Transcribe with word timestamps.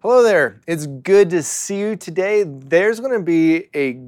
Hello 0.00 0.22
there. 0.22 0.60
It's 0.66 0.86
good 0.86 1.30
to 1.30 1.42
see 1.42 1.78
you 1.78 1.96
today. 1.96 2.44
There's 2.46 3.00
going 3.00 3.18
to 3.18 3.24
be 3.24 3.70
a 3.74 3.98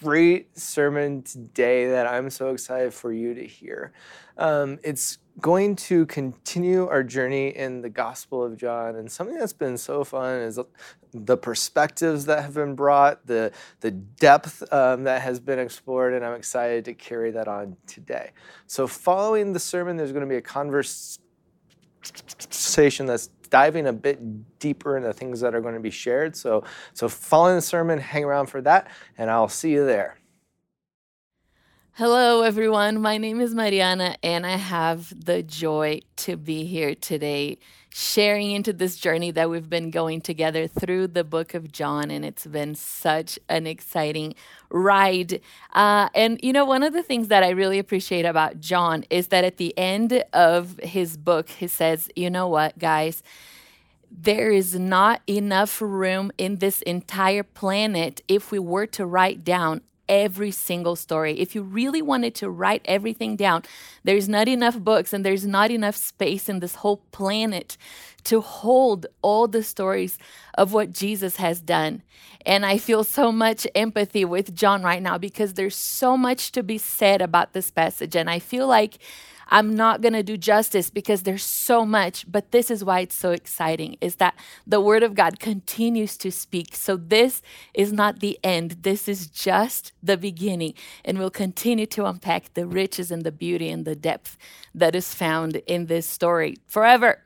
great 0.00 0.56
sermon 0.56 1.24
today 1.24 1.90
that 1.90 2.06
I'm 2.06 2.30
so 2.30 2.50
excited 2.50 2.94
for 2.94 3.12
you 3.12 3.34
to 3.34 3.44
hear. 3.44 3.92
Um, 4.38 4.78
it's 4.84 5.18
going 5.40 5.74
to 5.76 6.06
continue 6.06 6.86
our 6.86 7.02
journey 7.02 7.48
in 7.48 7.82
the 7.82 7.90
Gospel 7.90 8.44
of 8.44 8.56
John, 8.56 8.94
and 8.94 9.10
something 9.10 9.36
that's 9.36 9.52
been 9.52 9.76
so 9.76 10.04
fun 10.04 10.42
is 10.42 10.60
the 11.12 11.36
perspectives 11.36 12.24
that 12.26 12.44
have 12.44 12.54
been 12.54 12.76
brought, 12.76 13.26
the 13.26 13.50
the 13.80 13.90
depth 13.90 14.62
um, 14.72 15.02
that 15.04 15.22
has 15.22 15.40
been 15.40 15.58
explored, 15.58 16.14
and 16.14 16.24
I'm 16.24 16.36
excited 16.36 16.84
to 16.84 16.94
carry 16.94 17.32
that 17.32 17.48
on 17.48 17.76
today. 17.88 18.30
So, 18.68 18.86
following 18.86 19.52
the 19.52 19.60
sermon, 19.60 19.96
there's 19.96 20.12
going 20.12 20.24
to 20.24 20.30
be 20.30 20.36
a 20.36 20.40
conversation 20.40 21.18
that's 23.06 23.28
diving 23.52 23.86
a 23.86 23.92
bit 23.92 24.58
deeper 24.58 24.96
into 24.96 25.12
things 25.12 25.40
that 25.40 25.54
are 25.54 25.60
going 25.60 25.74
to 25.74 25.80
be 25.80 25.90
shared. 25.90 26.34
So, 26.34 26.64
so 26.94 27.06
following 27.08 27.56
the 27.56 27.62
sermon, 27.62 27.98
hang 27.98 28.24
around 28.24 28.46
for 28.46 28.62
that, 28.62 28.88
and 29.18 29.30
I'll 29.30 29.48
see 29.48 29.70
you 29.70 29.84
there. 29.84 30.16
Hello, 31.92 32.40
everyone. 32.40 33.02
My 33.02 33.18
name 33.18 33.42
is 33.42 33.54
Mariana, 33.54 34.16
and 34.22 34.46
I 34.46 34.56
have 34.56 35.12
the 35.26 35.42
joy 35.42 36.00
to 36.16 36.38
be 36.38 36.64
here 36.64 36.94
today, 36.94 37.58
sharing 37.94 38.52
into 38.52 38.72
this 38.72 38.96
journey 38.96 39.30
that 39.32 39.50
we've 39.50 39.68
been 39.68 39.90
going 39.90 40.20
together 40.20 40.66
through 40.66 41.06
the 41.08 41.24
book 41.24 41.54
of 41.54 41.70
John. 41.70 42.10
And 42.10 42.24
it's 42.24 42.46
been 42.46 42.74
such 42.74 43.38
an 43.48 43.66
exciting 43.66 44.34
ride. 44.70 45.40
Uh, 45.72 46.08
and, 46.14 46.40
you 46.42 46.52
know, 46.52 46.64
one 46.64 46.82
of 46.82 46.92
the 46.92 47.02
things 47.02 47.28
that 47.28 47.42
I 47.42 47.50
really 47.50 47.78
appreciate 47.78 48.24
about 48.24 48.60
John 48.60 49.04
is 49.10 49.28
that 49.28 49.44
at 49.44 49.58
the 49.58 49.76
end 49.76 50.24
of 50.32 50.78
his 50.82 51.16
book, 51.16 51.50
he 51.50 51.66
says, 51.66 52.08
you 52.16 52.30
know 52.30 52.48
what, 52.48 52.78
guys? 52.78 53.22
there 54.14 54.50
is 54.50 54.78
not 54.78 55.22
enough 55.26 55.80
room 55.80 56.30
in 56.36 56.58
this 56.58 56.82
entire 56.82 57.42
planet 57.42 58.20
if 58.28 58.52
we 58.52 58.58
were 58.58 58.86
to 58.86 59.06
write 59.06 59.42
down 59.42 59.80
every 60.08 60.50
single 60.50 60.96
story. 60.96 61.40
If 61.40 61.54
you 61.54 61.62
really 61.62 62.02
wanted 62.02 62.34
to 62.36 62.50
write 62.50 62.82
everything 62.84 63.36
down, 63.36 63.62
there's 64.04 64.28
not 64.28 64.48
enough 64.48 64.78
books 64.78 65.12
and 65.12 65.24
there's 65.24 65.46
not 65.46 65.70
enough 65.70 65.96
space 65.96 66.48
in 66.48 66.60
this 66.60 66.76
whole 66.76 66.98
planet 67.12 67.76
to 68.24 68.40
hold 68.40 69.06
all 69.22 69.48
the 69.48 69.62
stories 69.62 70.18
of 70.54 70.72
what 70.72 70.92
Jesus 70.92 71.36
has 71.36 71.60
done. 71.60 72.02
And 72.44 72.66
I 72.66 72.78
feel 72.78 73.04
so 73.04 73.32
much 73.32 73.66
empathy 73.74 74.24
with 74.24 74.54
John 74.54 74.82
right 74.82 75.02
now 75.02 75.18
because 75.18 75.54
there's 75.54 75.76
so 75.76 76.16
much 76.16 76.52
to 76.52 76.62
be 76.62 76.78
said 76.78 77.22
about 77.22 77.52
this 77.52 77.70
passage. 77.70 78.16
And 78.16 78.28
I 78.28 78.38
feel 78.38 78.66
like 78.66 78.98
I'm 79.48 79.74
not 79.74 80.00
going 80.00 80.12
to 80.14 80.22
do 80.22 80.36
justice 80.36 80.90
because 80.90 81.22
there's 81.22 81.44
so 81.44 81.84
much, 81.84 82.30
but 82.30 82.52
this 82.52 82.70
is 82.70 82.84
why 82.84 83.00
it's 83.00 83.14
so 83.14 83.30
exciting 83.30 83.96
is 84.00 84.16
that 84.16 84.34
the 84.66 84.80
word 84.80 85.02
of 85.02 85.14
God 85.14 85.40
continues 85.40 86.16
to 86.18 86.30
speak. 86.30 86.74
So 86.74 86.96
this 86.96 87.42
is 87.74 87.92
not 87.92 88.20
the 88.20 88.38
end. 88.42 88.78
This 88.82 89.08
is 89.08 89.26
just 89.26 89.92
the 90.02 90.16
beginning 90.16 90.74
and 91.04 91.18
we'll 91.18 91.30
continue 91.30 91.86
to 91.86 92.06
unpack 92.06 92.54
the 92.54 92.66
riches 92.66 93.10
and 93.10 93.24
the 93.24 93.32
beauty 93.32 93.70
and 93.70 93.84
the 93.84 93.96
depth 93.96 94.36
that 94.74 94.94
is 94.94 95.14
found 95.14 95.56
in 95.66 95.86
this 95.86 96.06
story 96.06 96.56
forever. 96.66 97.22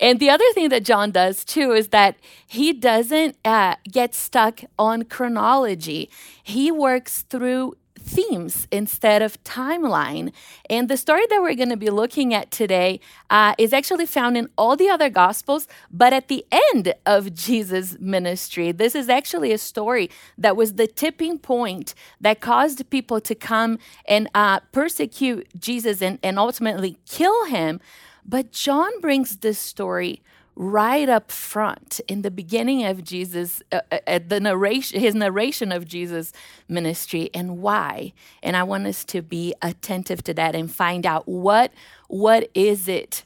And 0.00 0.18
the 0.18 0.30
other 0.30 0.50
thing 0.54 0.68
that 0.70 0.84
John 0.84 1.10
does 1.10 1.44
too 1.44 1.72
is 1.72 1.88
that 1.88 2.16
he 2.46 2.72
doesn't 2.72 3.36
uh, 3.44 3.76
get 3.90 4.14
stuck 4.14 4.62
on 4.78 5.04
chronology. 5.04 6.10
He 6.42 6.70
works 6.70 7.22
through 7.22 7.74
themes 8.10 8.66
instead 8.70 9.22
of 9.22 9.42
timeline. 9.44 10.32
And 10.68 10.88
the 10.88 10.96
story 10.96 11.24
that 11.30 11.40
we're 11.40 11.54
going 11.54 11.70
to 11.70 11.76
be 11.76 11.90
looking 11.90 12.34
at 12.34 12.50
today 12.50 13.00
uh, 13.30 13.54
is 13.58 13.72
actually 13.72 14.06
found 14.06 14.36
in 14.36 14.48
all 14.58 14.76
the 14.76 14.88
other 14.88 15.08
Gospels, 15.08 15.68
but 15.90 16.12
at 16.12 16.28
the 16.28 16.44
end 16.72 16.94
of 17.06 17.34
Jesus' 17.34 17.98
ministry. 18.00 18.72
This 18.72 18.94
is 18.94 19.08
actually 19.08 19.52
a 19.52 19.58
story 19.58 20.10
that 20.36 20.56
was 20.56 20.74
the 20.74 20.86
tipping 20.86 21.38
point 21.38 21.94
that 22.20 22.40
caused 22.40 22.88
people 22.90 23.20
to 23.20 23.34
come 23.34 23.78
and 24.06 24.28
uh, 24.34 24.60
persecute 24.72 25.46
Jesus 25.58 26.02
and, 26.02 26.18
and 26.22 26.38
ultimately 26.38 26.96
kill 27.08 27.46
him. 27.46 27.80
But 28.24 28.52
John 28.52 29.00
brings 29.00 29.38
this 29.38 29.58
story 29.58 30.22
right 30.56 31.08
up 31.08 31.30
front 31.32 32.00
in 32.08 32.22
the 32.22 32.30
beginning 32.30 32.84
of 32.84 33.02
Jesus, 33.02 33.62
uh, 33.72 33.80
uh, 33.90 33.98
at 34.06 34.28
the 34.28 34.40
narration, 34.40 35.00
his 35.00 35.14
narration 35.14 35.72
of 35.72 35.86
Jesus' 35.86 36.32
ministry, 36.68 37.30
and 37.32 37.58
why. 37.58 38.12
And 38.42 38.56
I 38.56 38.62
want 38.62 38.86
us 38.86 39.04
to 39.06 39.22
be 39.22 39.54
attentive 39.62 40.22
to 40.24 40.34
that 40.34 40.54
and 40.54 40.70
find 40.70 41.06
out 41.06 41.28
what 41.28 41.72
what 42.08 42.50
is 42.54 42.88
it 42.88 43.24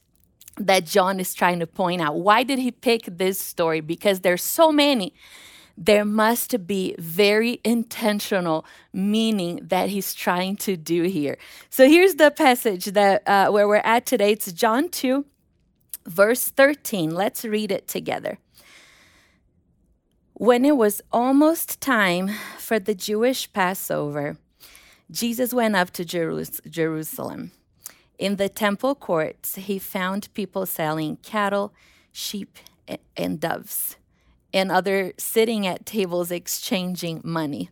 that 0.57 0.87
John 0.87 1.19
is 1.19 1.35
trying 1.35 1.59
to 1.61 1.67
point 1.67 2.01
out. 2.01 2.17
Why 2.17 2.43
did 2.43 2.59
he 2.59 2.71
pick 2.71 3.07
this 3.07 3.41
story? 3.41 3.81
Because 3.81 4.21
there's 4.21 4.43
so 4.43 4.71
many. 4.71 5.15
There 5.77 6.05
must 6.05 6.67
be 6.69 6.95
very 6.99 7.61
intentional 7.65 8.65
meaning 8.93 9.61
that 9.65 9.89
he's 9.89 10.15
trying 10.15 10.57
to 10.59 10.77
do 10.77 11.03
here. 11.03 11.37
So 11.69 11.89
here's 11.89 12.15
the 12.15 12.31
passage 12.31 12.85
that 12.87 13.27
uh, 13.27 13.51
where 13.51 13.67
we're 13.67 13.77
at 13.77 14.07
today. 14.07 14.33
It's 14.33 14.53
John 14.53 14.89
2, 14.89 15.25
verse 16.07 16.49
13. 16.49 17.15
Let's 17.15 17.45
read 17.45 17.71
it 17.71 17.89
together. 17.89 18.39
When 20.35 20.65
it 20.65 20.77
was 20.77 21.01
almost 21.13 21.81
time 21.81 22.31
for 22.59 22.79
the 22.79 22.95
Jewish 22.95 23.53
Passover, 23.53 24.37
Jesus 25.11 25.55
went 25.55 25.77
up 25.77 25.91
to 25.93 26.05
Jerusalem. 26.05 27.53
In 28.19 28.37
the 28.37 28.49
temple 28.49 28.95
courts, 28.95 29.55
he 29.57 29.79
found 29.79 30.33
people 30.35 30.67
selling 30.67 31.17
cattle, 31.19 31.73
sheep, 32.11 32.59
and 33.17 33.41
doves, 33.41 33.97
and 34.53 34.73
others 34.73 35.15
sitting 35.19 35.67
at 35.67 35.87
tables 35.87 36.31
exchanging 36.31 37.21
money. 37.25 37.71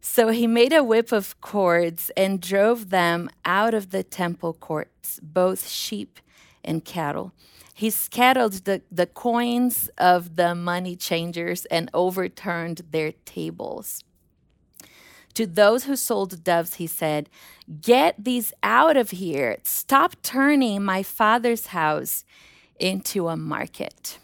So 0.00 0.28
he 0.28 0.46
made 0.46 0.72
a 0.72 0.82
whip 0.82 1.12
of 1.12 1.40
cords 1.40 2.10
and 2.16 2.40
drove 2.40 2.90
them 2.90 3.30
out 3.44 3.74
of 3.74 3.90
the 3.90 4.02
temple 4.02 4.54
courts, 4.54 5.20
both 5.22 5.68
sheep 5.68 6.18
and 6.64 6.84
cattle. 6.84 7.32
He 7.74 7.90
scattered 7.90 8.52
the, 8.64 8.82
the 8.90 9.06
coins 9.06 9.88
of 9.98 10.36
the 10.36 10.54
money 10.54 10.96
changers 10.96 11.64
and 11.66 11.90
overturned 11.94 12.82
their 12.90 13.12
tables. 13.24 14.04
To 15.34 15.46
those 15.46 15.84
who 15.84 15.96
sold 15.96 16.44
doves, 16.44 16.74
he 16.74 16.86
said, 16.86 17.30
Get 17.80 18.22
these 18.22 18.52
out 18.62 18.96
of 18.96 19.10
here. 19.10 19.58
Stop 19.62 20.16
turning 20.22 20.84
my 20.84 21.02
father's 21.02 21.68
house 21.68 22.24
into 22.78 23.28
a 23.28 23.36
market. 23.36 24.18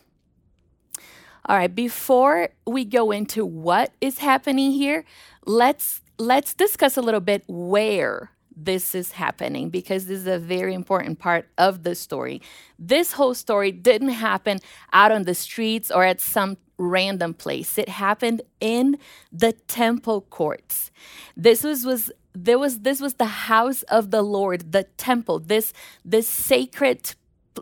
All 1.46 1.56
right, 1.56 1.74
before 1.74 2.50
we 2.66 2.84
go 2.84 3.10
into 3.10 3.46
what 3.46 3.92
is 4.02 4.18
happening 4.18 4.72
here, 4.72 5.04
let's 5.46 6.02
let's 6.18 6.52
discuss 6.52 6.98
a 6.98 7.00
little 7.00 7.20
bit 7.20 7.42
where 7.46 8.32
this 8.64 8.94
is 8.94 9.12
happening 9.12 9.70
because 9.70 10.06
this 10.06 10.18
is 10.18 10.26
a 10.26 10.38
very 10.38 10.74
important 10.74 11.18
part 11.18 11.48
of 11.56 11.82
the 11.82 11.94
story. 11.94 12.42
This 12.78 13.12
whole 13.12 13.34
story 13.34 13.72
didn't 13.72 14.10
happen 14.10 14.58
out 14.92 15.12
on 15.12 15.24
the 15.24 15.34
streets 15.34 15.90
or 15.90 16.04
at 16.04 16.20
some 16.20 16.56
random 16.78 17.34
place. 17.34 17.78
It 17.78 17.88
happened 17.88 18.42
in 18.60 18.98
the 19.32 19.52
temple 19.52 20.22
courts. 20.22 20.90
This 21.36 21.62
was 21.62 21.84
was 21.84 22.10
there 22.34 22.58
was 22.58 22.80
this 22.80 23.00
was 23.00 23.14
the 23.14 23.26
house 23.50 23.82
of 23.84 24.10
the 24.10 24.22
Lord, 24.22 24.72
the 24.72 24.84
temple, 24.96 25.40
this 25.40 25.72
this 26.04 26.28
sacred 26.28 27.14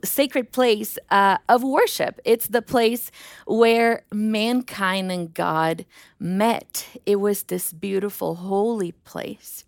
sacred 0.05 0.53
place 0.53 0.99
uh, 1.11 1.39
of 1.49 1.63
worship. 1.63 2.21
It's 2.25 2.49
the 2.49 2.63
place 2.63 3.11
where 3.47 4.05
mankind 4.13 5.11
and 5.11 5.33
God 5.33 5.87
met. 6.19 6.87
It 7.07 7.17
was 7.17 7.45
this 7.45 7.73
beautiful, 7.73 8.35
holy 8.37 8.93
place. 8.93 9.65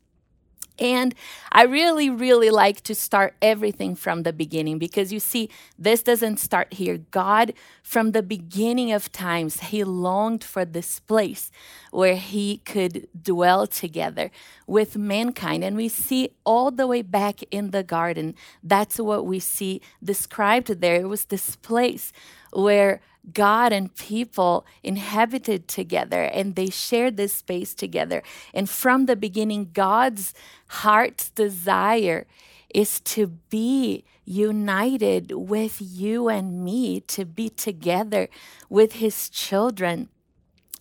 And 0.79 1.15
I 1.51 1.65
really, 1.65 2.09
really 2.09 2.51
like 2.51 2.83
to 2.83 2.95
start 2.95 3.35
everything 3.43 3.95
from 3.95 4.23
the 4.23 4.33
beginning 4.33 4.79
because 4.79 5.13
you 5.13 5.21
see, 5.21 5.51
this 5.79 6.03
doesn't 6.03 6.39
start 6.39 6.75
here. 6.75 6.99
God, 7.11 7.53
from 7.83 8.13
the 8.13 8.23
beginning 8.23 8.93
of 8.93 9.11
times, 9.11 9.61
He 9.61 9.83
longed 9.85 10.45
for 10.45 10.65
this 10.65 11.01
place 11.01 11.51
where 11.91 12.17
He 12.17 12.59
could 12.59 13.09
dwell 13.21 13.67
together 13.67 14.31
with 14.67 14.97
mankind. 14.97 15.65
And 15.65 15.77
we 15.77 15.89
see 15.89 16.31
all 16.45 16.71
the 16.71 16.87
way 16.87 17.03
back 17.03 17.41
in 17.51 17.71
the 17.71 17.83
garden, 17.83 18.35
that's 18.63 18.99
what 18.99 19.27
we 19.27 19.41
see 19.41 19.81
described 20.03 20.81
there. 20.81 20.97
It 20.97 21.09
was 21.09 21.27
this 21.27 21.57
place 21.57 22.13
where 22.53 23.01
God 23.35 23.73
and 23.73 23.95
people 23.95 24.67
inhabited 24.83 25.69
together 25.69 26.23
and 26.23 26.55
they 26.55 26.71
shared 26.71 27.17
this 27.17 27.33
space 27.33 27.75
together. 27.75 28.23
And 28.53 28.69
from 28.69 29.07
the 29.07 29.17
beginning, 29.17 29.71
God's 29.73 30.35
heart's 30.69 31.31
desire 31.31 32.27
is 32.75 33.01
to 33.01 33.29
be 33.49 34.05
united 34.25 35.33
with 35.33 35.79
you 35.81 36.29
and 36.29 36.63
me, 36.63 37.01
to 37.01 37.25
be 37.25 37.49
together 37.49 38.29
with 38.69 38.95
his 38.95 39.29
children. 39.29 40.09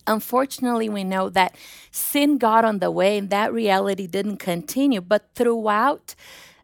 Unfortunately, 0.06 0.88
we 0.88 1.04
know 1.04 1.28
that 1.28 1.54
sin 1.90 2.38
got 2.38 2.64
on 2.64 2.78
the 2.78 2.90
way 2.90 3.18
and 3.18 3.30
that 3.30 3.52
reality 3.52 4.06
didn't 4.06 4.38
continue. 4.38 5.00
But 5.00 5.28
throughout 5.34 6.14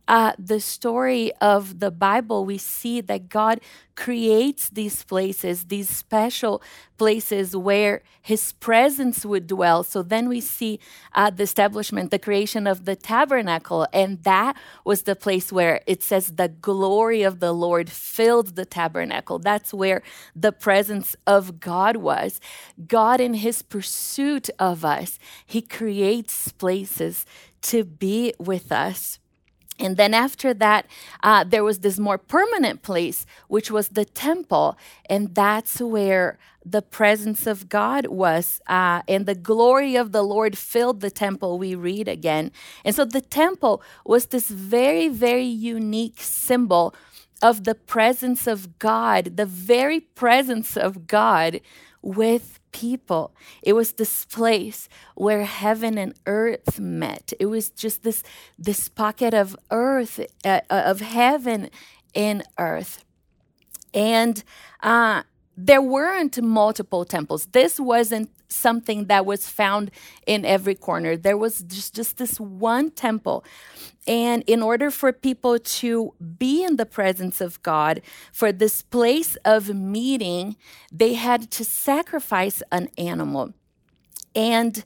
uh, 0.07 0.33
the 0.39 0.61
story 0.61 1.33
of 1.41 1.81
the 1.81 1.91
Bible, 1.91 2.45
we 2.45 2.59
see 2.59 3.01
that 3.01 3.29
God 3.29 3.61
creates 3.97 4.69
these 4.69 5.05
places, 5.05 5.65
these 5.65 5.89
special 5.89 6.61
places 6.99 7.57
where 7.57 8.03
His 8.21 8.53
presence 8.53 9.25
would 9.25 9.47
dwell. 9.47 9.83
So 9.83 10.03
then 10.03 10.29
we 10.29 10.41
see 10.41 10.79
uh, 11.15 11.31
the 11.31 11.45
establishment, 11.45 12.11
the 12.11 12.19
creation 12.19 12.67
of 12.67 12.85
the 12.85 12.97
tabernacle, 12.97 13.87
and 13.93 14.23
that 14.25 14.57
was 14.85 15.03
the 15.03 15.17
place 15.17 15.53
where 15.53 15.81
it 15.87 16.03
says 16.03 16.33
the 16.33 16.49
glory 16.49 17.23
of 17.23 17.41
the 17.41 17.53
Lord 17.53 17.89
filled 17.89 18.57
the 18.57 18.67
tabernacle. 18.67 19.39
That's 19.39 19.73
where 19.73 20.03
the 20.37 20.53
presence 20.53 21.17
of 21.27 21.61
God 21.61 21.97
was. 21.97 22.41
God, 22.87 23.21
in 23.21 23.35
His 23.35 23.63
pursuit 23.63 24.51
of 24.59 24.85
us, 24.85 25.19
He 25.47 25.63
creates 25.63 26.53
places 26.53 27.25
to 27.63 27.85
be 27.85 28.35
with 28.39 28.71
us. 28.71 29.19
And 29.79 29.97
then 29.97 30.15
after 30.15 30.55
that, 30.55 30.87
uh, 31.23 31.43
there 31.45 31.65
was 31.65 31.81
this 31.81 31.99
more 31.99 32.19
permanent 32.19 32.83
place, 32.83 33.27
which 33.49 33.71
was 33.71 33.89
the 33.89 34.05
temple. 34.05 34.79
And 35.11 35.35
that's 35.35 35.81
where 35.81 36.39
the 36.65 36.83
presence 36.83 37.47
of 37.47 37.69
God 37.69 38.07
was. 38.07 38.61
Uh, 38.69 39.03
and 39.09 39.27
the 39.27 39.35
glory 39.35 39.97
of 39.97 40.13
the 40.13 40.23
Lord 40.23 40.57
filled 40.57 41.01
the 41.01 41.11
temple, 41.11 41.59
we 41.59 41.75
read 41.75 42.09
again. 42.09 42.53
And 42.85 42.95
so 42.95 43.05
the 43.05 43.21
temple 43.21 43.83
was 44.07 44.27
this 44.27 44.49
very, 44.49 45.09
very 45.09 45.45
unique 45.45 46.21
symbol 46.21 46.95
of 47.43 47.65
the 47.65 47.75
presence 47.75 48.47
of 48.47 48.79
God, 48.79 49.37
the 49.37 49.47
very 49.47 50.01
presence 50.01 50.77
of 50.77 51.07
God 51.07 51.61
with 52.01 52.61
people. 52.75 53.33
It 53.63 53.73
was 53.73 53.93
this 53.93 54.27
place 54.27 54.89
where 55.15 55.45
heaven 55.45 55.97
and 55.97 56.13
earth 56.27 56.79
met. 56.79 57.33
It 57.39 57.47
was 57.47 57.71
just 57.71 58.03
this 58.03 58.23
this 58.59 58.89
pocket 58.89 59.33
of 59.33 59.57
earth, 59.71 60.21
uh, 60.45 60.61
of 60.69 61.01
heaven 61.01 61.71
and 62.15 62.43
earth, 62.59 63.05
and 63.95 64.43
uh, 64.83 65.23
there 65.57 65.83
weren't 65.83 66.41
multiple 66.43 67.05
temples. 67.05 67.47
This 67.47 67.79
wasn't 67.79 68.31
something 68.49 69.07
that 69.07 69.27
was 69.27 69.49
found 69.49 69.91
in 70.27 70.45
every 70.45 70.75
corner. 70.75 71.17
There 71.17 71.37
was 71.37 71.61
just, 71.61 71.95
just 71.95 72.17
this 72.19 72.39
one 72.41 72.91
temple. 72.91 73.45
And 74.07 74.43
in 74.47 74.63
order 74.63 74.91
for 74.91 75.13
people 75.13 75.59
to 75.59 76.15
be 76.39 76.65
in 76.65 76.77
the 76.77 76.87
presence 76.87 77.41
of 77.41 77.63
God, 77.63 78.03
for 78.33 78.53
this 78.53 78.83
place 78.83 79.37
of 79.45 79.75
meeting, 79.75 80.57
they 80.93 81.15
had 81.15 81.51
to 81.53 81.65
sacrifice 81.65 82.63
an 82.71 82.89
animal. 82.99 83.55
And 84.35 84.85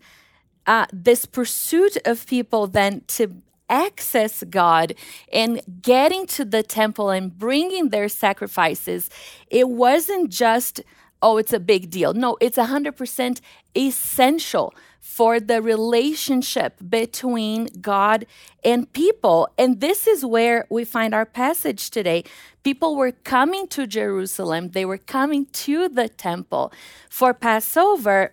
uh, 0.67 0.87
this 0.93 1.25
pursuit 1.25 1.97
of 2.05 2.27
people 2.27 2.67
then 2.67 3.03
to 3.09 3.43
access 3.69 4.45
God 4.49 4.95
and 5.33 5.61
getting 5.83 6.27
to 6.29 6.45
the 6.45 6.63
temple 6.63 7.11
and 7.11 7.37
bringing 7.37 7.91
their 7.91 8.09
sacrifices, 8.09 9.11
it 9.49 9.69
wasn't 9.69 10.31
just, 10.31 10.81
oh, 11.23 11.37
it's 11.37 11.53
a 11.53 11.61
big 11.61 11.91
deal. 11.91 12.15
No, 12.15 12.37
it's 12.41 12.59
100% 12.59 13.41
essential 13.77 14.75
for 15.01 15.41
the 15.41 15.63
relationship 15.63 16.77
between 16.89 17.67
God 17.81 18.27
and 18.63 18.93
people. 18.93 19.49
And 19.57 19.81
this 19.81 20.07
is 20.07 20.25
where 20.25 20.67
we 20.69 20.85
find 20.85 21.15
our 21.15 21.25
passage 21.25 21.91
today. 21.91 22.25
People 22.63 22.95
were 22.95 23.13
coming 23.13 23.67
to 23.69 23.87
Jerusalem, 23.87 24.71
they 24.71 24.85
were 24.85 24.99
coming 24.99 25.47
to 25.47 25.89
the 25.89 26.09
temple 26.09 26.73
for 27.09 27.33
Passover 27.33 28.33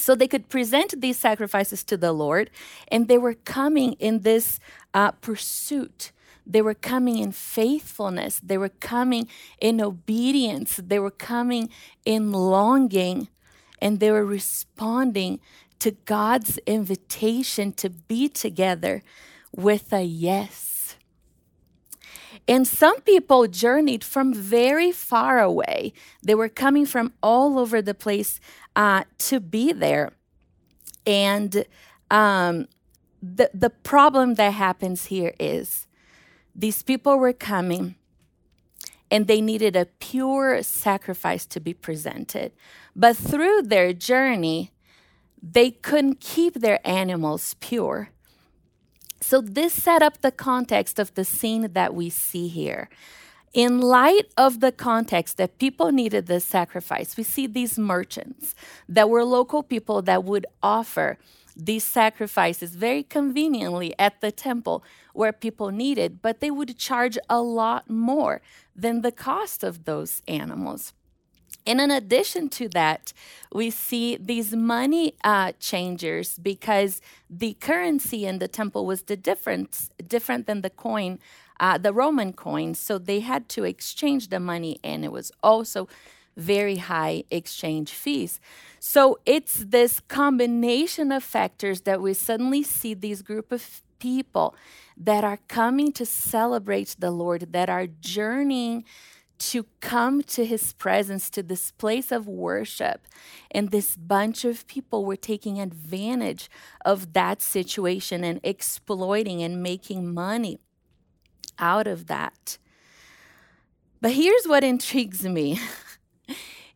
so 0.00 0.14
they 0.14 0.28
could 0.28 0.48
present 0.48 1.00
these 1.00 1.18
sacrifices 1.18 1.84
to 1.84 1.96
the 1.96 2.12
Lord, 2.12 2.50
and 2.88 3.08
they 3.08 3.18
were 3.18 3.34
coming 3.34 3.92
in 3.94 4.20
this 4.20 4.58
uh, 4.94 5.12
pursuit. 5.12 6.12
They 6.46 6.62
were 6.62 6.74
coming 6.74 7.18
in 7.18 7.32
faithfulness. 7.32 8.40
They 8.42 8.58
were 8.58 8.70
coming 8.70 9.28
in 9.60 9.80
obedience. 9.80 10.80
They 10.82 10.98
were 10.98 11.10
coming 11.10 11.68
in 12.04 12.32
longing, 12.32 13.28
and 13.80 14.00
they 14.00 14.10
were 14.10 14.24
responding 14.24 15.40
to 15.78 15.92
God's 16.04 16.58
invitation 16.66 17.72
to 17.74 17.90
be 17.90 18.28
together 18.28 19.02
with 19.54 19.92
a 19.92 20.02
yes. 20.02 20.69
And 22.50 22.66
some 22.66 23.00
people 23.02 23.46
journeyed 23.46 24.02
from 24.02 24.34
very 24.34 24.90
far 24.90 25.38
away. 25.38 25.92
They 26.20 26.34
were 26.34 26.48
coming 26.48 26.84
from 26.84 27.12
all 27.22 27.60
over 27.60 27.80
the 27.80 27.94
place 27.94 28.40
uh, 28.74 29.04
to 29.18 29.38
be 29.38 29.72
there. 29.72 30.10
And 31.06 31.64
um, 32.10 32.66
the, 33.22 33.52
the 33.54 33.70
problem 33.70 34.34
that 34.34 34.54
happens 34.54 35.06
here 35.06 35.32
is 35.38 35.86
these 36.52 36.82
people 36.82 37.16
were 37.18 37.32
coming 37.32 37.94
and 39.12 39.28
they 39.28 39.40
needed 39.40 39.76
a 39.76 39.86
pure 39.86 40.60
sacrifice 40.64 41.46
to 41.46 41.60
be 41.60 41.72
presented. 41.72 42.50
But 42.96 43.16
through 43.16 43.62
their 43.62 43.92
journey, 43.92 44.72
they 45.40 45.70
couldn't 45.70 46.18
keep 46.18 46.54
their 46.54 46.80
animals 46.84 47.54
pure. 47.60 48.10
So, 49.20 49.40
this 49.40 49.74
set 49.74 50.02
up 50.02 50.20
the 50.20 50.32
context 50.32 50.98
of 50.98 51.14
the 51.14 51.24
scene 51.24 51.72
that 51.72 51.94
we 51.94 52.10
see 52.10 52.48
here. 52.48 52.88
In 53.52 53.80
light 53.80 54.32
of 54.36 54.60
the 54.60 54.72
context 54.72 55.36
that 55.36 55.58
people 55.58 55.90
needed 55.90 56.26
this 56.26 56.44
sacrifice, 56.44 57.16
we 57.16 57.24
see 57.24 57.46
these 57.46 57.78
merchants 57.78 58.54
that 58.88 59.10
were 59.10 59.24
local 59.24 59.62
people 59.62 60.02
that 60.02 60.24
would 60.24 60.46
offer 60.62 61.18
these 61.56 61.84
sacrifices 61.84 62.76
very 62.76 63.02
conveniently 63.02 63.92
at 63.98 64.20
the 64.20 64.30
temple 64.30 64.84
where 65.12 65.32
people 65.32 65.70
needed, 65.70 66.22
but 66.22 66.40
they 66.40 66.50
would 66.50 66.78
charge 66.78 67.18
a 67.28 67.40
lot 67.40 67.90
more 67.90 68.40
than 68.74 69.02
the 69.02 69.12
cost 69.12 69.64
of 69.64 69.84
those 69.84 70.22
animals. 70.28 70.92
And 71.66 71.80
in 71.80 71.90
addition 71.90 72.48
to 72.50 72.68
that, 72.70 73.12
we 73.52 73.70
see 73.70 74.16
these 74.16 74.54
money 74.54 75.14
uh, 75.22 75.52
changers 75.60 76.38
because 76.38 77.00
the 77.28 77.54
currency 77.60 78.26
in 78.26 78.38
the 78.38 78.48
temple 78.48 78.86
was 78.86 79.02
the 79.02 79.16
difference, 79.16 79.90
different 80.06 80.46
than 80.46 80.62
the 80.62 80.70
coin 80.70 81.18
uh, 81.60 81.76
the 81.76 81.92
Roman 81.92 82.32
coins. 82.32 82.78
So 82.78 82.98
they 82.98 83.20
had 83.20 83.48
to 83.50 83.64
exchange 83.64 84.28
the 84.28 84.40
money, 84.40 84.80
and 84.82 85.04
it 85.04 85.12
was 85.12 85.30
also 85.42 85.88
very 86.36 86.76
high 86.76 87.24
exchange 87.30 87.92
fees. 87.92 88.40
So 88.80 89.18
it's 89.26 89.64
this 89.68 90.00
combination 90.00 91.12
of 91.12 91.22
factors 91.22 91.82
that 91.82 92.00
we 92.00 92.14
suddenly 92.14 92.62
see 92.62 92.94
these 92.94 93.20
group 93.20 93.52
of 93.52 93.82
people 93.98 94.54
that 94.96 95.22
are 95.22 95.38
coming 95.48 95.92
to 95.92 96.06
celebrate 96.06 96.96
the 96.98 97.10
Lord, 97.10 97.52
that 97.52 97.68
are 97.68 97.86
journeying 97.86 98.84
to 99.40 99.64
come 99.80 100.22
to 100.22 100.44
his 100.44 100.74
presence, 100.74 101.30
to 101.30 101.42
this 101.42 101.72
place 101.72 102.12
of 102.12 102.28
worship. 102.28 103.06
And 103.50 103.70
this 103.70 103.96
bunch 103.96 104.44
of 104.44 104.66
people 104.66 105.04
were 105.04 105.16
taking 105.16 105.58
advantage 105.58 106.50
of 106.84 107.14
that 107.14 107.40
situation 107.40 108.22
and 108.22 108.40
exploiting 108.42 109.42
and 109.42 109.62
making 109.62 110.12
money 110.12 110.58
out 111.58 111.86
of 111.86 112.06
that. 112.06 112.58
But 114.02 114.12
here's 114.12 114.46
what 114.46 114.62
intrigues 114.62 115.24
me. 115.24 115.58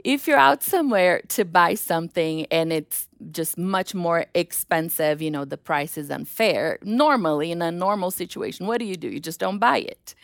if 0.04 0.28
you're 0.28 0.38
out 0.38 0.62
somewhere 0.62 1.23
to 1.28 1.46
buy 1.46 1.75
something 1.75 2.44
and 2.50 2.70
it's 2.70 3.08
just 3.32 3.56
much 3.56 3.94
more 3.94 4.26
expensive, 4.34 5.23
you 5.23 5.30
know, 5.30 5.46
the 5.46 5.56
price 5.56 5.96
is 5.96 6.11
unfair. 6.11 6.78
Normally, 6.82 7.50
in 7.50 7.62
a 7.62 7.73
normal 7.73 8.11
situation, 8.11 8.66
what 8.66 8.78
do 8.78 8.84
you 8.84 8.96
do? 8.96 9.08
You 9.08 9.18
just 9.18 9.40
don't 9.40 9.58
buy 9.58 9.78
it. 9.78 10.14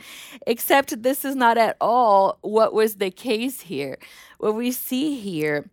Except 0.47 1.03
this 1.03 1.25
is 1.25 1.35
not 1.35 1.57
at 1.57 1.79
all 1.81 2.39
what 2.43 2.75
was 2.75 2.97
the 2.97 3.11
case 3.11 3.63
here. 3.63 3.97
What 4.37 4.55
we 4.55 4.71
see 4.71 5.19
here 5.19 5.71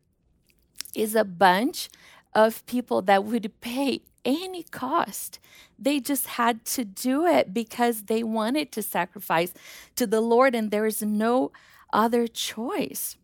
is 0.96 1.14
a 1.14 1.26
bunch 1.26 1.90
of 2.34 2.66
people 2.66 3.02
that 3.02 3.26
would 3.26 3.60
pay 3.60 4.02
any 4.24 4.64
cost. 4.64 5.40
They 5.78 6.00
just 6.00 6.28
had 6.28 6.64
to 6.66 6.86
do 6.86 7.26
it 7.26 7.54
because 7.54 8.04
they 8.04 8.24
wanted 8.24 8.72
to 8.72 8.82
sacrifice 8.82 9.54
to 9.96 10.08
the 10.08 10.22
Lord, 10.22 10.56
and 10.56 10.72
there 10.72 10.86
is 10.86 11.02
no 11.02 11.52
other 11.92 12.28
choice. 12.28 13.18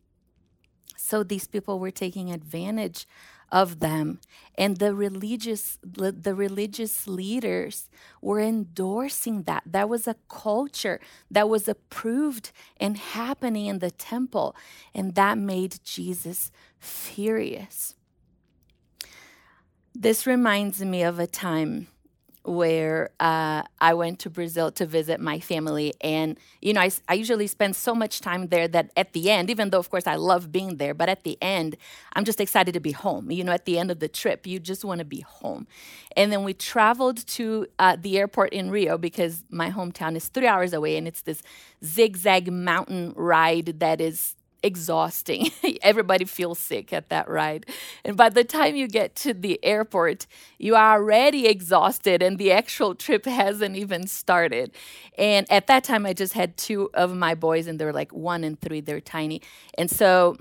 So 1.03 1.23
these 1.23 1.47
people 1.47 1.79
were 1.79 1.91
taking 1.91 2.31
advantage 2.31 3.07
of 3.51 3.79
them. 3.79 4.19
And 4.57 4.77
the 4.77 4.95
religious 4.95 5.77
the 5.83 6.33
religious 6.33 7.07
leaders 7.07 7.89
were 8.21 8.39
endorsing 8.39 9.43
that. 9.43 9.63
That 9.65 9.89
was 9.89 10.07
a 10.07 10.15
culture 10.27 10.99
that 11.29 11.47
was 11.47 11.67
approved 11.67 12.51
and 12.77 12.97
happening 12.97 13.67
in 13.67 13.79
the 13.79 13.91
temple. 13.91 14.55
And 14.93 15.15
that 15.15 15.37
made 15.37 15.79
Jesus 15.83 16.51
furious. 16.79 17.95
This 19.93 20.25
reminds 20.25 20.83
me 20.83 21.03
of 21.03 21.19
a 21.19 21.27
time 21.27 21.87
where 22.45 23.09
uh, 23.21 23.63
I 23.79 23.93
went 23.93 24.19
to 24.19 24.29
Brazil 24.29 24.69
to 24.73 24.85
visit 24.85 25.21
my 25.21 25.39
family. 25.39 25.93
And, 26.01 26.37
you 26.61 26.73
know, 26.73 26.81
I, 26.81 26.91
I, 27.07 27.13
usually 27.13 27.47
spend 27.47 27.75
so 27.75 27.95
much 27.95 28.19
time 28.19 28.47
there 28.47 28.67
that 28.67 28.91
at 28.97 29.13
the 29.13 29.31
end, 29.31 29.49
even 29.49 29.69
though, 29.69 29.79
of 29.79 29.89
course, 29.89 30.07
I 30.07 30.15
love 30.15 30.51
being 30.51 30.75
there, 30.75 30.93
but 30.93 31.07
at 31.07 31.23
the 31.23 31.37
end, 31.41 31.77
I'm 32.13 32.25
just 32.25 32.41
excited 32.41 32.73
to 32.73 32.81
be 32.81 32.91
home. 32.91 33.31
You 33.31 33.45
know, 33.45 33.53
at 33.53 33.63
the 33.63 33.79
end 33.79 33.91
of 33.91 33.99
the 33.99 34.09
trip, 34.09 34.45
you 34.45 34.59
just 34.59 34.83
want 34.83 34.99
to 34.99 35.05
be 35.05 35.21
home. 35.21 35.67
And 36.17 36.33
then 36.33 36.43
we 36.43 36.53
traveled 36.53 37.25
to 37.27 37.67
uh, 37.79 37.95
the 37.99 38.17
airport 38.17 38.51
in 38.51 38.69
Rio 38.71 38.97
because 38.97 39.45
my 39.49 39.71
hometown 39.71 40.17
is 40.17 40.27
three 40.27 40.47
hours 40.47 40.73
away 40.73 40.97
and 40.97 41.07
it's 41.07 41.21
this 41.21 41.43
zigzag 41.83 42.51
mountain 42.51 43.13
ride 43.15 43.79
that 43.79 44.01
is 44.01 44.35
exhausting. 44.63 45.51
Everybody 45.81 46.25
feels 46.25 46.57
sick 46.57 46.93
at 46.93 47.09
that 47.09 47.29
ride. 47.29 47.65
And 48.03 48.17
by 48.17 48.29
the 48.29 48.43
time 48.43 48.75
you 48.75 48.87
get 48.87 49.15
to 49.17 49.33
the 49.33 49.63
airport, 49.63 50.25
you 50.57 50.75
are 50.75 50.93
already 50.93 51.47
exhausted 51.47 52.23
and 52.23 52.37
the 52.37 52.51
actual 52.51 52.95
trip 52.95 53.25
hasn't 53.43 53.75
even 53.75 54.07
started. 54.07 54.71
And 55.17 55.45
at 55.51 55.67
that 55.67 55.83
time, 55.83 56.05
I 56.05 56.13
just 56.13 56.33
had 56.33 56.57
two 56.57 56.89
of 56.93 57.15
my 57.15 57.35
boys, 57.35 57.67
and 57.67 57.77
they're 57.79 57.93
like 57.93 58.11
one 58.11 58.43
and 58.43 58.59
three, 58.59 58.81
they're 58.81 58.99
tiny. 58.99 59.41
And 59.77 59.91
so 59.91 60.37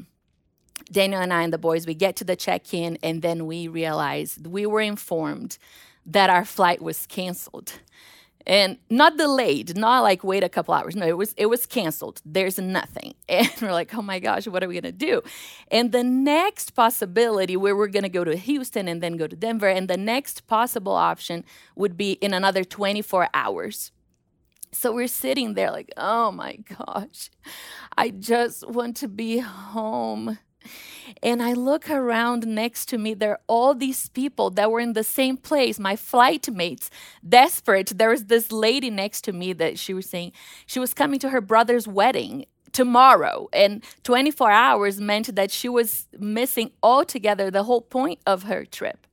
Daniel 0.91 1.21
and 1.21 1.33
I 1.33 1.43
and 1.43 1.53
the 1.53 1.59
boys, 1.59 1.87
we 1.87 1.95
get 1.95 2.17
to 2.17 2.25
the 2.25 2.37
check 2.37 2.73
in, 2.73 2.99
and 3.03 3.21
then 3.21 3.47
we 3.47 3.69
realize 3.69 4.39
we 4.43 4.65
were 4.65 4.81
informed 4.81 5.59
that 6.07 6.31
our 6.31 6.45
flight 6.45 6.81
was 6.83 7.07
canceled 7.07 7.75
and 8.47 8.79
not 8.91 9.17
delayed 9.17 9.77
not 9.77 10.01
like 10.03 10.25
wait 10.25 10.43
a 10.45 10.49
couple 10.49 10.75
hours. 10.75 10.97
No 10.97 11.07
it 11.07 11.17
was 11.17 11.35
it 11.37 11.47
was 11.47 11.67
canceled. 11.67 12.21
There's 12.25 12.59
nothing. 12.59 13.15
And 13.29 13.51
we're 13.61 13.73
like 13.73 13.95
oh 13.95 14.03
my 14.03 14.19
gosh 14.19 14.47
what 14.47 14.63
are 14.63 14.69
we 14.69 14.75
going 14.81 14.93
to 14.99 15.07
do? 15.07 15.23
And 15.71 15.93
the 15.93 16.05
next 16.05 16.73
possibility 16.73 17.57
where 17.57 17.77
we're 17.77 17.89
going 17.89 18.03
to 18.03 18.09
go 18.09 18.25
to 18.25 18.37
houston 18.37 18.89
and 18.89 19.03
then 19.03 19.17
go 19.17 19.27
to 19.27 19.37
denver 19.37 19.69
and 19.69 19.89
the 19.89 19.97
next 19.97 20.47
possible 20.47 20.93
option 20.93 21.45
would 21.77 21.97
be 21.97 22.13
in 22.13 22.35
another 22.35 22.65
24 22.65 23.29
hours. 23.35 23.93
So 24.73 24.93
we're 24.93 25.09
sitting 25.09 25.55
there 25.55 25.71
like 25.71 25.91
oh 25.97 26.33
my 26.33 26.57
gosh 26.57 27.31
i 27.97 28.11
just 28.11 28.67
want 28.69 28.97
to 28.99 29.09
be 29.09 29.39
home 29.39 30.39
and 31.23 31.43
I 31.43 31.53
look 31.53 31.91
around 31.91 32.47
next 32.47 32.87
to 32.87 32.99
me, 32.99 33.15
there 33.15 33.33
are 33.33 33.41
all 33.47 33.75
these 33.75 34.09
people 34.09 34.51
that 34.51 34.71
were 34.71 34.81
in 34.81 34.93
the 34.93 35.05
same 35.05 35.37
place, 35.37 35.79
my 35.79 35.97
flight 35.97 36.49
mates, 36.51 36.91
desperate. 37.27 37.93
There 37.97 38.11
was 38.11 38.27
this 38.27 38.53
lady 38.53 38.91
next 38.91 39.23
to 39.23 39.33
me 39.33 39.53
that 39.55 39.79
she 39.79 39.95
was 39.95 40.09
saying 40.09 40.33
she 40.67 40.79
was 40.79 40.95
coming 40.95 41.19
to 41.21 41.31
her 41.31 41.41
brother's 41.41 41.87
wedding 41.87 42.47
tomorrow. 42.73 43.49
And 43.53 43.85
24 44.05 44.51
hours 44.51 45.01
meant 45.01 45.35
that 45.35 45.51
she 45.51 45.69
was 45.69 46.09
missing 46.19 46.71
altogether 46.83 47.51
the 47.51 47.65
whole 47.65 47.83
point 47.83 48.21
of 48.27 48.45
her 48.45 48.65
trip. 48.65 49.07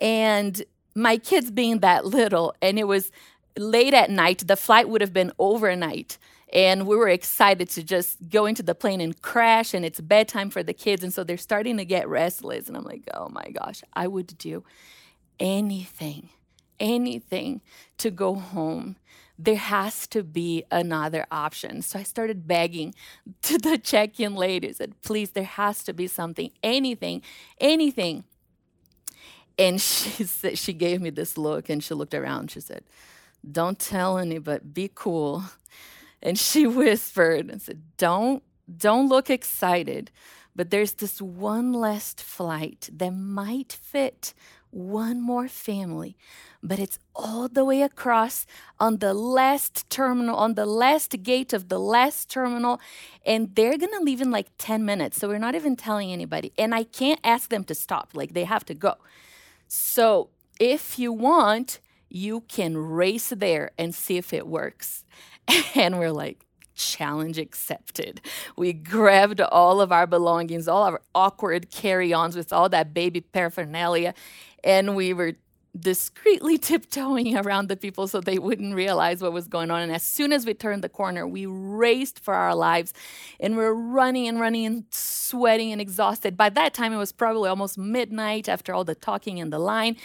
And 0.00 0.62
my 0.94 1.16
kids 1.16 1.50
being 1.50 1.80
that 1.80 2.04
little, 2.06 2.54
and 2.60 2.78
it 2.78 2.84
was 2.84 3.10
late 3.56 3.94
at 3.94 4.10
night, 4.10 4.44
the 4.46 4.56
flight 4.56 4.88
would 4.88 5.00
have 5.00 5.12
been 5.12 5.32
overnight 5.38 6.18
and 6.52 6.86
we 6.86 6.96
were 6.96 7.08
excited 7.08 7.70
to 7.70 7.82
just 7.82 8.16
go 8.28 8.46
into 8.46 8.62
the 8.62 8.74
plane 8.74 9.00
and 9.00 9.20
crash 9.22 9.72
and 9.72 9.84
it's 9.84 10.00
bedtime 10.00 10.50
for 10.50 10.62
the 10.62 10.74
kids 10.74 11.02
and 11.02 11.14
so 11.14 11.22
they're 11.22 11.36
starting 11.36 11.76
to 11.76 11.84
get 11.84 12.08
restless. 12.08 12.68
And 12.68 12.76
i'm 12.76 12.84
like 12.84 13.08
oh 13.14 13.28
my 13.28 13.50
gosh 13.50 13.82
i 13.92 14.06
would 14.06 14.36
do 14.38 14.64
anything 15.38 16.28
anything 16.78 17.60
to 17.98 18.10
go 18.10 18.34
home. 18.34 18.96
There 19.38 19.56
has 19.56 20.06
to 20.08 20.22
be 20.22 20.64
another 20.70 21.26
option. 21.30 21.82
So 21.82 21.98
i 21.98 22.02
started 22.02 22.46
begging 22.46 22.94
to 23.42 23.58
the 23.58 23.78
check-in 23.78 24.34
lady 24.34 24.72
said 24.72 25.00
please 25.02 25.30
there 25.30 25.44
has 25.44 25.84
to 25.84 25.92
be 25.92 26.06
something 26.06 26.50
anything 26.62 27.22
anything. 27.60 28.24
And 29.58 29.80
she 29.80 30.24
said 30.24 30.58
she 30.58 30.72
gave 30.72 31.00
me 31.00 31.10
this 31.10 31.38
look 31.38 31.68
and 31.68 31.82
she 31.82 31.94
looked 31.94 32.14
around. 32.14 32.50
She 32.50 32.60
said 32.60 32.82
don't 33.50 33.78
tell 33.78 34.18
anybody 34.18 34.64
be 34.64 34.90
cool 34.94 35.44
and 36.22 36.38
she 36.46 36.66
whispered 36.66 37.50
and 37.50 37.60
said, 37.60 37.82
Don't, 37.96 38.42
don't 38.74 39.08
look 39.08 39.30
excited, 39.30 40.10
but 40.54 40.70
there's 40.70 40.94
this 40.94 41.20
one 41.20 41.72
last 41.72 42.22
flight 42.22 42.88
that 42.92 43.12
might 43.12 43.72
fit 43.72 44.34
one 44.70 45.20
more 45.20 45.48
family, 45.48 46.16
but 46.62 46.78
it's 46.78 46.98
all 47.14 47.48
the 47.48 47.64
way 47.64 47.82
across 47.82 48.46
on 48.78 48.98
the 48.98 49.12
last 49.12 49.88
terminal, 49.90 50.36
on 50.36 50.54
the 50.54 50.66
last 50.66 51.22
gate 51.22 51.52
of 51.52 51.68
the 51.68 51.78
last 51.78 52.30
terminal, 52.30 52.80
and 53.26 53.54
they're 53.56 53.76
gonna 53.76 54.00
leave 54.00 54.20
in 54.20 54.30
like 54.30 54.46
10 54.58 54.84
minutes. 54.84 55.18
So 55.18 55.28
we're 55.28 55.38
not 55.38 55.54
even 55.54 55.74
telling 55.74 56.12
anybody. 56.12 56.52
And 56.56 56.74
I 56.74 56.84
can't 56.84 57.20
ask 57.24 57.50
them 57.50 57.64
to 57.64 57.74
stop, 57.74 58.10
like 58.14 58.32
they 58.32 58.44
have 58.44 58.64
to 58.66 58.74
go. 58.74 58.94
So 59.66 60.30
if 60.60 60.98
you 60.98 61.12
want, 61.12 61.80
you 62.08 62.42
can 62.42 62.76
race 62.76 63.30
there 63.30 63.70
and 63.78 63.94
see 63.94 64.16
if 64.16 64.32
it 64.32 64.46
works. 64.46 65.04
And 65.74 65.98
we're 65.98 66.12
like, 66.12 66.46
challenge 66.74 67.38
accepted. 67.38 68.20
We 68.56 68.72
grabbed 68.72 69.40
all 69.40 69.80
of 69.80 69.92
our 69.92 70.06
belongings, 70.06 70.66
all 70.68 70.84
our 70.84 71.02
awkward 71.14 71.70
carry 71.70 72.12
ons 72.12 72.36
with 72.36 72.52
all 72.52 72.68
that 72.70 72.94
baby 72.94 73.20
paraphernalia, 73.20 74.14
and 74.64 74.96
we 74.96 75.12
were 75.12 75.34
discreetly 75.78 76.58
tiptoeing 76.70 77.36
around 77.36 77.68
the 77.68 77.76
people 77.76 78.06
so 78.06 78.20
they 78.20 78.38
wouldn't 78.38 78.74
realize 78.74 79.22
what 79.22 79.32
was 79.32 79.48
going 79.48 79.70
on. 79.70 79.82
And 79.82 79.92
as 79.92 80.02
soon 80.02 80.32
as 80.32 80.46
we 80.46 80.54
turned 80.54 80.82
the 80.82 80.88
corner, 80.88 81.26
we 81.26 81.46
raced 81.46 82.18
for 82.20 82.34
our 82.34 82.54
lives 82.54 82.92
and 83.38 83.56
we're 83.56 83.72
running 83.72 84.28
and 84.28 84.40
running 84.40 84.66
and 84.66 84.84
sweating 84.90 85.72
and 85.72 85.80
exhausted. 85.80 86.36
By 86.36 86.48
that 86.50 86.74
time, 86.74 86.92
it 86.92 86.96
was 86.96 87.12
probably 87.12 87.48
almost 87.48 87.78
midnight 87.78 88.48
after 88.48 88.74
all 88.74 88.84
the 88.84 88.94
talking 88.94 89.38
in 89.38 89.50
the 89.50 89.58
line. 89.58 89.96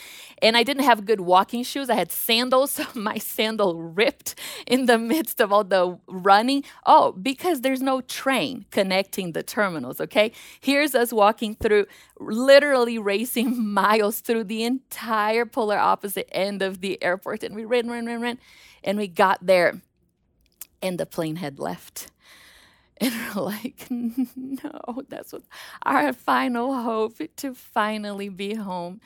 And 0.42 0.56
I 0.56 0.64
didn't 0.64 0.84
have 0.84 1.06
good 1.06 1.22
walking 1.22 1.64
shoes. 1.64 1.90
I 1.90 1.96
had 1.96 2.12
sandals, 2.12 2.72
so 2.76 2.86
my 2.94 3.18
sandal 3.18 3.82
ripped 3.82 4.36
in 4.68 4.86
the 4.86 4.98
midst 4.98 5.42
of 5.42 5.52
all 5.52 5.64
the 5.64 5.98
running. 6.08 6.64
Oh, 6.86 7.12
because 7.14 7.62
there's 7.62 7.82
no 7.82 8.02
train 8.02 8.66
connecting 8.72 9.32
the 9.32 9.44
terminals, 9.44 10.00
okay? 10.02 10.32
Here's 10.60 10.94
us 10.96 11.12
walking 11.12 11.56
through, 11.56 11.86
literally 12.20 12.98
racing 12.98 13.68
miles 13.74 14.20
through 14.20 14.46
the 14.46 14.64
entire 14.64 15.46
polar 15.46 15.78
opposite 15.78 16.30
end 16.32 16.62
of 16.62 16.82
the 16.82 17.02
airport. 17.04 17.44
And 17.44 17.56
we 17.56 17.66
ran, 17.66 17.90
ran, 17.90 18.06
ran, 18.06 18.22
ran. 18.22 18.40
And 18.84 18.98
we 18.98 19.08
got 19.08 19.46
there, 19.46 19.82
and 20.82 21.00
the 21.00 21.06
plane 21.06 21.38
had 21.38 21.60
left. 21.60 22.10
And 23.02 23.14
we're 23.36 23.42
like, 23.42 23.88
no, 23.90 25.04
that's 25.10 25.34
what 25.34 25.44
our 25.86 26.14
final 26.14 26.82
hope 26.82 27.20
to 27.36 27.54
finally 27.54 28.30
be 28.30 28.54
home. 28.54 29.02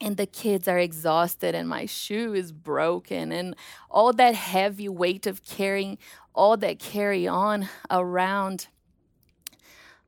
And 0.00 0.16
the 0.16 0.26
kids 0.26 0.68
are 0.68 0.78
exhausted, 0.78 1.56
and 1.56 1.68
my 1.68 1.86
shoe 1.86 2.32
is 2.32 2.52
broken, 2.52 3.32
and 3.32 3.56
all 3.90 4.12
that 4.12 4.36
heavy 4.36 4.88
weight 4.88 5.26
of 5.26 5.44
carrying 5.44 5.98
all 6.32 6.56
that 6.58 6.78
carry 6.78 7.26
on 7.26 7.68
around. 7.90 8.68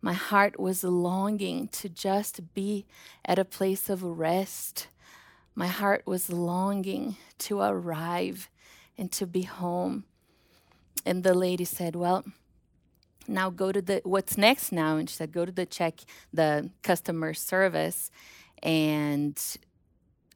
My 0.03 0.15
heart 0.15 0.59
was 0.59 0.85
longing 0.85 1.69
to 1.69 1.89
just 1.89 2.53
be 2.55 2.85
at 3.25 3.39
a 3.39 3.45
place 3.45 3.89
of 3.89 4.03
rest 4.03 4.89
my 5.55 5.67
heart 5.67 6.07
was 6.07 6.33
longing 6.33 7.17
to 7.39 7.61
arrive 7.61 8.49
and 8.97 9.13
to 9.13 9.27
be 9.27 9.43
home. 9.43 10.05
And 11.05 11.25
the 11.25 11.35
lady 11.35 11.65
said, 11.65 11.95
Well, 11.95 12.25
now 13.29 13.51
go 13.51 13.71
to 13.71 13.83
the 13.83 14.01
what's 14.05 14.39
next 14.39 14.73
now? 14.73 14.97
And 14.97 15.09
she 15.11 15.17
said, 15.17 15.33
Go 15.33 15.45
to 15.45 15.53
the 15.53 15.67
check, 15.67 16.01
the 16.33 16.71
customer 16.83 17.35
service, 17.35 18.11
and 18.63 19.39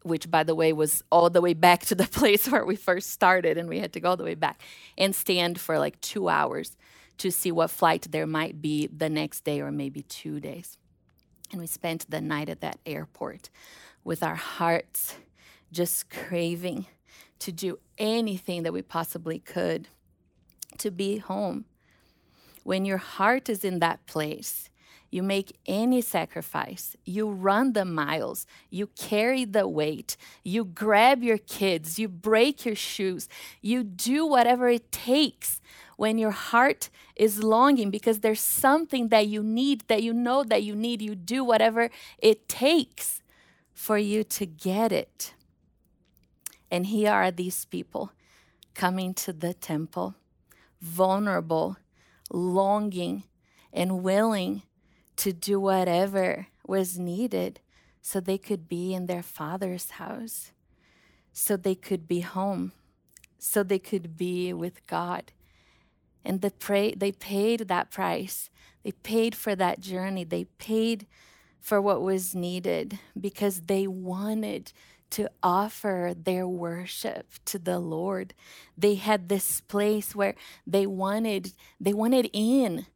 which 0.02 0.30
by 0.30 0.44
the 0.44 0.54
way 0.54 0.72
was 0.72 1.02
all 1.10 1.30
the 1.30 1.40
way 1.40 1.54
back 1.54 1.80
to 1.86 1.94
the 1.94 2.04
place 2.18 2.48
where 2.48 2.64
we 2.64 2.76
first 2.76 3.10
started 3.10 3.56
and 3.56 3.68
we 3.68 3.80
had 3.80 3.92
to 3.94 4.00
go 4.00 4.10
all 4.10 4.16
the 4.16 4.24
way 4.24 4.34
back 4.34 4.60
and 4.98 5.14
stand 5.14 5.58
for 5.58 5.78
like 5.78 6.00
two 6.00 6.28
hours 6.28 6.76
to 7.18 7.30
see 7.30 7.50
what 7.50 7.70
flight 7.70 8.08
there 8.10 8.26
might 8.26 8.60
be 8.60 8.86
the 8.86 9.08
next 9.08 9.44
day 9.44 9.60
or 9.60 9.70
maybe 9.70 10.02
two 10.02 10.40
days 10.40 10.78
and 11.52 11.60
we 11.60 11.66
spent 11.66 12.10
the 12.10 12.20
night 12.20 12.48
at 12.48 12.60
that 12.60 12.78
airport 12.84 13.50
with 14.04 14.22
our 14.22 14.34
hearts 14.34 15.16
just 15.72 16.10
craving 16.10 16.86
to 17.38 17.52
do 17.52 17.78
anything 17.98 18.62
that 18.62 18.72
we 18.72 18.82
possibly 18.82 19.38
could 19.38 19.88
to 20.78 20.90
be 20.90 21.18
home. 21.18 21.64
When 22.62 22.84
your 22.84 22.98
heart 22.98 23.48
is 23.48 23.64
in 23.64 23.78
that 23.80 24.06
place, 24.06 24.70
you 25.10 25.22
make 25.22 25.56
any 25.66 26.00
sacrifice. 26.00 26.96
You 27.04 27.30
run 27.30 27.72
the 27.74 27.84
miles. 27.84 28.46
You 28.70 28.88
carry 28.88 29.44
the 29.44 29.68
weight. 29.68 30.16
You 30.42 30.64
grab 30.64 31.22
your 31.22 31.38
kids. 31.38 31.98
You 31.98 32.08
break 32.08 32.66
your 32.66 32.74
shoes. 32.74 33.28
You 33.62 33.84
do 33.84 34.26
whatever 34.26 34.68
it 34.68 34.90
takes 34.90 35.60
when 35.96 36.18
your 36.18 36.30
heart 36.32 36.90
is 37.16 37.42
longing 37.42 37.90
because 37.90 38.20
there's 38.20 38.40
something 38.40 39.08
that 39.08 39.26
you 39.28 39.42
need, 39.42 39.82
that 39.88 40.02
you 40.02 40.12
know 40.12 40.44
that 40.44 40.62
you 40.62 40.74
need. 40.74 41.02
You 41.02 41.14
do 41.14 41.44
whatever 41.44 41.90
it 42.18 42.48
takes 42.48 43.22
for 43.74 43.98
you 43.98 44.24
to 44.24 44.46
get 44.46 44.92
it. 44.92 45.34
And 46.70 46.86
here 46.86 47.12
are 47.12 47.30
these 47.30 47.64
people 47.64 48.12
coming 48.74 49.14
to 49.14 49.32
the 49.32 49.54
temple, 49.54 50.14
vulnerable, 50.80 51.76
longing, 52.30 53.24
and 53.72 54.02
willing 54.02 54.62
to 55.16 55.32
do 55.32 55.60
whatever 55.60 56.48
was 56.66 56.98
needed 56.98 57.60
so 58.02 58.20
they 58.20 58.38
could 58.38 58.68
be 58.68 58.94
in 58.94 59.06
their 59.06 59.22
father's 59.22 59.92
house. 59.92 60.52
so 61.32 61.56
they 61.56 61.74
could 61.74 62.08
be 62.08 62.20
home, 62.20 62.72
so 63.38 63.62
they 63.62 63.78
could 63.78 64.16
be 64.16 64.52
with 64.52 64.86
God. 64.86 65.32
And 66.26 66.44
pray, 66.58 66.92
they 66.92 67.12
paid 67.12 67.68
that 67.68 67.92
price. 67.92 68.50
They 68.82 68.90
paid 68.90 69.36
for 69.36 69.54
that 69.54 69.78
journey. 69.78 70.24
They 70.24 70.44
paid 70.58 71.06
for 71.60 71.80
what 71.80 72.02
was 72.02 72.34
needed 72.34 72.98
because 73.18 73.62
they 73.62 73.86
wanted 73.86 74.72
to 75.10 75.30
offer 75.40 76.14
their 76.16 76.48
worship 76.48 77.28
to 77.44 77.60
the 77.60 77.78
Lord. 77.78 78.34
They 78.76 78.96
had 78.96 79.28
this 79.28 79.60
place 79.60 80.16
where 80.16 80.34
they 80.66 80.84
wanted 80.84 81.52
they 81.80 81.92
wanted 81.92 82.28
in. 82.32 82.86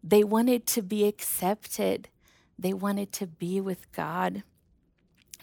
They 0.00 0.22
wanted 0.22 0.64
to 0.68 0.82
be 0.82 1.04
accepted. 1.08 2.08
They 2.56 2.72
wanted 2.72 3.12
to 3.14 3.26
be 3.26 3.60
with 3.60 3.90
God. 3.90 4.44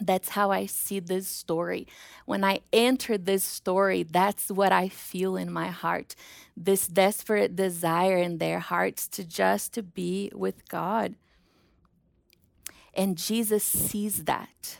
That's 0.00 0.30
how 0.30 0.50
I 0.50 0.66
see 0.66 1.00
this 1.00 1.26
story. 1.26 1.86
When 2.26 2.44
I 2.44 2.60
enter 2.72 3.16
this 3.16 3.44
story, 3.44 4.02
that's 4.02 4.50
what 4.50 4.70
I 4.72 4.88
feel 4.88 5.36
in 5.36 5.50
my 5.50 5.68
heart. 5.68 6.14
This 6.56 6.86
desperate 6.86 7.56
desire 7.56 8.18
in 8.18 8.38
their 8.38 8.58
hearts 8.58 9.08
to 9.08 9.24
just 9.24 9.72
to 9.74 9.82
be 9.82 10.30
with 10.34 10.68
God. 10.68 11.14
And 12.92 13.16
Jesus 13.16 13.64
sees 13.64 14.24
that. 14.24 14.78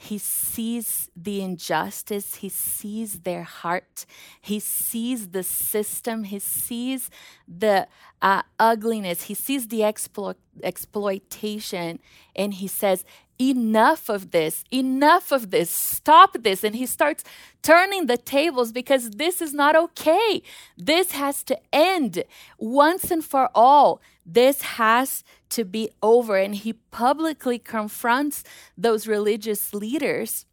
He 0.00 0.16
sees 0.18 1.10
the 1.16 1.40
injustice. 1.42 2.36
He 2.36 2.48
sees 2.48 3.20
their 3.20 3.42
heart. 3.42 4.06
He 4.40 4.60
sees 4.60 5.30
the 5.30 5.42
system. 5.42 6.22
He 6.22 6.38
sees 6.38 7.10
the 7.48 7.88
uh, 8.22 8.42
ugliness. 8.60 9.22
He 9.22 9.34
sees 9.34 9.66
the 9.66 9.80
explo- 9.80 10.36
exploitation. 10.62 11.98
And 12.36 12.54
he 12.54 12.68
says, 12.68 13.04
enough 13.40 14.08
of 14.08 14.30
this, 14.30 14.64
enough 14.70 15.30
of 15.30 15.50
this, 15.50 15.70
stop 15.70 16.42
this. 16.42 16.64
And 16.64 16.74
he 16.74 16.86
starts 16.86 17.24
turning 17.62 18.06
the 18.06 18.16
tables 18.16 18.72
because 18.72 19.10
this 19.10 19.40
is 19.40 19.54
not 19.54 19.76
okay. 19.76 20.42
This 20.76 21.12
has 21.12 21.42
to 21.44 21.58
end 21.72 22.24
once 22.58 23.10
and 23.10 23.24
for 23.24 23.50
all. 23.54 24.00
This 24.26 24.62
has 24.62 25.24
to 25.50 25.64
be 25.64 25.90
over. 26.02 26.36
And 26.36 26.54
he 26.54 26.72
publicly 26.72 27.58
confronts 27.58 28.44
those 28.76 29.06
religious 29.06 29.72
leaders. 29.72 30.44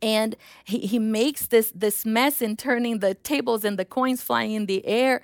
And 0.00 0.36
he, 0.64 0.80
he 0.80 0.98
makes 0.98 1.46
this, 1.46 1.72
this 1.74 2.06
mess 2.06 2.40
in 2.40 2.56
turning 2.56 3.00
the 3.00 3.14
tables 3.14 3.64
and 3.64 3.78
the 3.78 3.84
coins 3.84 4.22
flying 4.22 4.52
in 4.52 4.66
the 4.66 4.86
air 4.86 5.22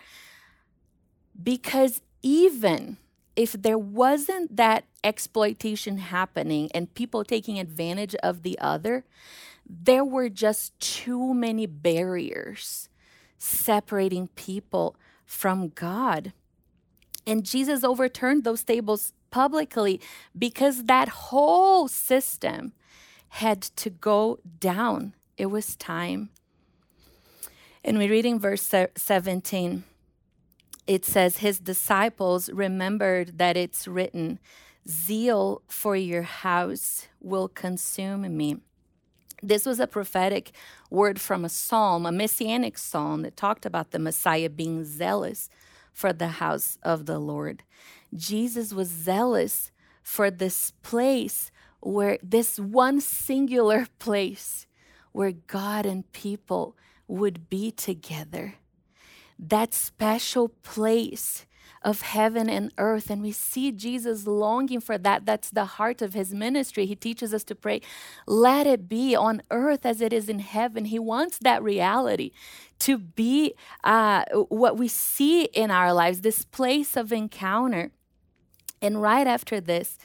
because 1.41 2.01
even 2.23 2.97
if 3.37 3.53
there 3.53 3.79
wasn't 3.79 4.57
that 4.57 4.85
exploitation 5.03 5.99
happening 5.99 6.71
and 6.75 6.95
people 6.95 7.25
taking 7.25 7.59
advantage 7.59 8.15
of 8.17 8.43
the 8.43 8.59
other, 8.59 9.05
there 9.67 10.05
were 10.05 10.29
just 10.29 10.79
too 10.81 11.33
many 11.33 11.67
barriers 11.67 12.89
separating 13.39 14.29
people 14.29 14.97
from 15.25 15.69
God. 15.69 16.33
And 17.27 17.45
Jesus 17.45 17.85
overturned 17.85 18.45
those 18.45 18.65
tables 18.65 19.13
publicly 19.31 20.01
because 20.39 20.85
that 20.85 21.09
whole 21.09 21.89
system 21.89 22.73
had 23.29 23.63
to 23.63 23.89
go 23.89 24.39
down. 24.61 25.15
It 25.37 25.47
was 25.47 25.75
time. 25.77 26.31
And 27.83 27.99
we 27.99 28.09
read 28.09 28.27
in 28.27 28.39
verse 28.39 28.73
17 28.97 29.85
it 30.87 31.05
says, 31.05 31.39
His 31.39 31.59
disciples 31.59 32.51
remembered 32.51 33.39
that 33.39 33.57
it's 33.57 33.87
written, 33.87 34.39
Zeal 34.89 35.63
for 35.69 35.95
your 35.95 36.23
house 36.23 37.07
will 37.21 37.49
consume 37.49 38.37
me. 38.37 38.57
This 39.43 39.67
was 39.67 39.81
a 39.81 39.87
prophetic 39.87 40.53
word 40.91 41.21
from 41.21 41.45
a 41.45 41.49
psalm, 41.49 42.07
a 42.07 42.13
messianic 42.13 42.79
psalm 42.79 43.23
that 43.23 43.37
talked 43.37 43.67
about 43.67 43.91
the 43.91 43.99
Messiah 43.99 44.49
being 44.49 44.85
zealous 44.85 45.49
for 45.93 46.13
the 46.13 46.29
house 46.29 46.79
of 46.83 47.07
the 47.07 47.19
Lord. 47.19 47.65
Jesus 48.15 48.73
was 48.73 48.89
zealous 48.89 49.73
for 50.03 50.31
this 50.31 50.73
place 50.83 51.51
where 51.81 52.19
this 52.23 52.59
one 52.59 53.01
singular 53.01 53.87
place 53.99 54.67
where 55.13 55.33
God 55.33 55.87
and 55.87 56.11
people 56.13 56.77
would 57.07 57.49
be 57.49 57.71
together 57.71 58.55
that 59.43 59.75
special 59.75 60.49
place 60.49 61.47
of 61.85 62.03
heaven 62.03 62.49
and 62.49 62.73
earth. 62.79 63.11
And 63.11 63.23
we 63.23 63.33
see 63.33 63.73
Jesus 63.73 64.27
longing 64.27 64.81
for 64.81 64.97
that. 64.99 65.27
That's 65.27 65.51
the 65.51 65.65
heart 65.65 66.01
of 66.01 66.15
his 66.15 66.33
ministry. 66.33 66.87
He 66.87 66.95
teaches 66.95 67.35
us 67.35 67.43
to 67.45 67.55
pray, 67.55 67.81
let 68.27 68.67
it 68.67 68.89
be 68.89 69.17
on 69.17 69.43
earth 69.51 69.85
as 69.85 70.01
it 70.01 70.13
is 70.13 70.29
in 70.29 70.39
heaven. 70.39 70.87
He 70.87 70.99
wants 70.99 71.39
that 71.39 71.63
reality 71.63 72.31
to 72.81 72.99
be 72.99 73.55
uh, 73.83 74.25
what 74.49 74.77
we 74.77 74.89
see 74.89 75.45
in 75.45 75.71
our 75.71 75.93
lives, 75.93 76.21
this 76.21 76.45
place 76.45 76.97
of 76.97 77.13
encounter. 77.13 77.91
And 78.81 79.03
right 79.03 79.27
after 79.27 79.61
this, 79.61 79.99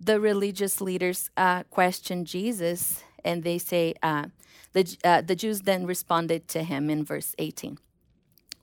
the 0.00 0.20
religious 0.20 0.80
leaders 0.80 1.30
uh, 1.36 1.64
question 1.64 2.24
Jesus 2.24 3.02
and 3.24 3.42
they 3.42 3.58
say, 3.58 3.94
uh, 4.02 4.26
the, 4.72 4.96
uh, 5.04 5.20
the 5.22 5.34
Jews 5.34 5.62
then 5.62 5.86
responded 5.86 6.48
to 6.48 6.62
him 6.62 6.88
in 6.88 7.04
verse 7.04 7.34
18. 7.38 7.78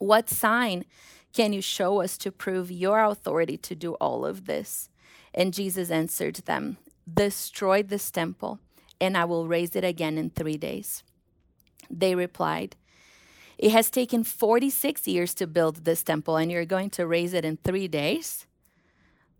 What 0.06 0.30
sign 0.30 0.86
can 1.34 1.52
you 1.52 1.64
show 1.64 2.00
us 2.00 2.16
to 2.20 2.32
prove 2.32 2.70
your 2.70 3.04
authority 3.04 3.58
to 3.58 3.74
do 3.74 3.94
all 3.96 4.24
of 4.24 4.46
this? 4.46 4.88
And 5.34 5.52
Jesus 5.52 5.90
answered 5.90 6.36
them, 6.46 6.78
Destroy 7.12 7.82
this 7.82 8.12
temple, 8.12 8.60
and 9.02 9.18
I 9.18 9.26
will 9.26 9.48
raise 9.48 9.76
it 9.76 9.84
again 9.84 10.20
in 10.20 10.30
three 10.30 10.58
days. 10.58 11.04
They 11.90 12.14
replied, 12.14 12.76
It 13.58 13.72
has 13.72 13.90
taken 13.90 14.24
46 14.24 15.08
years 15.08 15.34
to 15.34 15.48
build 15.48 15.86
this 15.86 16.04
temple, 16.04 16.38
and 16.38 16.52
you're 16.52 16.66
going 16.66 16.92
to 16.92 17.08
raise 17.08 17.34
it 17.34 17.44
in 17.44 17.58
three 17.58 17.88
days? 17.88 18.46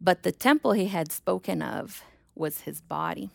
But 0.02 0.24
the 0.24 0.32
temple 0.32 0.72
he 0.72 0.88
had 0.88 1.12
spoken 1.12 1.62
of 1.62 2.04
was 2.34 2.62
his 2.62 2.82
body. 2.82 3.30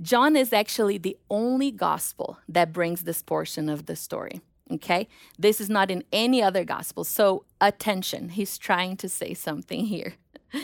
John 0.00 0.36
is 0.36 0.52
actually 0.52 0.98
the 0.98 1.16
only 1.28 1.72
gospel 1.72 2.38
that 2.48 2.72
brings 2.72 3.02
this 3.02 3.20
portion 3.20 3.68
of 3.68 3.86
the 3.86 3.96
story. 3.96 4.42
Okay? 4.70 5.08
This 5.38 5.60
is 5.60 5.70
not 5.70 5.90
in 5.90 6.04
any 6.12 6.42
other 6.42 6.64
gospel. 6.64 7.04
So, 7.04 7.44
attention. 7.60 8.30
He's 8.30 8.58
trying 8.58 8.96
to 8.98 9.08
say 9.08 9.34
something 9.34 9.86
here. 9.86 10.14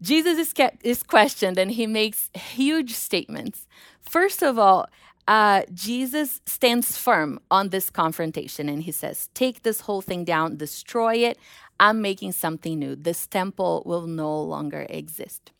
Jesus 0.00 0.38
is, 0.38 0.70
is 0.82 1.02
questioned 1.02 1.58
and 1.58 1.70
he 1.70 1.86
makes 1.86 2.30
huge 2.34 2.94
statements. 2.94 3.66
First 4.00 4.42
of 4.42 4.58
all, 4.58 4.86
uh, 5.26 5.62
Jesus 5.72 6.42
stands 6.44 6.98
firm 6.98 7.40
on 7.50 7.70
this 7.70 7.88
confrontation 7.88 8.68
and 8.68 8.82
he 8.82 8.92
says, 8.92 9.30
Take 9.34 9.62
this 9.62 9.80
whole 9.80 10.02
thing 10.02 10.24
down, 10.24 10.56
destroy 10.56 11.14
it. 11.14 11.38
I'm 11.80 12.02
making 12.02 12.32
something 12.32 12.78
new. 12.78 12.94
This 12.94 13.26
temple 13.26 13.82
will 13.86 14.06
no 14.06 14.42
longer 14.42 14.86
exist. 14.88 15.50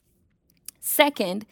Second, 0.86 1.46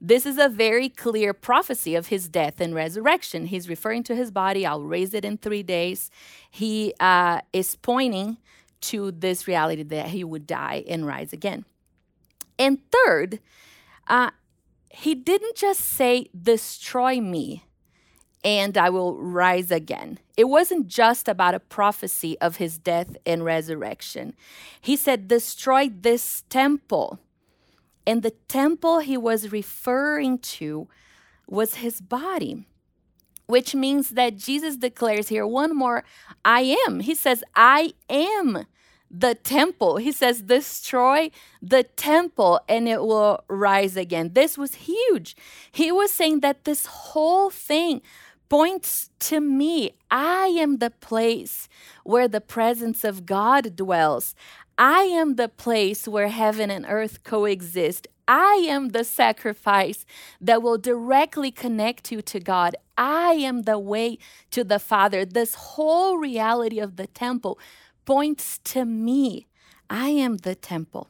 this 0.00 0.24
is 0.24 0.38
a 0.38 0.48
very 0.48 0.88
clear 0.88 1.34
prophecy 1.34 1.94
of 1.94 2.06
his 2.06 2.26
death 2.26 2.58
and 2.58 2.74
resurrection. 2.74 3.44
He's 3.44 3.68
referring 3.68 4.02
to 4.04 4.16
his 4.16 4.30
body. 4.30 4.64
I'll 4.64 4.82
raise 4.82 5.12
it 5.12 5.26
in 5.26 5.36
three 5.36 5.62
days. 5.62 6.10
He 6.50 6.94
uh, 6.98 7.42
is 7.52 7.76
pointing 7.76 8.38
to 8.80 9.10
this 9.10 9.46
reality 9.46 9.82
that 9.82 10.06
he 10.06 10.24
would 10.24 10.46
die 10.46 10.84
and 10.88 11.06
rise 11.06 11.34
again. 11.34 11.66
And 12.58 12.78
third, 12.90 13.40
uh, 14.06 14.30
he 14.88 15.14
didn't 15.14 15.56
just 15.56 15.80
say, 15.80 16.30
Destroy 16.34 17.20
me 17.20 17.64
and 18.42 18.78
I 18.78 18.88
will 18.88 19.18
rise 19.18 19.70
again. 19.70 20.18
It 20.34 20.44
wasn't 20.44 20.88
just 20.88 21.28
about 21.28 21.54
a 21.54 21.60
prophecy 21.60 22.38
of 22.40 22.56
his 22.56 22.78
death 22.78 23.18
and 23.26 23.44
resurrection. 23.44 24.32
He 24.80 24.96
said, 24.96 25.28
Destroy 25.28 25.90
this 25.90 26.42
temple 26.48 27.18
and 28.08 28.22
the 28.22 28.30
temple 28.48 29.00
he 29.00 29.18
was 29.18 29.52
referring 29.52 30.38
to 30.38 30.88
was 31.46 31.74
his 31.74 32.00
body, 32.00 32.66
which 33.46 33.74
means 33.74 34.10
that 34.10 34.38
Jesus 34.38 34.78
declares 34.78 35.28
here 35.28 35.46
one 35.46 35.76
more 35.76 36.04
I 36.42 36.74
am. 36.86 37.00
He 37.00 37.14
says, 37.14 37.44
I 37.54 37.92
am 38.08 38.64
the 39.10 39.34
temple. 39.34 39.98
He 39.98 40.10
says, 40.10 40.40
destroy 40.40 41.30
the 41.60 41.82
temple 41.82 42.60
and 42.66 42.88
it 42.88 43.02
will 43.02 43.44
rise 43.46 43.94
again. 43.94 44.30
This 44.32 44.56
was 44.56 44.86
huge. 44.86 45.36
He 45.70 45.92
was 45.92 46.10
saying 46.10 46.40
that 46.40 46.64
this 46.64 46.86
whole 46.86 47.50
thing 47.50 48.00
points 48.48 49.10
to 49.18 49.38
me. 49.40 49.92
I 50.10 50.46
am 50.46 50.78
the 50.78 50.90
place 50.90 51.68
where 52.04 52.28
the 52.28 52.40
presence 52.40 53.04
of 53.04 53.26
God 53.26 53.76
dwells. 53.76 54.34
I 54.78 55.02
am 55.02 55.36
the 55.36 55.48
place 55.48 56.08
where 56.08 56.28
heaven 56.28 56.70
and 56.70 56.86
earth 56.88 57.24
coexist. 57.24 58.08
I 58.28 58.66
am 58.68 58.90
the 58.90 59.04
sacrifice 59.04 60.06
that 60.40 60.62
will 60.62 60.78
directly 60.78 61.50
connect 61.50 62.12
you 62.12 62.22
to 62.22 62.40
God. 62.40 62.76
I 62.98 63.32
am 63.34 63.62
the 63.62 63.78
way 63.78 64.18
to 64.52 64.64
the 64.64 64.78
Father. 64.78 65.24
This 65.24 65.54
whole 65.56 66.18
reality 66.18 66.80
of 66.80 66.96
the 66.96 67.08
temple 67.08 67.58
points 68.06 68.58
to 68.64 68.84
me. 68.84 69.48
I 69.90 70.10
am 70.10 70.38
the 70.38 70.54
temple. 70.54 71.08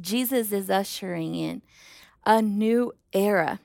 Jesus 0.00 0.52
is 0.52 0.70
ushering 0.70 1.34
in 1.34 1.62
a 2.26 2.42
new 2.42 2.92
era 3.12 3.60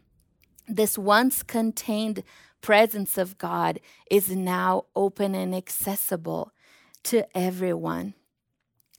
This 0.68 0.98
once 0.98 1.44
contained 1.44 2.24
presence 2.62 3.18
of 3.18 3.38
God 3.38 3.80
is 4.12 4.32
now 4.32 4.86
open 4.96 5.36
and 5.36 5.56
accessible 5.56 6.52
to 7.04 7.28
everyone. 7.38 8.16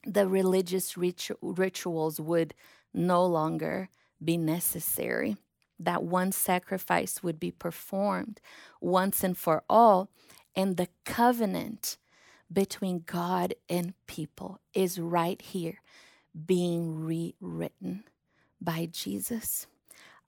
The 0.06 0.28
religious 0.28 0.94
ritu- 0.94 1.36
rituals 1.42 2.20
would 2.20 2.54
no 2.94 3.26
longer 3.26 3.90
be 4.24 4.36
necessary. 4.36 5.36
That 5.78 6.04
one 6.04 6.32
sacrifice 6.32 7.22
would 7.22 7.38
be 7.38 7.50
performed 7.50 8.40
once 8.80 9.22
and 9.24 9.36
for 9.36 9.64
all, 9.68 10.08
and 10.54 10.76
the 10.76 10.88
covenant 11.04 11.98
between 12.50 13.02
God 13.04 13.54
and 13.68 13.94
people 14.06 14.60
is 14.72 14.98
right 14.98 15.42
here 15.42 15.80
being 16.46 16.94
rewritten 17.00 18.04
by 18.60 18.88
Jesus. 18.90 19.66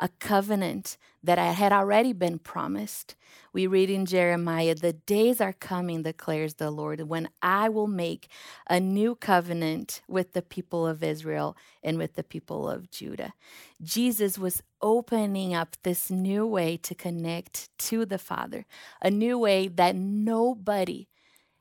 A 0.00 0.08
covenant 0.20 0.96
that 1.24 1.38
had 1.38 1.72
already 1.72 2.12
been 2.12 2.38
promised. 2.38 3.16
We 3.52 3.66
read 3.66 3.90
in 3.90 4.06
Jeremiah, 4.06 4.74
The 4.74 4.92
days 4.92 5.40
are 5.40 5.52
coming, 5.52 6.02
declares 6.02 6.54
the 6.54 6.70
Lord, 6.70 7.00
when 7.08 7.28
I 7.42 7.68
will 7.68 7.88
make 7.88 8.28
a 8.70 8.78
new 8.78 9.16
covenant 9.16 10.02
with 10.06 10.34
the 10.34 10.42
people 10.42 10.86
of 10.86 11.02
Israel 11.02 11.56
and 11.82 11.98
with 11.98 12.14
the 12.14 12.22
people 12.22 12.68
of 12.70 12.90
Judah. 12.90 13.34
Jesus 13.82 14.38
was 14.38 14.62
opening 14.80 15.52
up 15.52 15.76
this 15.82 16.10
new 16.10 16.46
way 16.46 16.76
to 16.76 16.94
connect 16.94 17.76
to 17.78 18.06
the 18.06 18.18
Father, 18.18 18.66
a 19.02 19.10
new 19.10 19.36
way 19.36 19.66
that 19.66 19.96
nobody 19.96 21.08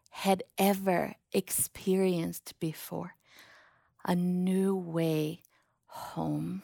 had 0.10 0.44
ever 0.58 1.16
experienced 1.32 2.54
before 2.60 3.16
a 4.06 4.16
new 4.16 4.76
way 4.76 5.42
home. 5.88 6.64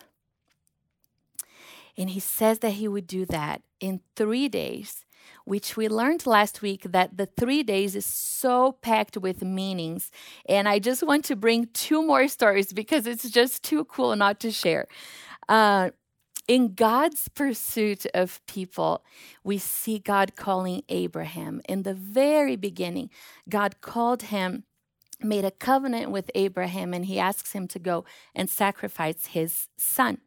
And 1.98 2.10
he 2.10 2.20
says 2.20 2.60
that 2.60 2.72
he 2.72 2.88
would 2.88 3.08
do 3.08 3.26
that 3.28 3.62
in 3.80 4.02
three 4.16 4.48
days, 4.50 5.06
which 5.46 5.78
we 5.78 5.88
learned 5.88 6.26
last 6.26 6.62
week 6.62 6.84
that 6.90 7.18
the 7.18 7.26
three 7.26 7.64
days 7.64 7.96
is 7.96 8.06
so 8.06 8.74
packed 8.82 9.18
with 9.18 9.44
meanings. 9.44 10.12
And 10.48 10.68
I 10.68 10.80
just 10.80 11.04
want 11.04 11.26
to 11.26 11.36
bring 11.36 11.68
two 11.74 12.02
more 12.02 12.28
stories 12.28 12.74
because 12.74 13.06
it's 13.06 13.30
just 13.30 13.64
too 13.64 13.86
cool 13.86 14.16
not 14.16 14.40
to 14.42 14.52
share. 14.52 14.88
Uh, 15.48 15.92
in 16.48 16.74
God's 16.74 17.30
pursuit 17.30 18.06
of 18.14 18.46
people, 18.48 19.06
we 19.44 19.58
see 19.58 20.00
God 20.00 20.36
calling 20.36 20.84
Abraham. 20.90 21.62
In 21.70 21.84
the 21.84 21.94
very 21.94 22.58
beginning, 22.58 23.10
God 23.48 23.80
called 23.80 24.24
him, 24.24 24.64
made 25.22 25.46
a 25.46 25.52
covenant 25.52 26.12
with 26.12 26.30
Abraham, 26.36 26.94
and 26.94 27.06
he 27.06 27.18
asks 27.18 27.54
him 27.54 27.68
to 27.70 27.80
go 27.80 28.04
and 28.36 28.50
sacrifice 28.50 29.28
his 29.28 29.70
son. 29.78 30.18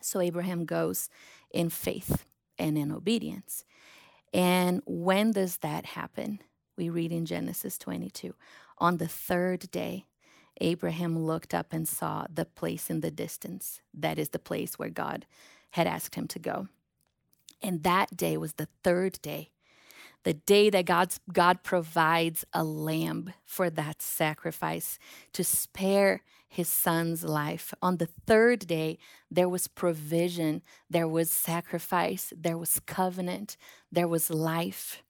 So 0.00 0.20
Abraham 0.20 0.64
goes 0.64 1.08
in 1.50 1.70
faith 1.70 2.24
and 2.58 2.76
in 2.76 2.92
obedience. 2.92 3.64
And 4.32 4.82
when 4.86 5.32
does 5.32 5.58
that 5.58 5.86
happen? 5.86 6.40
We 6.76 6.88
read 6.88 7.12
in 7.12 7.26
Genesis 7.26 7.78
22. 7.78 8.34
On 8.78 8.96
the 8.96 9.08
third 9.08 9.70
day, 9.70 10.06
Abraham 10.60 11.18
looked 11.18 11.54
up 11.54 11.72
and 11.72 11.88
saw 11.88 12.26
the 12.32 12.44
place 12.44 12.90
in 12.90 13.00
the 13.00 13.10
distance. 13.10 13.80
That 13.94 14.18
is 14.18 14.30
the 14.30 14.38
place 14.38 14.78
where 14.78 14.90
God 14.90 15.26
had 15.72 15.86
asked 15.86 16.14
him 16.14 16.26
to 16.28 16.38
go. 16.38 16.68
And 17.62 17.82
that 17.82 18.16
day 18.16 18.36
was 18.36 18.54
the 18.54 18.68
third 18.82 19.20
day, 19.22 19.50
the 20.24 20.34
day 20.34 20.70
that 20.70 20.84
God's, 20.84 21.20
God 21.32 21.62
provides 21.62 22.44
a 22.52 22.64
lamb 22.64 23.32
for 23.44 23.70
that 23.70 24.02
sacrifice 24.02 24.98
to 25.32 25.44
spare 25.44 26.22
his 26.48 26.68
son's 26.68 27.24
life. 27.24 27.72
On 27.80 27.96
the 27.96 28.08
third 28.26 28.66
day, 28.66 28.98
there 29.30 29.48
was 29.48 29.68
provision, 29.68 30.62
there 30.88 31.08
was 31.08 31.30
sacrifice, 31.30 32.32
there 32.36 32.58
was 32.58 32.80
covenant, 32.80 33.56
there 33.90 34.08
was 34.08 34.30
life 34.30 35.02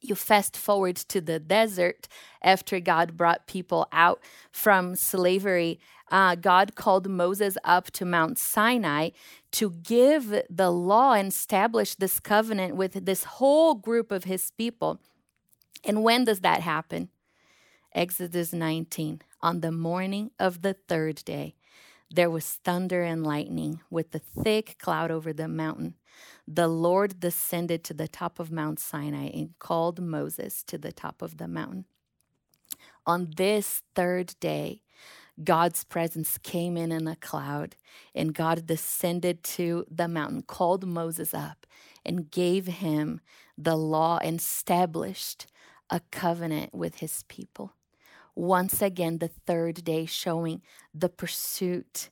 you 0.00 0.14
fast 0.14 0.56
forward 0.56 0.96
to 0.96 1.20
the 1.20 1.38
desert 1.38 2.08
after 2.42 2.80
God 2.80 3.16
brought 3.16 3.46
people 3.46 3.86
out 3.92 4.20
from 4.50 4.94
slavery. 4.96 5.78
Uh, 6.10 6.34
God 6.34 6.74
called 6.74 7.08
Moses 7.08 7.56
up 7.64 7.90
to 7.92 8.04
Mount 8.04 8.38
Sinai 8.38 9.10
to 9.52 9.70
give 9.70 10.42
the 10.48 10.70
law 10.70 11.12
and 11.12 11.28
establish 11.28 11.94
this 11.94 12.18
covenant 12.18 12.76
with 12.76 13.04
this 13.04 13.24
whole 13.24 13.74
group 13.74 14.10
of 14.10 14.24
his 14.24 14.50
people. 14.56 15.00
And 15.84 16.02
when 16.02 16.24
does 16.24 16.40
that 16.40 16.60
happen? 16.60 17.10
Exodus 17.94 18.52
19. 18.52 19.22
On 19.42 19.60
the 19.60 19.72
morning 19.72 20.30
of 20.38 20.62
the 20.62 20.74
third 20.74 21.24
day, 21.24 21.54
there 22.10 22.30
was 22.30 22.46
thunder 22.64 23.02
and 23.02 23.24
lightning 23.24 23.80
with 23.90 24.14
a 24.14 24.18
thick 24.18 24.76
cloud 24.78 25.10
over 25.10 25.32
the 25.32 25.48
mountain 25.48 25.94
the 26.46 26.68
Lord 26.68 27.20
descended 27.20 27.84
to 27.84 27.94
the 27.94 28.08
top 28.08 28.40
of 28.40 28.50
Mount 28.50 28.80
Sinai 28.80 29.28
and 29.28 29.58
called 29.58 30.00
Moses 30.00 30.62
to 30.64 30.78
the 30.78 30.92
top 30.92 31.22
of 31.22 31.36
the 31.36 31.48
mountain. 31.48 31.84
On 33.06 33.30
this 33.36 33.82
third 33.94 34.34
day, 34.40 34.82
God's 35.42 35.84
presence 35.84 36.38
came 36.38 36.76
in 36.76 36.92
in 36.92 37.06
a 37.06 37.16
cloud, 37.16 37.76
and 38.14 38.34
God 38.34 38.66
descended 38.66 39.42
to 39.44 39.86
the 39.90 40.08
mountain, 40.08 40.42
called 40.42 40.86
Moses 40.86 41.32
up, 41.32 41.66
and 42.04 42.30
gave 42.30 42.66
him 42.66 43.20
the 43.56 43.76
law 43.76 44.18
and 44.22 44.38
established 44.38 45.46
a 45.88 46.00
covenant 46.10 46.74
with 46.74 46.96
his 46.96 47.24
people. 47.28 47.74
Once 48.34 48.80
again, 48.82 49.18
the 49.18 49.28
third 49.28 49.84
day, 49.84 50.06
showing 50.06 50.62
the 50.94 51.08
pursuit, 51.08 52.10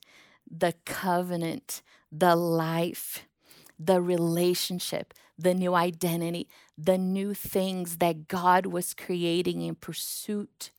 the 0.49 0.73
covenant, 0.85 1.81
the 2.11 2.35
life 2.35 3.25
the 3.79 4.01
relationship, 4.01 5.13
the 5.37 5.53
new 5.53 5.73
identity, 5.73 6.49
the 6.77 6.97
new 6.97 7.33
things 7.33 7.97
that 7.97 8.27
God 8.27 8.65
was 8.65 8.93
creating 8.93 9.61
in 9.61 9.75
pursuit 9.75 10.71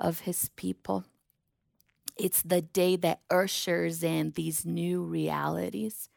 of 0.00 0.20
his 0.20 0.48
people. 0.56 1.04
It's 2.16 2.42
the 2.42 2.62
day 2.62 2.96
that 2.96 3.20
ushers 3.30 4.02
in 4.02 4.32
these 4.32 4.64
new 4.64 5.04
realities. 5.04 6.08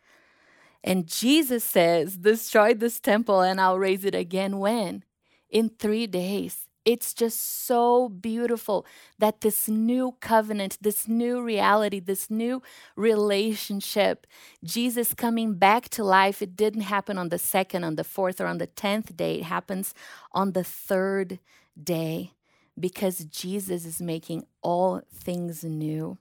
And 0.83 1.05
Jesus 1.05 1.63
says, 1.63 2.17
Destroy 2.17 2.73
this 2.73 2.99
temple 2.99 3.41
and 3.41 3.59
I'll 3.59 3.77
raise 3.77 4.05
it 4.05 4.15
again 4.15 4.57
when? 4.57 5.03
In 5.49 5.69
three 5.69 6.07
days. 6.07 6.67
It's 6.83 7.13
just 7.13 7.65
so 7.65 8.09
beautiful 8.09 8.87
that 9.19 9.41
this 9.41 9.67
new 9.69 10.15
covenant, 10.19 10.79
this 10.81 11.07
new 11.07 11.41
reality, 11.41 11.99
this 11.99 12.31
new 12.31 12.63
relationship, 12.95 14.25
Jesus 14.63 15.13
coming 15.13 15.53
back 15.53 15.89
to 15.89 16.03
life, 16.03 16.41
it 16.41 16.55
didn't 16.55 16.81
happen 16.81 17.19
on 17.19 17.29
the 17.29 17.37
second, 17.37 17.83
on 17.83 17.97
the 17.97 18.03
fourth, 18.03 18.41
or 18.41 18.47
on 18.47 18.57
the 18.57 18.65
tenth 18.65 19.15
day. 19.15 19.35
It 19.35 19.43
happens 19.43 19.93
on 20.31 20.53
the 20.53 20.63
third 20.63 21.39
day 21.81 22.31
because 22.79 23.25
Jesus 23.25 23.85
is 23.85 24.01
making 24.01 24.45
all 24.63 25.01
things 25.13 25.63
new. 25.63 26.17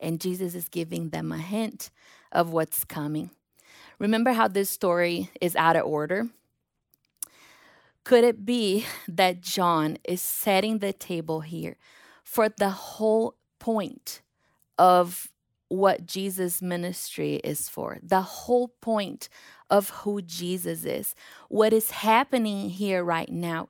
And 0.00 0.20
Jesus 0.20 0.54
is 0.54 0.68
giving 0.68 1.10
them 1.10 1.30
a 1.30 1.38
hint 1.38 1.90
of 2.32 2.52
what's 2.52 2.84
coming. 2.84 3.30
Remember 3.98 4.32
how 4.32 4.48
this 4.48 4.70
story 4.70 5.30
is 5.40 5.56
out 5.56 5.76
of 5.76 5.84
order? 5.84 6.28
Could 8.06 8.22
it 8.22 8.46
be 8.46 8.86
that 9.08 9.40
John 9.40 9.98
is 10.04 10.22
setting 10.22 10.78
the 10.78 10.92
table 10.92 11.40
here 11.40 11.76
for 12.22 12.48
the 12.48 12.70
whole 12.70 13.34
point 13.58 14.22
of 14.78 15.32
what 15.68 16.06
Jesus' 16.06 16.62
ministry 16.62 17.40
is 17.42 17.68
for, 17.68 17.98
the 18.00 18.22
whole 18.22 18.68
point 18.80 19.28
of 19.70 19.90
who 19.90 20.22
Jesus 20.22 20.84
is. 20.84 21.14
What 21.48 21.72
is 21.72 21.90
happening 21.90 22.70
here 22.70 23.02
right 23.02 23.30
now 23.30 23.68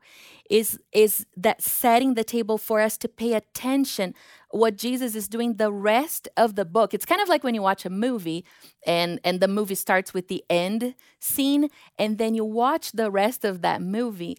is, 0.50 0.78
is 0.92 1.26
that 1.36 1.62
setting 1.62 2.14
the 2.14 2.24
table 2.24 2.58
for 2.58 2.80
us 2.80 2.96
to 2.98 3.08
pay 3.08 3.32
attention 3.34 4.14
what 4.50 4.76
Jesus 4.76 5.14
is 5.14 5.28
doing 5.28 5.54
the 5.54 5.72
rest 5.72 6.28
of 6.36 6.54
the 6.54 6.64
book. 6.64 6.94
It's 6.94 7.04
kind 7.04 7.20
of 7.20 7.28
like 7.28 7.44
when 7.44 7.54
you 7.54 7.62
watch 7.62 7.84
a 7.84 7.90
movie 7.90 8.44
and, 8.86 9.20
and 9.24 9.40
the 9.40 9.48
movie 9.48 9.74
starts 9.74 10.14
with 10.14 10.28
the 10.28 10.44
end 10.48 10.94
scene, 11.18 11.68
and 11.98 12.18
then 12.18 12.34
you 12.34 12.44
watch 12.44 12.92
the 12.92 13.10
rest 13.10 13.44
of 13.44 13.62
that 13.62 13.82
movie 13.82 14.38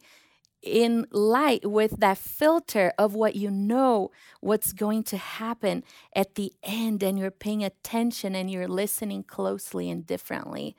in 0.63 1.05
light 1.11 1.69
with 1.69 1.99
that 1.99 2.17
filter 2.17 2.91
of 2.97 3.13
what 3.13 3.35
you 3.35 3.49
know 3.49 4.11
what's 4.41 4.73
going 4.73 5.03
to 5.03 5.17
happen 5.17 5.83
at 6.15 6.35
the 6.35 6.51
end 6.63 7.03
and 7.03 7.17
you're 7.19 7.31
paying 7.31 7.63
attention 7.63 8.35
and 8.35 8.49
you're 8.49 8.67
listening 8.67 9.23
closely 9.23 9.89
and 9.89 10.05
differently 10.07 10.75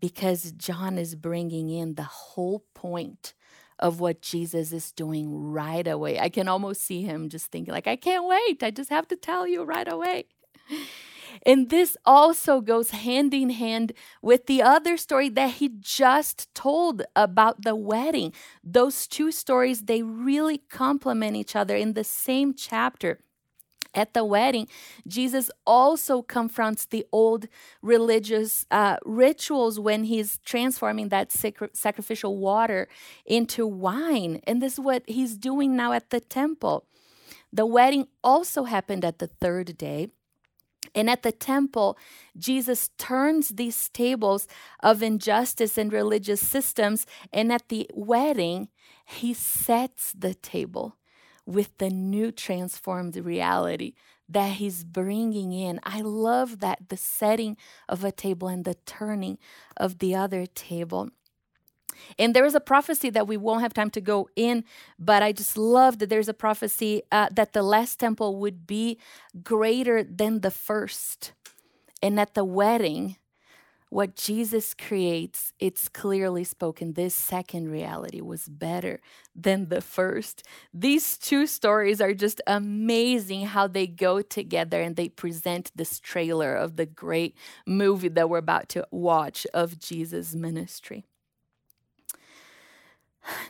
because 0.00 0.52
John 0.52 0.98
is 0.98 1.14
bringing 1.14 1.70
in 1.70 1.94
the 1.94 2.02
whole 2.04 2.64
point 2.74 3.34
of 3.78 4.00
what 4.00 4.22
Jesus 4.22 4.72
is 4.72 4.92
doing 4.92 5.52
right 5.52 5.86
away. 5.86 6.18
I 6.18 6.28
can 6.28 6.48
almost 6.48 6.82
see 6.82 7.02
him 7.02 7.28
just 7.28 7.46
thinking 7.46 7.72
like 7.72 7.86
I 7.86 7.96
can't 7.96 8.26
wait. 8.26 8.62
I 8.62 8.70
just 8.70 8.90
have 8.90 9.08
to 9.08 9.16
tell 9.16 9.46
you 9.46 9.64
right 9.64 9.90
away. 9.90 10.26
And 11.44 11.68
this 11.68 11.96
also 12.04 12.60
goes 12.60 12.90
hand 12.90 13.34
in 13.34 13.50
hand 13.50 13.92
with 14.22 14.46
the 14.46 14.62
other 14.62 14.96
story 14.96 15.28
that 15.30 15.54
he 15.54 15.70
just 15.78 16.52
told 16.54 17.02
about 17.14 17.62
the 17.62 17.76
wedding. 17.76 18.32
Those 18.64 19.06
two 19.06 19.30
stories, 19.30 19.82
they 19.82 20.02
really 20.02 20.58
complement 20.70 21.36
each 21.36 21.54
other 21.54 21.76
in 21.76 21.92
the 21.92 22.04
same 22.04 22.54
chapter. 22.54 23.20
At 23.96 24.12
the 24.12 24.26
wedding, 24.26 24.68
Jesus 25.08 25.50
also 25.66 26.20
confronts 26.20 26.84
the 26.84 27.06
old 27.10 27.48
religious 27.80 28.66
uh, 28.70 28.98
rituals 29.06 29.80
when 29.80 30.04
he's 30.04 30.38
transforming 30.44 31.08
that 31.08 31.32
sacri- 31.32 31.70
sacrificial 31.72 32.36
water 32.36 32.88
into 33.24 33.66
wine. 33.66 34.42
And 34.46 34.60
this 34.60 34.74
is 34.74 34.80
what 34.80 35.02
he's 35.06 35.38
doing 35.38 35.74
now 35.74 35.92
at 35.92 36.10
the 36.10 36.20
temple. 36.20 36.84
The 37.50 37.64
wedding 37.64 38.06
also 38.22 38.64
happened 38.64 39.02
at 39.02 39.18
the 39.18 39.28
third 39.28 39.78
day. 39.78 40.08
And 40.94 41.08
at 41.08 41.22
the 41.22 41.32
temple, 41.32 41.96
Jesus 42.36 42.90
turns 42.98 43.48
these 43.48 43.88
tables 43.88 44.46
of 44.80 45.02
injustice 45.02 45.78
and 45.78 45.90
religious 45.90 46.46
systems. 46.46 47.06
And 47.32 47.50
at 47.50 47.70
the 47.70 47.88
wedding, 47.94 48.68
he 49.06 49.32
sets 49.32 50.12
the 50.12 50.34
table 50.34 50.96
with 51.46 51.76
the 51.78 51.90
new 51.90 52.30
transformed 52.32 53.16
reality 53.16 53.94
that 54.28 54.54
he's 54.54 54.82
bringing 54.84 55.52
in. 55.52 55.80
I 55.84 56.00
love 56.00 56.58
that 56.60 56.88
the 56.88 56.96
setting 56.96 57.56
of 57.88 58.04
a 58.04 58.10
table 58.10 58.48
and 58.48 58.64
the 58.64 58.74
turning 58.86 59.38
of 59.76 59.98
the 59.98 60.14
other 60.14 60.46
table. 60.46 61.10
And 62.18 62.34
there 62.34 62.44
is 62.44 62.54
a 62.54 62.60
prophecy 62.60 63.08
that 63.10 63.26
we 63.26 63.36
won't 63.36 63.62
have 63.62 63.72
time 63.72 63.90
to 63.90 64.00
go 64.00 64.28
in, 64.36 64.64
but 64.98 65.22
I 65.22 65.32
just 65.32 65.56
love 65.56 65.98
that 65.98 66.10
there's 66.10 66.28
a 66.28 66.34
prophecy 66.34 67.02
uh, 67.10 67.28
that 67.32 67.52
the 67.52 67.62
last 67.62 67.98
temple 67.98 68.36
would 68.36 68.66
be 68.66 68.98
greater 69.42 70.02
than 70.02 70.40
the 70.40 70.50
first. 70.50 71.32
And 72.02 72.20
at 72.20 72.34
the 72.34 72.44
wedding, 72.44 73.16
what 73.88 74.16
Jesus 74.16 74.74
creates, 74.74 75.52
it's 75.60 75.88
clearly 75.88 76.44
spoken. 76.44 76.94
This 76.94 77.14
second 77.14 77.70
reality 77.70 78.20
was 78.20 78.48
better 78.48 79.00
than 79.34 79.68
the 79.68 79.80
first. 79.80 80.42
These 80.74 81.16
two 81.16 81.46
stories 81.46 82.00
are 82.00 82.12
just 82.12 82.40
amazing 82.46 83.46
how 83.46 83.68
they 83.68 83.86
go 83.86 84.22
together 84.22 84.82
and 84.82 84.96
they 84.96 85.08
present 85.08 85.70
this 85.74 86.00
trailer 86.00 86.54
of 86.54 86.76
the 86.76 86.86
great 86.86 87.36
movie 87.66 88.08
that 88.08 88.28
we're 88.28 88.38
about 88.38 88.68
to 88.70 88.86
watch 88.90 89.46
of 89.54 89.78
Jesus' 89.78 90.34
ministry. 90.34 91.04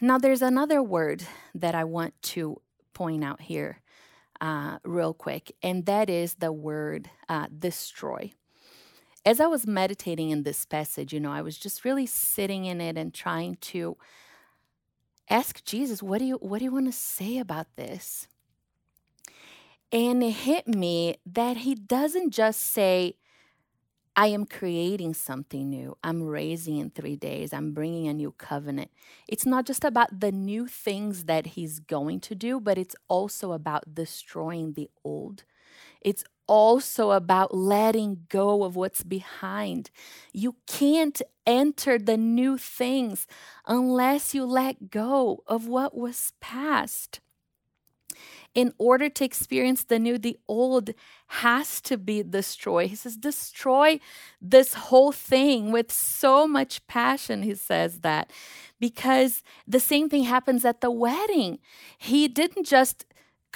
Now, 0.01 0.18
there's 0.18 0.42
another 0.42 0.83
word 0.83 1.25
that 1.55 1.75
I 1.75 1.85
want 1.85 2.14
to 2.22 2.61
point 2.94 3.22
out 3.25 3.42
here 3.42 3.81
uh, 4.40 4.79
real 4.85 5.12
quick, 5.14 5.53
and 5.62 5.87
that 5.87 6.09
is 6.09 6.35
the 6.35 6.53
word 6.53 7.11
uh, 7.29 7.46
destroy. 7.59 8.33
As 9.26 9.40
I 9.40 9.46
was 9.46 9.66
meditating 9.66 10.30
in 10.30 10.44
this 10.44 10.64
passage, 10.64 11.12
you 11.12 11.18
know, 11.18 11.32
I 11.32 11.42
was 11.42 11.58
just 11.58 11.84
really 11.84 12.06
sitting 12.06 12.64
in 12.64 12.80
it 12.80 12.96
and 12.96 13.12
trying 13.12 13.56
to 13.72 13.96
ask 15.28 15.64
Jesus, 15.64 16.00
what 16.00 16.18
do 16.18 16.24
you 16.24 16.36
what 16.36 16.58
do 16.60 16.64
you 16.64 16.70
want 16.70 16.86
to 16.86 16.92
say 16.92 17.38
about 17.38 17.66
this? 17.74 18.28
And 19.90 20.22
it 20.22 20.30
hit 20.30 20.68
me 20.68 21.16
that 21.26 21.58
he 21.58 21.74
doesn't 21.74 22.30
just 22.30 22.60
say, 22.60 23.16
I 24.14 24.28
am 24.28 24.46
creating 24.46 25.14
something 25.14 25.68
new. 25.68 25.96
I'm 26.04 26.22
raising 26.22 26.78
in 26.78 26.90
three 26.90 27.16
days. 27.16 27.52
I'm 27.52 27.72
bringing 27.72 28.06
a 28.06 28.14
new 28.14 28.30
covenant. 28.32 28.90
It's 29.28 29.44
not 29.44 29.66
just 29.66 29.84
about 29.84 30.20
the 30.20 30.32
new 30.32 30.68
things 30.68 31.24
that 31.24 31.48
he's 31.48 31.80
going 31.80 32.20
to 32.20 32.34
do, 32.36 32.60
but 32.60 32.78
it's 32.78 32.96
also 33.08 33.52
about 33.52 33.94
destroying 33.94 34.72
the 34.72 34.88
old. 35.04 35.42
It's 36.00 36.24
also 36.46 37.11
about 37.12 37.54
letting 37.54 38.26
go 38.28 38.64
of 38.64 38.76
what's 38.76 39.02
behind. 39.02 39.90
You 40.32 40.56
can't 40.66 41.20
enter 41.46 41.98
the 41.98 42.16
new 42.16 42.59
things 42.59 43.26
unless 43.66 44.35
you 44.35 44.44
let 44.44 44.90
go 44.90 45.42
of 45.46 45.66
what 45.66 45.96
was 45.96 46.32
past 46.40 47.20
in 48.56 48.72
order 48.78 49.11
to 49.11 49.22
experience 49.24 49.85
the 49.85 49.98
new, 49.98 50.16
the 50.16 50.38
old 50.48 50.90
has 51.26 51.78
to 51.82 51.98
be 51.98 52.22
destroyed. 52.22 52.88
He 52.88 52.96
says, 52.96 53.16
destroy 53.16 54.00
this 54.40 54.72
whole 54.72 55.12
thing 55.12 55.70
with 55.72 55.92
so 55.92 56.48
much 56.48 56.85
passion. 56.87 57.42
He 57.42 57.54
says 57.54 58.00
that 58.00 58.32
because 58.80 59.42
the 59.68 59.78
same 59.78 60.09
thing 60.09 60.24
happens 60.24 60.64
at 60.64 60.80
the 60.80 60.90
wedding. 60.90 61.59
He 61.98 62.28
didn't 62.28 62.66
just 62.66 63.04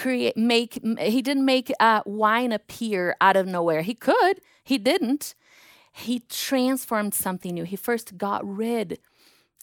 create, 0.00 0.36
make, 0.36 0.80
he 0.98 1.20
didn't 1.20 1.44
make 1.44 1.70
uh, 1.78 2.00
wine 2.06 2.52
appear 2.52 3.14
out 3.20 3.36
of 3.36 3.46
nowhere. 3.46 3.82
He 3.82 3.94
could, 3.94 4.40
he 4.64 4.78
didn't. 4.78 5.34
He 5.92 6.20
transformed 6.20 7.14
something 7.14 7.54
new. 7.54 7.64
He 7.64 7.76
first 7.76 8.16
got 8.16 8.42
rid 8.46 8.98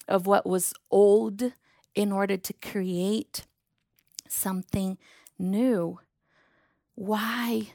of 0.06 0.26
what 0.26 0.46
was 0.46 0.72
old 0.90 1.52
in 1.94 2.12
order 2.12 2.36
to 2.36 2.52
create 2.52 3.46
something 4.28 4.96
new. 5.38 5.98
Why? 6.94 7.72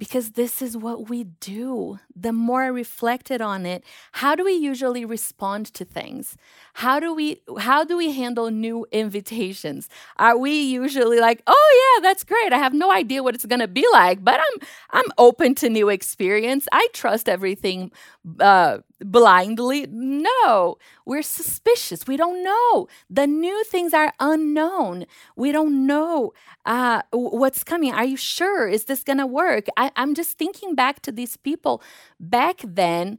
Because 0.00 0.30
this 0.30 0.62
is 0.62 0.78
what 0.78 1.10
we 1.10 1.24
do. 1.24 2.00
The 2.16 2.32
more 2.32 2.62
I 2.62 2.68
reflected 2.68 3.42
on 3.42 3.66
it, 3.66 3.84
how 4.12 4.34
do 4.34 4.46
we 4.46 4.54
usually 4.54 5.04
respond 5.04 5.66
to 5.74 5.84
things? 5.84 6.38
How 6.72 6.98
do 7.00 7.12
we 7.14 7.42
how 7.58 7.84
do 7.84 7.98
we 7.98 8.10
handle 8.12 8.50
new 8.50 8.86
invitations? 8.92 9.90
Are 10.16 10.38
we 10.38 10.52
usually 10.62 11.20
like, 11.20 11.42
"Oh 11.46 11.70
yeah, 11.82 12.02
that's 12.08 12.24
great. 12.24 12.50
I 12.54 12.56
have 12.58 12.72
no 12.72 12.90
idea 12.90 13.22
what 13.22 13.34
it's 13.34 13.44
going 13.44 13.60
to 13.60 13.68
be 13.68 13.84
like, 13.92 14.24
but 14.24 14.40
I'm 14.40 14.60
I'm 14.90 15.12
open 15.18 15.54
to 15.56 15.68
new 15.68 15.90
experience. 15.90 16.66
I 16.72 16.88
trust 16.94 17.28
everything 17.28 17.92
uh, 18.40 18.78
blindly." 19.00 19.86
No, 19.90 20.76
we're 21.04 21.22
suspicious. 21.22 22.06
We 22.06 22.16
don't 22.16 22.42
know. 22.42 22.88
The 23.08 23.26
new 23.26 23.64
things 23.64 23.92
are 23.94 24.12
unknown. 24.20 25.06
We 25.36 25.52
don't 25.52 25.86
know 25.86 26.32
uh, 26.64 27.02
what's 27.12 27.64
coming. 27.64 27.92
Are 27.92 28.04
you 28.04 28.16
sure? 28.16 28.68
Is 28.68 28.84
this 28.84 29.02
going 29.02 29.18
to 29.18 29.26
work? 29.26 29.66
I, 29.76 29.90
I'm 29.96 30.14
just 30.14 30.38
thinking 30.38 30.74
back 30.74 31.00
to 31.02 31.12
these 31.12 31.36
people 31.36 31.82
back 32.18 32.60
then 32.64 33.18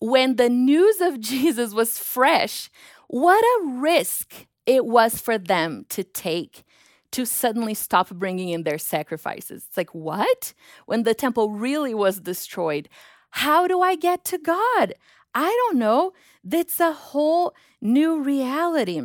when 0.00 0.36
the 0.36 0.48
news 0.48 1.00
of 1.00 1.20
Jesus 1.32 1.72
was 1.72 1.98
fresh, 1.98 2.70
what 3.08 3.42
a 3.42 3.66
risk 3.66 4.46
it 4.66 4.86
was 4.86 5.20
for 5.20 5.38
them 5.38 5.84
to 5.90 6.02
take 6.02 6.64
to 7.12 7.26
suddenly 7.26 7.74
stop 7.74 8.08
bringing 8.10 8.50
in 8.50 8.62
their 8.62 8.78
sacrifices. 8.78 9.64
It's 9.66 9.76
like, 9.76 9.92
what? 9.94 10.54
When 10.86 11.02
the 11.02 11.14
temple 11.14 11.50
really 11.50 11.92
was 11.92 12.20
destroyed, 12.20 12.88
how 13.30 13.66
do 13.66 13.80
I 13.80 13.94
get 13.96 14.24
to 14.26 14.38
God? 14.38 14.94
I 15.34 15.48
don't 15.48 15.78
know. 15.78 16.12
That's 16.42 16.80
a 16.80 16.92
whole 16.92 17.54
new 17.80 18.20
reality. 18.20 19.00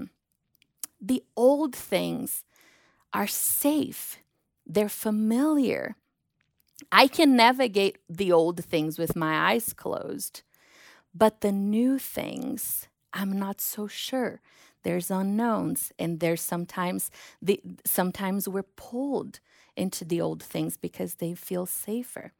The 1.01 1.23
old 1.35 1.75
things 1.75 2.43
are 3.13 3.27
safe, 3.27 4.17
they're 4.65 4.89
familiar. 4.89 5.95
I 6.91 7.07
can 7.07 7.35
navigate 7.35 7.97
the 8.09 8.31
old 8.31 8.63
things 8.65 8.99
with 8.99 9.15
my 9.15 9.51
eyes 9.51 9.71
closed. 9.71 10.41
But 11.13 11.39
the 11.39 11.51
new 11.53 11.97
things, 11.97 12.87
I'm 13.13 13.39
not 13.39 13.61
so 13.61 13.87
sure. 13.87 14.41
There's 14.83 15.09
unknowns, 15.09 15.93
and 15.97 16.19
there's 16.19 16.41
sometimes 16.41 17.09
the 17.41 17.61
sometimes 17.85 18.47
we're 18.47 18.63
pulled 18.63 19.39
into 19.75 20.05
the 20.05 20.21
old 20.21 20.43
things 20.43 20.77
because 20.77 21.15
they 21.15 21.33
feel 21.33 21.65
safer. 21.65 22.33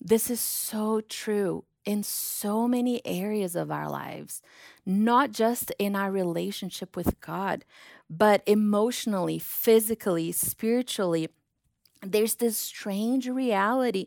This 0.00 0.30
is 0.30 0.40
so 0.40 1.00
true 1.00 1.64
in 1.84 2.02
so 2.02 2.68
many 2.68 3.04
areas 3.04 3.56
of 3.56 3.70
our 3.70 3.88
lives, 3.88 4.40
not 4.86 5.32
just 5.32 5.72
in 5.78 5.96
our 5.96 6.10
relationship 6.10 6.96
with 6.96 7.20
God, 7.20 7.64
but 8.08 8.42
emotionally, 8.46 9.38
physically, 9.38 10.32
spiritually. 10.32 11.28
There's 12.02 12.36
this 12.36 12.56
strange 12.56 13.28
reality 13.28 14.06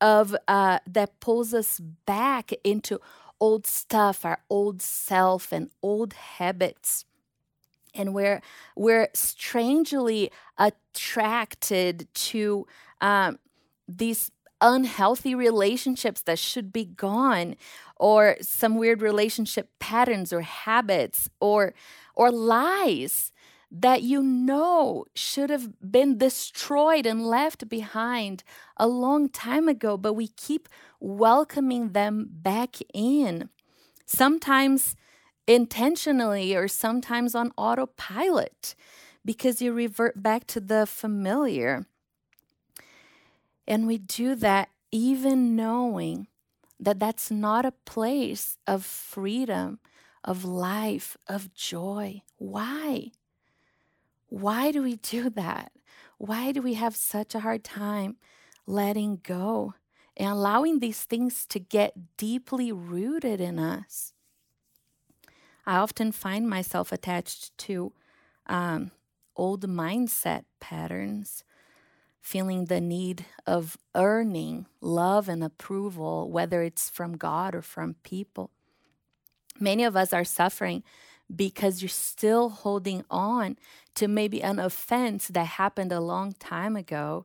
of 0.00 0.36
uh, 0.46 0.78
that 0.86 1.20
pulls 1.20 1.52
us 1.54 1.80
back 1.80 2.52
into 2.64 3.00
old 3.40 3.66
stuff, 3.66 4.24
our 4.24 4.40
old 4.50 4.82
self, 4.82 5.52
and 5.52 5.70
old 5.82 6.12
habits. 6.14 7.04
And 7.94 8.14
we're 8.14 8.40
we're 8.76 9.08
strangely 9.14 10.30
attracted 10.56 12.08
to 12.14 12.66
um, 13.00 13.38
these 13.88 14.30
unhealthy 14.60 15.34
relationships 15.34 16.22
that 16.22 16.38
should 16.38 16.72
be 16.72 16.84
gone, 16.84 17.56
or 17.96 18.36
some 18.40 18.76
weird 18.76 19.02
relationship 19.02 19.70
patterns 19.78 20.32
or 20.32 20.42
habits, 20.42 21.28
or 21.40 21.74
or 22.14 22.30
lies 22.32 23.32
that 23.70 24.02
you 24.02 24.22
know 24.22 25.04
should 25.14 25.50
have 25.50 25.68
been 25.92 26.16
destroyed 26.18 27.06
and 27.06 27.26
left 27.26 27.68
behind 27.68 28.42
a 28.78 28.86
long 28.88 29.28
time 29.28 29.68
ago, 29.68 29.96
but 29.96 30.14
we 30.14 30.28
keep 30.28 30.68
welcoming 31.00 31.90
them 31.92 32.26
back 32.30 32.76
in. 32.94 33.50
Sometimes 34.06 34.96
intentionally, 35.46 36.54
or 36.56 36.68
sometimes 36.68 37.34
on 37.34 37.52
autopilot, 37.56 38.74
because 39.24 39.62
you 39.62 39.72
revert 39.72 40.22
back 40.22 40.46
to 40.48 40.60
the 40.60 40.86
familiar. 40.86 41.86
And 43.68 43.86
we 43.86 43.98
do 43.98 44.34
that 44.36 44.70
even 44.90 45.54
knowing 45.54 46.26
that 46.80 46.98
that's 46.98 47.30
not 47.30 47.66
a 47.66 47.72
place 47.84 48.56
of 48.66 48.82
freedom, 48.82 49.78
of 50.24 50.42
life, 50.42 51.18
of 51.26 51.52
joy. 51.52 52.22
Why? 52.38 53.12
Why 54.30 54.72
do 54.72 54.82
we 54.82 54.96
do 54.96 55.28
that? 55.30 55.72
Why 56.16 56.50
do 56.50 56.62
we 56.62 56.74
have 56.74 56.96
such 56.96 57.34
a 57.34 57.40
hard 57.40 57.62
time 57.62 58.16
letting 58.66 59.20
go 59.22 59.74
and 60.16 60.30
allowing 60.30 60.78
these 60.78 61.02
things 61.04 61.44
to 61.46 61.60
get 61.60 62.16
deeply 62.16 62.72
rooted 62.72 63.38
in 63.38 63.58
us? 63.58 64.14
I 65.66 65.76
often 65.76 66.12
find 66.12 66.48
myself 66.48 66.90
attached 66.90 67.56
to 67.58 67.92
um, 68.46 68.92
old 69.36 69.68
mindset 69.68 70.44
patterns, 70.58 71.44
feeling 72.28 72.66
the 72.66 72.78
need 72.78 73.24
of 73.46 73.78
earning 73.94 74.66
love 74.82 75.30
and 75.30 75.42
approval, 75.42 76.30
whether 76.30 76.60
it's 76.62 76.90
from 76.90 77.16
God 77.16 77.54
or 77.54 77.62
from 77.62 77.94
people. 78.02 78.50
Many 79.58 79.82
of 79.82 79.96
us 79.96 80.12
are 80.12 80.24
suffering 80.24 80.82
because 81.34 81.80
you're 81.80 81.88
still 81.88 82.50
holding 82.50 83.02
on 83.10 83.56
to 83.94 84.06
maybe 84.06 84.42
an 84.42 84.58
offense 84.58 85.28
that 85.28 85.46
happened 85.46 85.90
a 85.90 86.00
long 86.00 86.32
time 86.32 86.76
ago. 86.76 87.24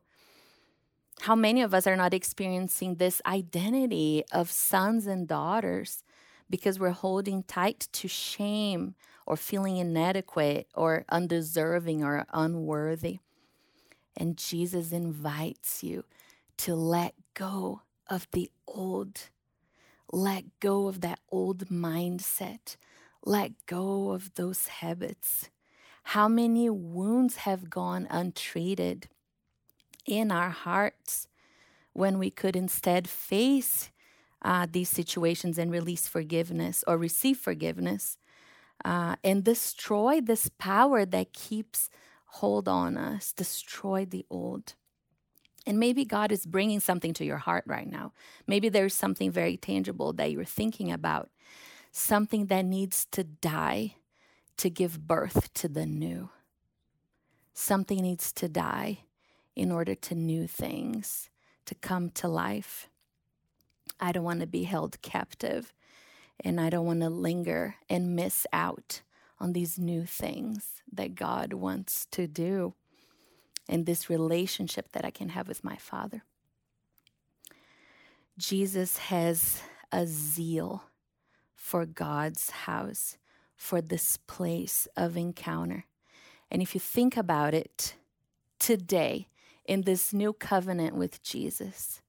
How 1.20 1.34
many 1.34 1.60
of 1.60 1.74
us 1.74 1.86
are 1.86 1.96
not 1.96 2.14
experiencing 2.14 2.94
this 2.94 3.20
identity 3.26 4.24
of 4.32 4.50
sons 4.50 5.06
and 5.06 5.28
daughters 5.28 6.02
because 6.48 6.80
we're 6.80 7.02
holding 7.04 7.42
tight 7.42 7.88
to 7.92 8.08
shame 8.08 8.94
or 9.26 9.36
feeling 9.36 9.76
inadequate 9.76 10.66
or 10.74 11.04
undeserving 11.10 12.02
or 12.02 12.24
unworthy? 12.32 13.18
And 14.16 14.36
Jesus 14.36 14.92
invites 14.92 15.82
you 15.82 16.04
to 16.58 16.74
let 16.74 17.14
go 17.34 17.82
of 18.08 18.28
the 18.32 18.50
old. 18.66 19.30
Let 20.12 20.44
go 20.60 20.86
of 20.86 21.00
that 21.00 21.20
old 21.30 21.68
mindset 21.68 22.76
let 23.24 23.52
go 23.66 24.10
of 24.10 24.34
those 24.34 24.66
habits. 24.68 25.48
How 26.04 26.28
many 26.28 26.68
wounds 26.68 27.36
have 27.36 27.70
gone 27.70 28.06
untreated 28.10 29.08
in 30.06 30.30
our 30.30 30.50
hearts 30.50 31.28
when 31.94 32.18
we 32.18 32.30
could 32.30 32.54
instead 32.54 33.08
face 33.08 33.90
uh, 34.42 34.66
these 34.70 34.90
situations 34.90 35.56
and 35.56 35.70
release 35.70 36.06
forgiveness 36.06 36.84
or 36.86 36.98
receive 36.98 37.38
forgiveness 37.38 38.18
uh, 38.84 39.16
and 39.24 39.42
destroy 39.42 40.20
this 40.20 40.50
power 40.58 41.06
that 41.06 41.32
keeps 41.32 41.88
hold 42.34 42.68
on 42.68 42.96
us, 42.96 43.32
destroy 43.32 44.04
the 44.04 44.26
old. 44.28 44.74
And 45.66 45.78
maybe 45.78 46.04
God 46.04 46.32
is 46.32 46.44
bringing 46.44 46.80
something 46.80 47.14
to 47.14 47.24
your 47.24 47.38
heart 47.38 47.64
right 47.66 47.90
now. 47.90 48.12
Maybe 48.46 48.68
there's 48.68 48.92
something 48.92 49.30
very 49.30 49.56
tangible 49.56 50.12
that 50.14 50.32
you're 50.32 50.44
thinking 50.44 50.90
about 50.90 51.30
something 51.92 52.46
that 52.46 52.64
needs 52.64 53.06
to 53.12 53.22
die 53.22 53.94
to 54.56 54.68
give 54.68 55.06
birth 55.06 55.54
to 55.54 55.68
the 55.68 55.86
new. 55.86 56.28
Something 57.54 58.02
needs 58.02 58.32
to 58.32 58.48
die 58.48 59.04
in 59.54 59.70
order 59.70 59.94
to 59.94 60.16
new 60.16 60.48
things 60.48 61.30
to 61.66 61.74
come 61.76 62.10
to 62.10 62.26
life. 62.26 62.88
I 64.00 64.10
don't 64.10 64.24
want 64.24 64.40
to 64.40 64.46
be 64.48 64.64
held 64.64 65.00
captive 65.02 65.72
and 66.40 66.60
I 66.60 66.68
don't 66.68 66.84
want 66.84 67.00
to 67.02 67.10
linger 67.10 67.76
and 67.88 68.16
miss 68.16 68.44
out 68.52 69.02
on 69.38 69.52
these 69.52 69.78
new 69.78 70.04
things 70.04 70.82
that 70.92 71.14
God 71.14 71.52
wants 71.52 72.06
to 72.12 72.26
do 72.26 72.74
and 73.68 73.86
this 73.86 74.10
relationship 74.10 74.92
that 74.92 75.04
I 75.04 75.10
can 75.10 75.30
have 75.30 75.48
with 75.48 75.64
my 75.64 75.76
Father. 75.76 76.22
Jesus 78.36 78.98
has 78.98 79.62
a 79.92 80.06
zeal 80.06 80.84
for 81.54 81.86
God's 81.86 82.50
house, 82.50 83.16
for 83.56 83.80
this 83.80 84.16
place 84.16 84.86
of 84.96 85.16
encounter. 85.16 85.84
And 86.50 86.60
if 86.60 86.74
you 86.74 86.80
think 86.80 87.16
about 87.16 87.54
it 87.54 87.94
today, 88.58 89.28
in 89.64 89.82
this 89.82 90.12
new 90.12 90.32
covenant 90.32 90.94
with 90.94 91.22
Jesus, 91.22 92.02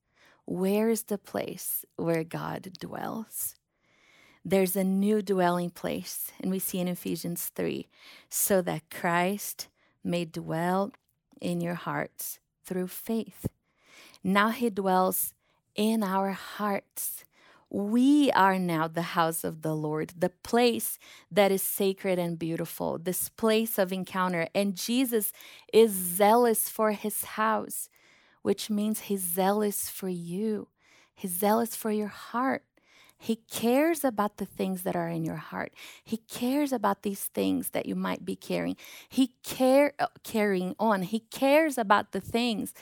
where 0.45 0.89
is 0.89 1.03
the 1.03 1.17
place 1.17 1.85
where 1.95 2.23
God 2.23 2.73
dwells? 2.79 3.55
There's 4.47 4.75
a 4.75 4.83
new 4.83 5.23
dwelling 5.23 5.71
place, 5.71 6.31
and 6.39 6.51
we 6.51 6.59
see 6.59 6.79
in 6.79 6.87
Ephesians 6.87 7.51
3 7.55 7.87
so 8.29 8.61
that 8.61 8.91
Christ 8.91 9.67
may 10.03 10.23
dwell 10.25 10.91
in 11.41 11.61
your 11.61 11.73
hearts 11.73 12.39
through 12.63 12.87
faith. 12.87 13.47
Now 14.23 14.49
he 14.49 14.69
dwells 14.69 15.33
in 15.75 16.03
our 16.03 16.31
hearts 16.31 17.25
we 17.69 18.31
are 18.31 18.57
now 18.59 18.87
the 18.87 19.01
house 19.01 19.43
of 19.43 19.61
the 19.61 19.75
Lord, 19.75 20.13
the 20.17 20.29
place 20.29 20.97
that 21.31 21.51
is 21.51 21.61
sacred 21.61 22.19
and 22.19 22.39
beautiful, 22.39 22.97
this 22.97 23.27
place 23.29 23.77
of 23.77 23.91
encounter. 23.91 24.47
And 24.53 24.77
Jesus 24.77 25.33
is 25.73 25.91
zealous 25.91 26.69
for 26.69 26.91
his 26.91 27.23
house, 27.23 27.89
which 28.43 28.69
means 28.69 29.01
he's 29.01 29.21
zealous 29.21 29.89
for 29.89 30.07
you, 30.07 30.69
he's 31.13 31.31
zealous 31.31 31.75
for 31.75 31.91
your 31.91 32.07
heart. 32.07 32.63
He 33.17 33.37
cares 33.49 34.03
about 34.03 34.37
the 34.37 34.45
things 34.45 34.83
that 34.83 34.95
are 34.95 35.07
in 35.07 35.23
your 35.23 35.37
heart. 35.37 35.73
He 36.03 36.17
cares 36.17 36.73
about 36.73 37.03
these 37.03 37.23
things 37.25 37.69
that 37.69 37.85
you 37.85 37.95
might 37.95 38.25
be 38.25 38.35
carrying. 38.35 38.75
He 39.07 39.33
care 39.43 39.93
uh, 39.99 40.07
carrying 40.23 40.75
on. 40.79 41.03
He 41.03 41.19
cares 41.19 41.77
about 41.77 42.11
the 42.11 42.19
things 42.19 42.73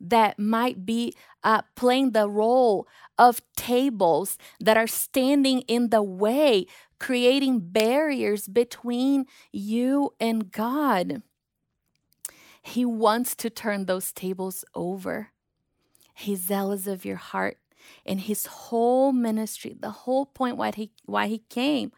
that 0.00 0.38
might 0.38 0.86
be 0.86 1.12
uh, 1.42 1.62
playing 1.74 2.12
the 2.12 2.30
role 2.30 2.86
of 3.18 3.42
tables 3.56 4.38
that 4.60 4.76
are 4.76 4.86
standing 4.86 5.60
in 5.62 5.90
the 5.90 6.02
way, 6.02 6.66
creating 6.98 7.60
barriers 7.60 8.46
between 8.46 9.26
you 9.52 10.14
and 10.20 10.52
God. 10.52 11.22
He 12.62 12.84
wants 12.84 13.34
to 13.36 13.50
turn 13.50 13.86
those 13.86 14.12
tables 14.12 14.64
over. 14.74 15.30
He's 16.14 16.40
zealous 16.40 16.86
of 16.86 17.04
your 17.04 17.16
heart 17.16 17.58
and 18.06 18.20
his 18.20 18.46
whole 18.46 19.12
ministry, 19.12 19.76
the 19.78 19.90
whole 19.90 20.26
point 20.26 20.56
why 20.56 20.72
he 20.74 20.90
why 21.04 21.26
he 21.26 21.38
came 21.48 21.92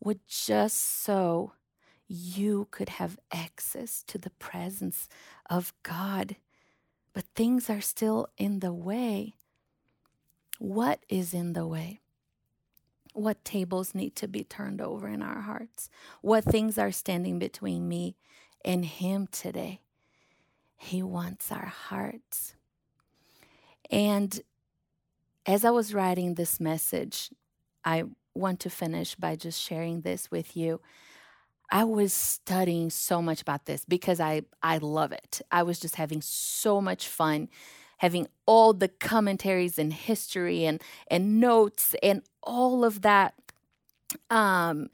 was 0.00 0.16
just 0.26 1.02
so 1.02 1.52
you 2.06 2.68
could 2.70 2.88
have 2.88 3.18
access 3.32 4.02
to 4.04 4.18
the 4.18 4.30
presence 4.30 5.08
of 5.50 5.72
God. 5.82 6.36
But 7.12 7.24
things 7.34 7.68
are 7.68 7.80
still 7.80 8.28
in 8.38 8.60
the 8.60 8.72
way. 8.72 9.34
What 10.58 11.00
is 11.08 11.34
in 11.34 11.52
the 11.52 11.66
way? 11.66 12.00
What 13.12 13.44
tables 13.44 13.94
need 13.94 14.14
to 14.16 14.28
be 14.28 14.44
turned 14.44 14.80
over 14.80 15.08
in 15.08 15.22
our 15.22 15.40
hearts? 15.40 15.90
What 16.20 16.44
things 16.44 16.78
are 16.78 16.92
standing 16.92 17.38
between 17.38 17.88
me 17.88 18.16
and 18.64 18.84
Him 18.84 19.28
today? 19.30 19.80
He 20.76 21.02
wants 21.02 21.50
our 21.50 21.66
hearts. 21.66 22.54
And 23.90 24.40
as 25.48 25.66
I 25.66 25.70
was 25.70 25.94
writing 25.94 26.34
this 26.36 26.60
message, 26.60 27.30
I 27.84 28.04
want 28.34 28.60
to 28.62 28.70
finish 28.70 29.16
by 29.16 29.36
just 29.36 29.60
sharing 29.60 30.02
this 30.02 30.30
with 30.30 30.56
you. 30.56 30.80
I 31.70 31.84
was 31.84 32.12
studying 32.14 32.90
so 32.90 33.22
much 33.22 33.42
about 33.42 33.66
this 33.66 33.84
because 33.86 34.20
I 34.20 34.42
I 34.62 34.78
love 34.78 35.12
it. 35.12 35.42
I 35.52 35.64
was 35.64 35.80
just 35.80 35.96
having 35.96 36.22
so 36.22 36.80
much 36.80 37.08
fun 37.08 37.48
having 37.98 38.28
all 38.46 38.72
the 38.74 38.88
commentaries 38.88 39.78
and 39.78 39.92
history 39.92 40.64
and 40.66 40.82
and 41.10 41.40
notes 41.40 41.94
and 42.02 42.22
all 42.42 42.84
of 42.84 43.02
that 43.02 43.34
um 44.30 44.88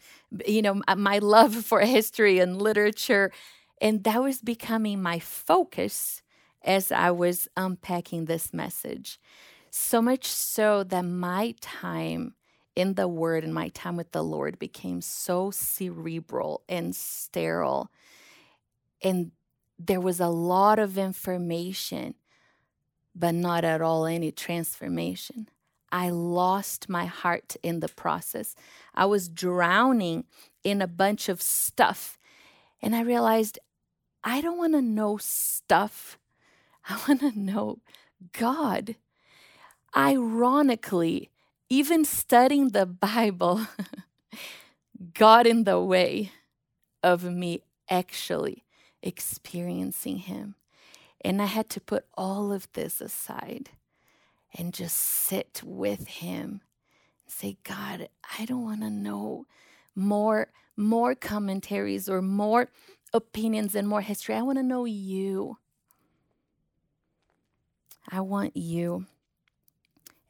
you 0.47 0.63
know 0.63 0.81
my 0.97 1.19
love 1.19 1.55
for 1.55 1.81
history 1.81 2.39
and 2.39 2.61
literature 2.61 3.31
and 3.81 4.05
that 4.05 4.23
was 4.23 4.41
becoming 4.41 5.03
my 5.03 5.19
focus 5.19 6.23
as 6.65 6.91
I 6.93 7.11
was 7.11 7.47
unpacking 7.59 8.25
this 8.25 8.55
message. 8.55 9.19
So 9.77 10.01
much 10.01 10.27
so 10.27 10.85
that 10.85 11.05
my 11.05 11.57
time 11.61 12.35
in 12.77 12.95
the 12.95 13.09
Word 13.09 13.43
and 13.43 13.53
my 13.53 13.71
time 13.71 13.97
with 13.97 14.13
the 14.13 14.23
Lord 14.23 14.57
became 14.57 15.01
so 15.01 15.51
cerebral 15.51 16.63
and 16.69 16.95
sterile. 16.95 17.91
And 19.03 19.33
there 19.77 20.01
was 20.01 20.21
a 20.21 20.29
lot 20.29 20.79
of 20.79 20.97
information, 20.97 22.15
but 23.17 23.35
not 23.35 23.65
at 23.65 23.83
all 23.83 24.07
any 24.07 24.31
transformation. 24.31 25.49
I 25.91 26.09
lost 26.09 26.89
my 26.89 27.07
heart 27.07 27.57
in 27.61 27.81
the 27.81 27.89
process. 27.89 28.55
I 28.95 29.07
was 29.07 29.29
drowning 29.29 30.23
in 30.63 30.83
a 30.83 30.87
bunch 30.87 31.29
of 31.29 31.43
stuff. 31.43 32.17
And 32.81 32.95
I 32.95 33.01
realized 33.01 33.59
I 34.23 34.41
don't 34.41 34.57
want 34.57 34.75
to 34.75 34.83
know 34.83 35.17
stuff. 35.17 36.17
I 36.89 37.03
want 37.09 37.23
to 37.23 37.37
know 37.37 37.81
God 38.33 38.95
ironically, 39.97 41.31
even 41.69 42.05
studying 42.05 42.71
the 42.71 42.87
Bible 43.09 43.67
got 45.15 45.47
in 45.47 45.65
the 45.65 45.81
way 45.81 46.33
of 47.03 47.25
me 47.25 47.61
actually 47.89 48.65
experiencing 49.03 50.19
Him. 50.19 50.55
And 51.21 51.41
I 51.41 51.47
had 51.47 51.69
to 51.71 51.81
put 51.81 52.07
all 52.15 52.53
of 52.53 52.69
this 52.73 53.01
aside 53.01 53.71
and 54.57 54.73
just 54.73 54.97
sit 54.97 55.63
with 55.65 56.07
Him 56.09 56.61
and 57.25 57.29
say, 57.29 57.57
God, 57.65 58.09
I 58.39 58.45
don't 58.45 58.63
want 58.63 58.83
to 58.83 58.91
know 58.91 59.47
more 59.95 60.49
more 60.77 61.15
commentaries 61.15 62.09
or 62.09 62.21
more 62.21 62.69
opinions 63.13 63.75
and 63.75 63.87
more 63.87 64.01
history. 64.01 64.35
I 64.35 64.43
want 64.43 64.59
to 64.59 64.63
know 64.63 64.85
you. 64.85 65.59
I 68.11 68.21
want 68.21 68.57
you. 68.57 69.07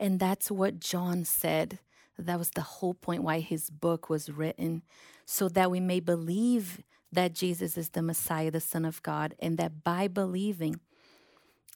And 0.04 0.20
that's 0.20 0.50
what 0.50 0.80
John 0.80 1.24
said. 1.24 1.78
That 2.18 2.38
was 2.38 2.50
the 2.50 2.60
whole 2.60 2.92
point 2.92 3.22
why 3.22 3.40
his 3.40 3.70
book 3.70 4.10
was 4.10 4.28
written, 4.28 4.82
so 5.24 5.48
that 5.48 5.70
we 5.70 5.80
may 5.80 5.98
believe 5.98 6.82
that 7.10 7.32
Jesus 7.32 7.78
is 7.78 7.88
the 7.88 8.02
Messiah, 8.02 8.50
the 8.50 8.60
Son 8.60 8.84
of 8.84 9.02
God, 9.02 9.34
and 9.38 9.56
that 9.56 9.82
by 9.82 10.08
believing, 10.08 10.78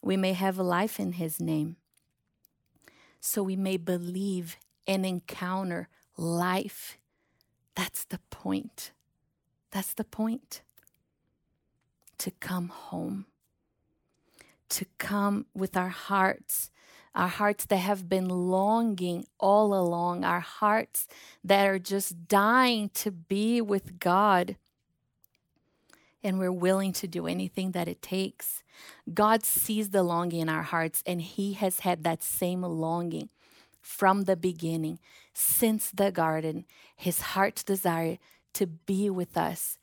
we 0.02 0.18
may 0.18 0.34
have 0.34 0.58
life 0.58 1.00
in 1.00 1.12
his 1.12 1.40
name. 1.40 1.76
So 3.18 3.42
we 3.42 3.56
may 3.56 3.78
believe 3.78 4.58
and 4.86 5.06
encounter 5.06 5.88
life. 6.18 6.98
That's 7.76 8.04
the 8.04 8.20
point. 8.28 8.92
That's 9.70 9.94
the 9.94 10.04
point. 10.04 10.60
To 12.18 12.30
come 12.32 12.68
home, 12.68 13.24
to 14.68 14.84
come 14.98 15.46
with 15.54 15.78
our 15.78 15.88
hearts, 15.88 16.70
our 17.18 17.26
hearts 17.26 17.64
that 17.64 17.78
have 17.78 18.08
been 18.08 18.28
longing 18.28 19.26
all 19.40 19.74
along, 19.74 20.24
our 20.24 20.38
hearts 20.38 21.08
that 21.42 21.66
are 21.66 21.80
just 21.80 22.28
dying 22.28 22.90
to 22.90 23.10
be 23.10 23.60
with 23.60 23.98
God. 23.98 24.54
And 26.22 26.38
we're 26.38 26.52
willing 26.52 26.92
to 26.92 27.08
do 27.08 27.26
anything 27.26 27.72
that 27.72 27.88
it 27.88 28.02
takes. 28.02 28.62
God 29.12 29.44
sees 29.44 29.90
the 29.90 30.04
longing 30.04 30.42
in 30.42 30.48
our 30.48 30.62
hearts, 30.62 31.02
and 31.04 31.20
He 31.20 31.54
has 31.54 31.80
had 31.80 32.04
that 32.04 32.22
same 32.22 32.62
longing 32.62 33.30
from 33.80 34.22
the 34.24 34.36
beginning, 34.36 35.00
since 35.32 35.90
the 35.90 36.12
garden, 36.12 36.66
His 36.94 37.20
heart's 37.20 37.64
desire 37.64 38.18
to 38.54 38.66
be 38.68 39.10
with 39.10 39.36
us. 39.36 39.78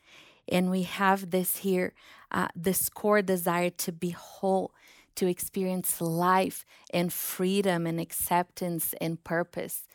And 0.47 0.71
we 0.71 0.83
have 0.83 1.31
this 1.31 1.57
here, 1.57 1.93
uh, 2.31 2.47
this 2.55 2.87
core 2.87 3.21
desire 3.21 3.71
to 3.71 3.91
be 3.91 4.11
whole, 4.11 4.71
to 5.15 5.27
experience 5.27 6.01
life 6.01 6.65
and 6.93 7.11
freedom 7.11 7.85
and 7.87 7.99
acceptance 7.99 8.93
and 8.99 9.23
purpose 9.23 9.87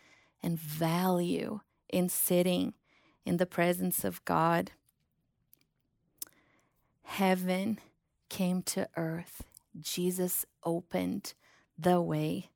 and 0.42 0.58
value 0.58 1.60
in 1.88 2.08
sitting 2.08 2.74
in 3.24 3.36
the 3.36 3.46
presence 3.46 4.04
of 4.04 4.24
God. 4.24 4.72
Heaven 7.02 7.78
came 8.28 8.62
to 8.62 8.88
earth. 8.96 9.44
Jesus 9.78 10.46
opened 10.64 11.34
the 11.78 12.00
way. 12.00 12.50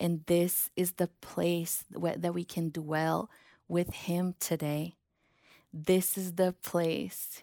And 0.00 0.24
this 0.26 0.70
is 0.74 0.92
the 0.92 1.08
place 1.20 1.84
that 1.90 2.34
we 2.34 2.44
can 2.44 2.70
dwell 2.70 3.30
with 3.68 3.92
Him 3.94 4.34
today. 4.40 4.96
This 5.72 6.18
is 6.18 6.32
the 6.32 6.52
place 6.52 7.42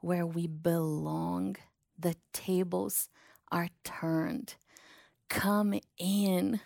where 0.00 0.26
we 0.26 0.46
belong. 0.46 1.56
The 1.98 2.14
tables 2.32 3.08
are 3.50 3.68
turned. 3.84 4.54
Come 5.28 5.78
in. 5.98 6.60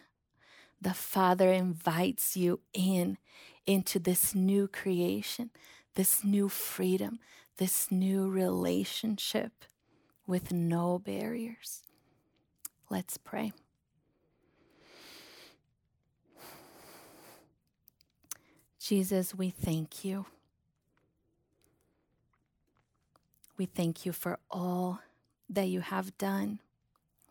The 0.80 0.94
Father 0.94 1.52
invites 1.52 2.36
you 2.36 2.60
in 2.72 3.18
into 3.66 3.98
this 3.98 4.34
new 4.34 4.66
creation, 4.66 5.50
this 5.94 6.24
new 6.24 6.48
freedom, 6.48 7.18
this 7.58 7.90
new 7.90 8.28
relationship 8.28 9.64
with 10.26 10.52
no 10.52 10.98
barriers. 10.98 11.82
Let's 12.88 13.18
pray. 13.18 13.52
Jesus, 18.78 19.34
we 19.34 19.50
thank 19.50 20.04
you. 20.04 20.26
We 23.56 23.66
thank 23.66 24.06
you 24.06 24.12
for 24.12 24.38
all 24.50 25.00
that 25.50 25.68
you 25.68 25.80
have 25.80 26.16
done. 26.16 26.60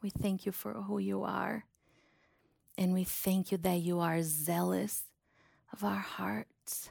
We 0.01 0.09
thank 0.09 0.45
you 0.45 0.51
for 0.51 0.73
who 0.73 0.99
you 0.99 1.23
are. 1.23 1.65
And 2.77 2.93
we 2.93 3.03
thank 3.03 3.51
you 3.51 3.57
that 3.57 3.81
you 3.81 3.99
are 3.99 4.21
zealous 4.21 5.03
of 5.73 5.83
our 5.83 5.99
hearts. 5.99 6.89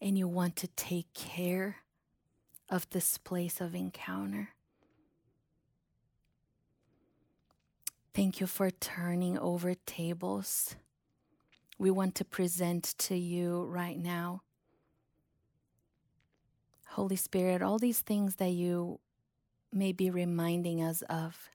And 0.00 0.18
you 0.18 0.26
want 0.26 0.56
to 0.56 0.68
take 0.68 1.12
care 1.14 1.76
of 2.68 2.88
this 2.90 3.18
place 3.18 3.60
of 3.60 3.74
encounter. 3.74 4.50
Thank 8.12 8.40
you 8.40 8.46
for 8.46 8.70
turning 8.70 9.38
over 9.38 9.74
tables. 9.74 10.74
We 11.78 11.90
want 11.90 12.14
to 12.16 12.24
present 12.24 12.94
to 12.98 13.14
you 13.14 13.64
right 13.64 13.98
now. 13.98 14.42
Holy 16.88 17.16
Spirit, 17.16 17.60
all 17.60 17.78
these 17.78 18.00
things 18.00 18.36
that 18.36 18.52
you 18.52 19.00
may 19.76 19.92
be 19.92 20.10
reminding 20.10 20.82
us 20.82 21.02
of, 21.02 21.50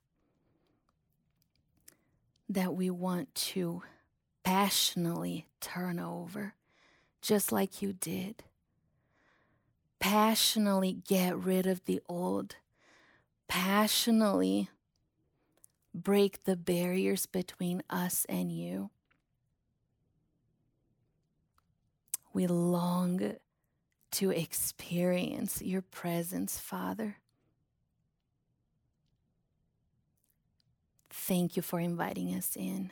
that 2.47 2.73
we 2.73 2.89
want 2.89 3.33
to 3.33 3.81
passionately 4.43 5.47
turn 5.59 5.99
over, 5.99 6.53
just 7.21 7.51
like 7.51 7.81
you 7.81 7.93
did 7.93 8.43
passionately 10.01 10.97
get 11.07 11.37
rid 11.37 11.67
of 11.67 11.85
the 11.85 12.01
old, 12.09 12.55
passionately 13.47 14.67
break 15.93 16.43
the 16.43 16.55
barriers 16.57 17.27
between 17.27 17.83
us 17.89 18.25
and 18.27 18.51
you. 18.51 18.89
We 22.33 22.47
long 22.47 23.35
to 24.13 24.31
experience 24.31 25.61
your 25.61 25.83
presence, 25.83 26.59
Father. 26.59 27.17
Thank 31.11 31.55
you 31.55 31.61
for 31.61 31.79
inviting 31.79 32.33
us 32.33 32.55
in. 32.55 32.91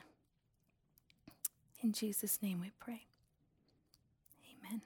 In 1.81 1.93
Jesus' 1.93 2.41
name 2.41 2.59
we 2.59 2.71
pray. 2.79 3.03
Amen. 4.61 4.81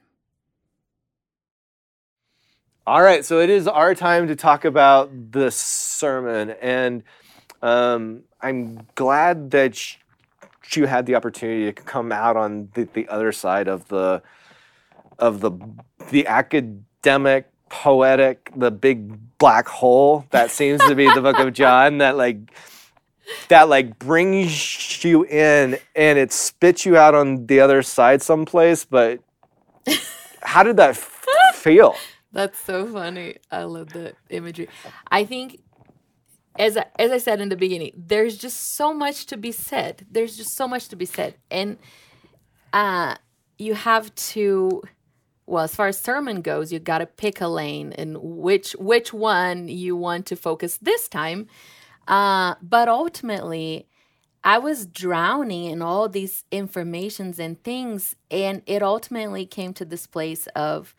All 2.85 3.01
right, 3.01 3.25
so 3.25 3.39
it 3.39 3.49
is 3.49 3.67
our 3.67 3.95
time 3.95 4.27
to 4.27 4.35
talk 4.35 4.65
about 4.65 5.31
the 5.31 5.49
sermon, 5.49 6.51
and 6.61 7.03
um, 7.63 8.23
I'm 8.41 8.85
glad 8.95 9.51
that 9.51 9.97
you 10.75 10.85
had 10.85 11.05
the 11.05 11.15
opportunity 11.15 11.65
to 11.65 11.73
come 11.73 12.11
out 12.11 12.37
on 12.37 12.69
the, 12.75 12.87
the 12.93 13.07
other 13.09 13.31
side 13.31 13.67
of 13.67 13.87
the 13.87 14.21
of 15.19 15.41
the 15.41 15.51
the 16.11 16.27
academic, 16.27 17.49
poetic, 17.69 18.51
the 18.55 18.71
big 18.71 19.37
black 19.37 19.67
hole 19.67 20.25
that 20.31 20.51
seems 20.51 20.81
to 20.85 20.95
be 20.95 21.05
the 21.13 21.21
Book 21.21 21.39
of 21.39 21.53
John. 21.53 21.99
That 21.99 22.17
like 22.17 22.51
that 23.49 23.69
like 23.69 23.99
brings 23.99 25.03
you 25.03 25.25
in 25.25 25.77
and 25.95 26.19
it 26.19 26.31
spits 26.31 26.85
you 26.85 26.97
out 26.97 27.15
on 27.15 27.45
the 27.47 27.59
other 27.59 27.81
side 27.81 28.21
someplace. 28.21 28.85
But 28.85 29.19
how 30.41 30.63
did 30.63 30.77
that 30.77 30.91
f- 30.91 31.25
feel? 31.53 31.95
That's 32.31 32.59
so 32.59 32.87
funny. 32.87 33.37
I 33.51 33.63
love 33.63 33.89
the 33.89 34.13
imagery. 34.29 34.67
I 35.11 35.23
think 35.23 35.61
as 36.57 36.77
I, 36.77 36.85
as 36.99 37.11
I 37.11 37.17
said 37.17 37.41
in 37.41 37.49
the 37.49 37.55
beginning, 37.55 37.91
there's 37.95 38.37
just 38.37 38.75
so 38.75 38.93
much 38.93 39.25
to 39.27 39.37
be 39.37 39.51
said. 39.51 40.05
There's 40.09 40.37
just 40.37 40.55
so 40.55 40.67
much 40.67 40.87
to 40.89 40.95
be 40.95 41.05
said, 41.05 41.35
and 41.49 41.77
uh, 42.71 43.15
you 43.57 43.73
have 43.75 44.13
to. 44.15 44.83
Well, 45.45 45.65
as 45.65 45.75
far 45.75 45.87
as 45.87 45.99
sermon 45.99 46.41
goes, 46.41 46.71
you 46.71 46.79
got 46.79 46.99
to 46.99 47.05
pick 47.05 47.41
a 47.41 47.47
lane 47.47 47.91
and 47.93 48.17
which 48.21 48.73
which 48.73 49.13
one 49.13 49.67
you 49.67 49.95
want 49.95 50.25
to 50.27 50.35
focus 50.35 50.77
this 50.81 51.07
time. 51.09 51.47
Uh, 52.07 52.55
but 52.61 52.87
ultimately, 52.87 53.87
I 54.43 54.57
was 54.57 54.85
drowning 54.85 55.65
in 55.65 55.81
all 55.81 56.09
these 56.09 56.43
informations 56.51 57.39
and 57.39 57.61
things, 57.63 58.15
and 58.29 58.61
it 58.65 58.83
ultimately 58.83 59.45
came 59.45 59.73
to 59.73 59.85
this 59.85 60.05
place 60.07 60.47
of 60.55 60.95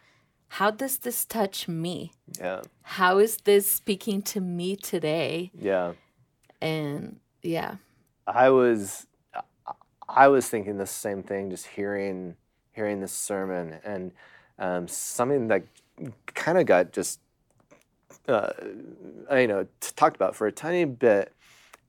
how 0.48 0.70
does 0.70 0.98
this 0.98 1.24
touch 1.24 1.68
me? 1.68 2.12
Yeah. 2.38 2.62
How 2.82 3.18
is 3.18 3.38
this 3.38 3.70
speaking 3.70 4.22
to 4.22 4.40
me 4.40 4.76
today? 4.76 5.50
Yeah. 5.58 5.92
And 6.60 7.18
yeah. 7.42 7.76
I 8.26 8.50
was 8.50 9.06
I 10.08 10.28
was 10.28 10.48
thinking 10.48 10.78
the 10.78 10.86
same 10.86 11.22
thing 11.22 11.50
just 11.50 11.66
hearing 11.66 12.36
hearing 12.72 13.00
this 13.00 13.12
sermon 13.12 13.78
and 13.84 14.12
um, 14.58 14.88
something 14.88 15.48
that 15.48 15.64
kind 16.26 16.58
of 16.58 16.66
got 16.66 16.92
just 16.92 17.20
uh, 18.28 18.50
you 19.32 19.46
know 19.46 19.64
t- 19.80 19.92
talked 19.96 20.16
about 20.16 20.34
for 20.34 20.46
a 20.46 20.52
tiny 20.52 20.84
bit 20.84 21.32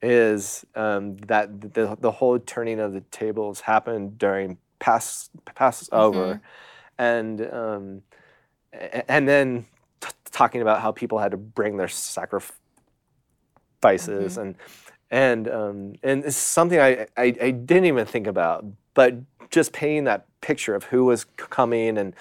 is 0.02 0.66
um, 0.76 1.18
that 1.18 1.74
the, 1.74 1.98
the 2.00 2.12
whole 2.12 2.38
turning 2.40 2.80
of 2.80 2.94
the 2.94 3.02
tables 3.02 3.62
happened 3.62 4.18
during 4.18 4.58
pass 4.80 5.30
Passover, 5.56 6.36
mm-hmm. 6.36 7.02
and 7.02 7.42
um, 7.54 8.02
and 9.08 9.28
then 9.28 9.66
t- 10.02 10.10
talking 10.32 10.62
about 10.62 10.82
how 10.82 10.92
people 10.92 11.20
had 11.20 11.32
to 11.32 11.38
bring 11.38 11.78
their 11.78 11.88
sacrifices 11.88 12.52
mm-hmm. 13.84 14.42
and 14.42 14.56
and 15.12 15.48
um, 15.48 15.94
and 16.04 16.26
it's 16.26 16.36
something 16.36 16.80
I, 16.80 17.08
I, 17.16 17.36
I 17.42 17.52
didn't 17.52 17.86
even 17.86 18.06
think 18.06 18.28
about, 18.28 18.66
but 18.94 19.16
just 19.50 19.74
painting 19.74 20.06
that 20.06 20.26
picture 20.42 20.76
of 20.76 20.86
who 20.86 21.06
was 21.06 21.24
coming 21.24 21.98
and 21.98 22.14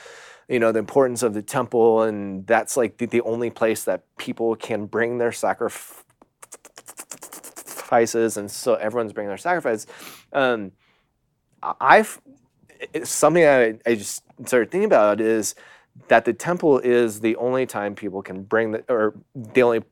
you 0.49 0.59
know 0.59 0.73
the 0.73 0.79
importance 0.79 1.23
of 1.23 1.35
the 1.35 1.43
temple 1.43 2.03
and 2.03 2.47
that's 2.47 2.77
like 2.77 2.99
the, 2.99 3.07
the 3.07 3.21
only 3.23 3.51
place 3.51 3.85
that 3.85 4.05
people 4.19 4.55
can 4.57 4.87
bring 4.87 5.19
their 5.19 5.33
sacrifices 5.33 5.97
and 8.37 8.51
so 8.51 8.75
everyone's 8.75 9.13
bringing 9.13 9.29
their 9.29 9.39
sacrifice. 9.39 9.87
Um, 10.33 10.73
I've 11.81 12.21
something 13.05 13.45
I, 13.45 13.79
I 13.87 13.95
just 13.95 14.23
started 14.47 14.71
thinking 14.71 14.87
about 14.87 15.21
is 15.21 15.55
that 16.09 16.25
the 16.25 16.33
temple 16.33 16.81
is 16.81 17.21
the 17.21 17.37
only 17.37 17.67
time 17.67 17.95
people 17.95 18.21
can 18.23 18.43
bring 18.43 18.73
the 18.73 18.85
or 18.89 19.15
the 19.35 19.63
only 19.63 19.83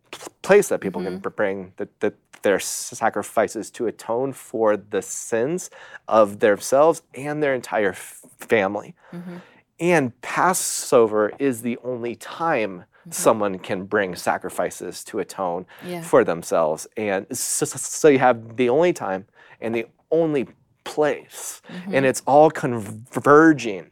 place 0.42 0.68
that 0.68 0.80
people 0.80 1.00
can 1.02 1.18
bring 1.18 1.72
the, 1.76 1.88
the, 2.00 2.12
their 2.42 2.58
sacrifices 2.58 3.70
to 3.70 3.86
atone 3.86 4.32
for 4.32 4.76
the 4.76 5.00
sins 5.00 5.70
of 6.08 6.40
themselves 6.40 7.02
and 7.14 7.42
their 7.42 7.54
entire 7.54 7.92
family. 7.92 8.94
Mhm. 9.12 9.40
And 9.82 10.18
Passover 10.22 11.32
is 11.40 11.62
the 11.62 11.76
only 11.82 12.14
time 12.14 12.84
mm-hmm. 13.00 13.10
someone 13.10 13.58
can 13.58 13.84
bring 13.84 14.14
sacrifices 14.14 15.02
to 15.04 15.18
atone 15.18 15.66
Yeah. 15.84 16.02
for 16.02 16.22
themselves. 16.22 16.86
And 16.96 17.26
so, 17.36 17.66
so- 17.66 18.06
you 18.06 18.20
have 18.20 18.56
the 18.56 18.68
only 18.68 18.92
time 18.92 19.26
and 19.60 19.74
the 19.74 19.86
only 20.12 20.46
place, 20.84 21.62
mm-hmm. 21.68 21.94
and 21.94 22.06
it's 22.06 22.22
all 22.26 22.48
converging. 22.48 23.90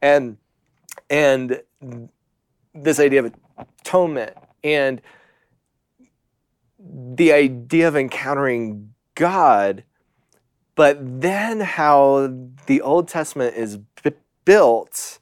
And 0.00 0.38
and 1.10 1.62
this 2.74 2.98
idea 2.98 3.24
of 3.24 3.34
atonement 3.58 4.32
and 4.64 5.02
the 6.78 7.32
idea 7.32 7.88
of 7.88 7.96
encountering 7.96 8.94
God, 9.14 9.84
but 10.74 10.98
then 11.20 11.60
how 11.60 12.34
the 12.66 12.80
Old 12.80 13.08
Testament 13.08 13.54
is 13.54 13.78
b- 14.02 14.12
built, 14.44 15.18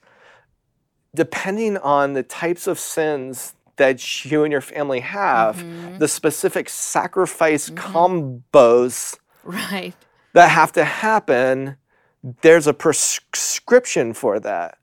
depending 1.14 1.76
on 1.78 2.12
the 2.14 2.22
types 2.22 2.66
of 2.66 2.78
sins 2.78 3.54
that 3.76 4.24
you 4.24 4.44
and 4.44 4.52
your 4.52 4.60
family 4.60 5.00
have, 5.00 5.56
Mhm. 5.56 5.98
the 5.98 6.08
specific 6.08 6.68
sacrifice 6.68 7.70
combos 7.70 9.16
Right. 9.42 9.94
that 10.32 10.48
have 10.50 10.72
to 10.72 10.84
happen, 10.84 11.76
there's 12.42 12.66
a 12.66 12.74
prescription 12.74 14.14
for 14.14 14.38
that. 14.40 14.78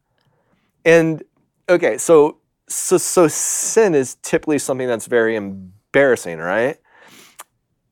And 0.86 1.24
okay, 1.70 1.98
so 1.98 2.38
so 2.68 2.98
so 2.98 3.28
sin 3.28 3.94
is 3.96 4.16
typically 4.22 4.58
something 4.60 4.88
that's 4.88 5.08
very 5.08 5.36
embarrassing, 5.36 6.38
right? 6.40 6.78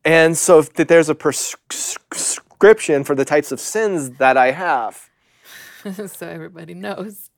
And 0.04 0.36
so 0.38 0.60
if 0.60 0.72
th- 0.72 0.88
there's 0.88 1.08
a 1.10 1.14
prescription 1.14 3.04
for 3.04 3.14
the 3.14 3.24
types 3.24 3.52
of 3.52 3.60
sins 3.60 4.10
that 4.12 4.36
I 4.38 4.52
have, 4.52 5.10
so 6.06 6.26
everybody 6.26 6.72
knows. 6.74 7.30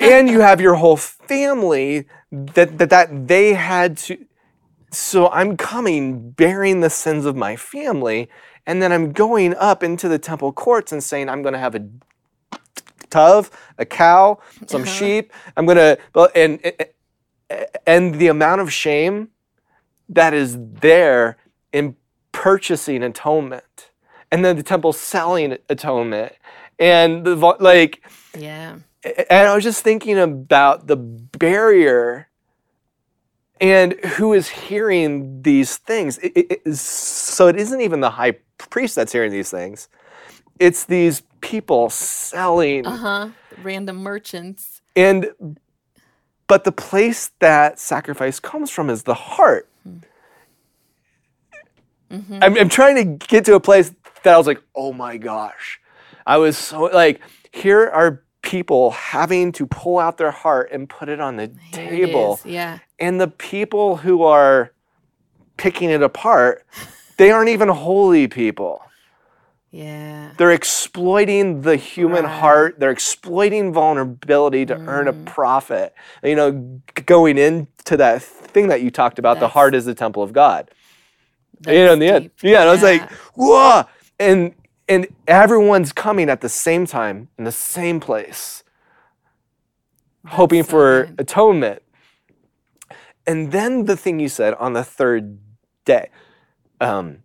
And 0.00 0.28
you 0.30 0.40
have 0.40 0.60
your 0.60 0.76
whole 0.76 0.96
family 0.98 2.06
that 2.32 2.78
that, 2.78 2.90
that 2.90 3.28
they 3.28 3.54
had 3.54 3.96
to 3.98 4.18
so 4.92 5.28
i'm 5.30 5.56
coming 5.56 6.30
bearing 6.32 6.80
the 6.80 6.90
sins 6.90 7.26
of 7.26 7.36
my 7.36 7.56
family 7.56 8.28
and 8.66 8.82
then 8.82 8.92
i'm 8.92 9.12
going 9.12 9.54
up 9.56 9.82
into 9.82 10.08
the 10.08 10.18
temple 10.18 10.52
courts 10.52 10.92
and 10.92 11.02
saying 11.04 11.28
i'm 11.28 11.42
going 11.42 11.54
to 11.54 11.58
have 11.60 11.74
a 11.74 11.86
dove 13.10 13.50
a 13.78 13.86
cow 13.86 14.38
some 14.66 14.82
Uh-huh. 14.82 14.92
sheep 14.92 15.32
i'm 15.56 15.66
going 15.66 15.76
to 15.78 15.98
and 16.36 16.60
and 17.86 18.16
the 18.16 18.28
amount 18.28 18.60
of 18.60 18.72
shame 18.72 19.30
that 20.08 20.34
is 20.34 20.56
there 20.58 21.38
in 21.72 21.96
purchasing 22.32 23.02
atonement 23.02 23.90
and 24.32 24.44
then 24.44 24.56
the 24.56 24.62
temple 24.64 24.92
selling 24.92 25.56
atonement 25.68 26.34
and 26.78 27.24
the 27.26 27.36
like 27.60 28.02
Yeah. 28.38 28.76
And 29.04 29.48
I 29.48 29.54
was 29.54 29.64
just 29.64 29.82
thinking 29.82 30.18
about 30.18 30.86
the 30.86 30.96
barrier 30.96 32.28
and 33.60 33.92
who 34.16 34.32
is 34.32 34.48
hearing 34.48 35.42
these 35.42 35.76
things. 35.76 36.18
It- 36.18 36.32
it- 36.36 36.62
it- 36.66 36.76
so 36.76 37.48
it 37.48 37.56
isn't 37.56 37.80
even 37.80 38.00
the 38.00 38.10
high 38.10 38.32
priest 38.58 38.94
that's 38.94 39.12
hearing 39.12 39.32
these 39.32 39.50
things, 39.50 39.88
it's 40.58 40.84
these 40.84 41.22
people 41.40 41.90
selling. 41.90 42.86
Uh 42.86 42.96
huh. 42.96 43.28
Random 43.62 43.96
merchants. 43.96 44.82
And 44.96 45.58
but 46.46 46.64
the 46.64 46.72
place 46.72 47.30
that 47.38 47.78
sacrifice 47.78 48.40
comes 48.40 48.70
from 48.70 48.90
is 48.90 49.04
the 49.04 49.14
heart. 49.14 49.68
Mhm. 52.10 52.38
I'm, 52.42 52.56
I'm 52.58 52.68
trying 52.68 52.96
to 52.96 53.26
get 53.26 53.44
to 53.44 53.54
a 53.54 53.60
place 53.60 53.92
that 54.24 54.34
I 54.34 54.36
was 54.38 54.46
like, 54.46 54.60
oh 54.74 54.92
my 54.92 55.16
gosh. 55.16 55.80
I 56.26 56.38
was 56.38 56.58
so 56.58 56.82
like, 56.84 57.20
here 57.52 57.88
are 57.88 58.24
people 58.50 58.90
having 58.90 59.52
to 59.52 59.64
pull 59.66 59.98
out 59.98 60.16
their 60.18 60.32
heart 60.32 60.70
and 60.72 60.88
put 60.88 61.08
it 61.08 61.20
on 61.20 61.36
the 61.36 61.52
Here 61.72 61.88
table. 61.90 62.40
Yeah. 62.44 62.78
And 62.98 63.20
the 63.20 63.28
people 63.28 63.96
who 63.96 64.24
are 64.24 64.72
picking 65.56 65.88
it 65.90 66.02
apart, 66.02 66.66
they 67.16 67.30
aren't 67.30 67.48
even 67.50 67.68
holy 67.68 68.26
people. 68.26 68.82
Yeah. 69.70 70.32
They're 70.36 70.50
exploiting 70.50 71.60
the 71.62 71.76
human 71.76 72.24
Right. 72.24 72.40
heart. 72.40 72.80
They're 72.80 72.90
exploiting 72.90 73.72
vulnerability 73.72 74.66
to 74.66 74.74
earn 74.74 75.06
a 75.06 75.12
Mm. 75.12 75.26
profit. 75.26 75.94
You 76.24 76.34
know, 76.34 76.80
going 77.06 77.38
into 77.38 77.96
that 77.96 78.20
thing 78.20 78.66
that 78.66 78.82
you 78.82 78.90
talked 78.90 79.20
about, 79.20 79.38
the 79.38 79.46
heart 79.46 79.76
is 79.76 79.84
the 79.84 79.94
temple 79.94 80.24
of 80.24 80.32
God. 80.32 80.70
you 81.66 81.84
know, 81.84 81.92
in 81.92 81.98
the 81.98 82.08
end. 82.08 82.22
deep. 82.24 82.32
Yeah, 82.42 82.60
and 82.62 82.70
I 82.70 82.72
was 82.72 82.82
like, 82.82 83.02
whoa. 83.34 83.82
And 84.18 84.54
and 84.90 85.08
everyone's 85.28 85.92
coming 85.94 86.30
at 86.30 86.42
the 86.42 86.50
same 86.50 86.86
time 86.86 87.28
in 87.38 87.44
the 87.44 87.52
same 87.52 88.00
place, 88.00 88.64
hoping 90.28 90.64
so 90.64 90.70
for 90.70 91.06
good. 91.06 91.20
atonement. 91.20 91.82
And 93.26 93.52
then 93.52 93.86
the 93.86 93.96
thing 93.96 94.20
you 94.20 94.28
said 94.28 94.54
on 94.54 94.74
the 94.74 94.84
third 94.84 95.38
day, 95.86 96.10
um, 96.80 97.20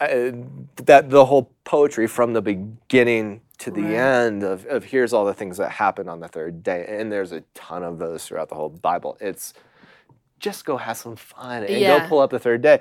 uh, 0.00 0.32
that 0.84 1.10
the 1.10 1.26
whole 1.26 1.52
poetry 1.64 2.06
from 2.08 2.34
the 2.34 2.42
beginning 2.42 3.42
to 3.58 3.70
the 3.70 3.82
Right. 3.82 3.94
end 3.94 4.42
of, 4.42 4.66
of 4.66 4.84
here's 4.84 5.12
all 5.12 5.24
the 5.24 5.34
things 5.34 5.58
that 5.58 5.70
happen 5.72 6.08
on 6.08 6.20
the 6.20 6.28
third 6.28 6.62
day. 6.62 6.86
And 6.88 7.12
there's 7.12 7.32
a 7.32 7.42
ton 7.54 7.84
of 7.84 7.98
those 7.98 8.26
throughout 8.26 8.48
the 8.50 8.56
whole 8.56 8.68
Bible. 8.70 9.16
It's 9.20 9.54
just 10.40 10.64
go 10.64 10.76
have 10.76 10.98
some 10.98 11.16
fun 11.16 11.64
and 11.64 11.80
go 12.02 12.08
pull 12.08 12.20
up 12.20 12.30
the 12.30 12.40
third 12.40 12.62
day. 12.62 12.80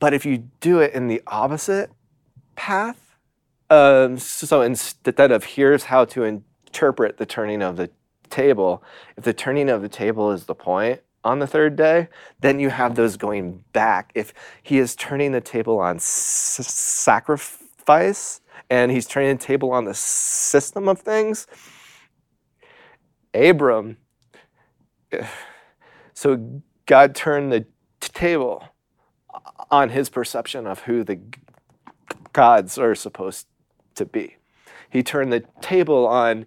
But 0.00 0.14
if 0.14 0.26
you 0.26 0.50
do 0.60 0.80
it 0.80 0.92
in 0.94 1.08
the 1.08 1.22
opposite 1.26 1.90
path, 2.56 3.16
um, 3.70 4.18
so 4.18 4.62
instead 4.62 5.30
of 5.30 5.44
here's 5.44 5.84
how 5.84 6.04
to 6.06 6.24
interpret 6.24 7.18
the 7.18 7.26
turning 7.26 7.62
of 7.62 7.76
the 7.76 7.90
table, 8.30 8.82
if 9.16 9.24
the 9.24 9.32
turning 9.34 9.68
of 9.68 9.82
the 9.82 9.88
table 9.88 10.32
is 10.32 10.46
the 10.46 10.54
point 10.54 11.00
on 11.24 11.40
the 11.40 11.46
third 11.46 11.76
day, 11.76 12.08
then 12.40 12.60
you 12.60 12.70
have 12.70 12.94
those 12.94 13.16
going 13.16 13.64
back. 13.72 14.12
If 14.14 14.32
he 14.62 14.78
is 14.78 14.96
turning 14.96 15.32
the 15.32 15.40
table 15.40 15.78
on 15.80 15.96
s- 15.96 16.04
sacrifice 16.66 18.40
and 18.70 18.92
he's 18.92 19.06
turning 19.06 19.36
the 19.36 19.44
table 19.44 19.72
on 19.72 19.84
the 19.84 19.94
system 19.94 20.88
of 20.88 21.00
things, 21.00 21.46
Abram, 23.34 23.98
so 26.14 26.62
God 26.86 27.14
turned 27.14 27.52
the 27.52 27.60
t- 27.62 28.10
table 28.14 28.64
on 29.70 29.90
his 29.90 30.08
perception 30.08 30.66
of 30.66 30.80
who 30.80 31.04
the 31.04 31.18
gods 32.32 32.78
are 32.78 32.94
supposed 32.94 33.46
to 33.94 34.04
be. 34.04 34.36
He 34.90 35.02
turned 35.02 35.32
the 35.32 35.44
table 35.60 36.06
on 36.06 36.46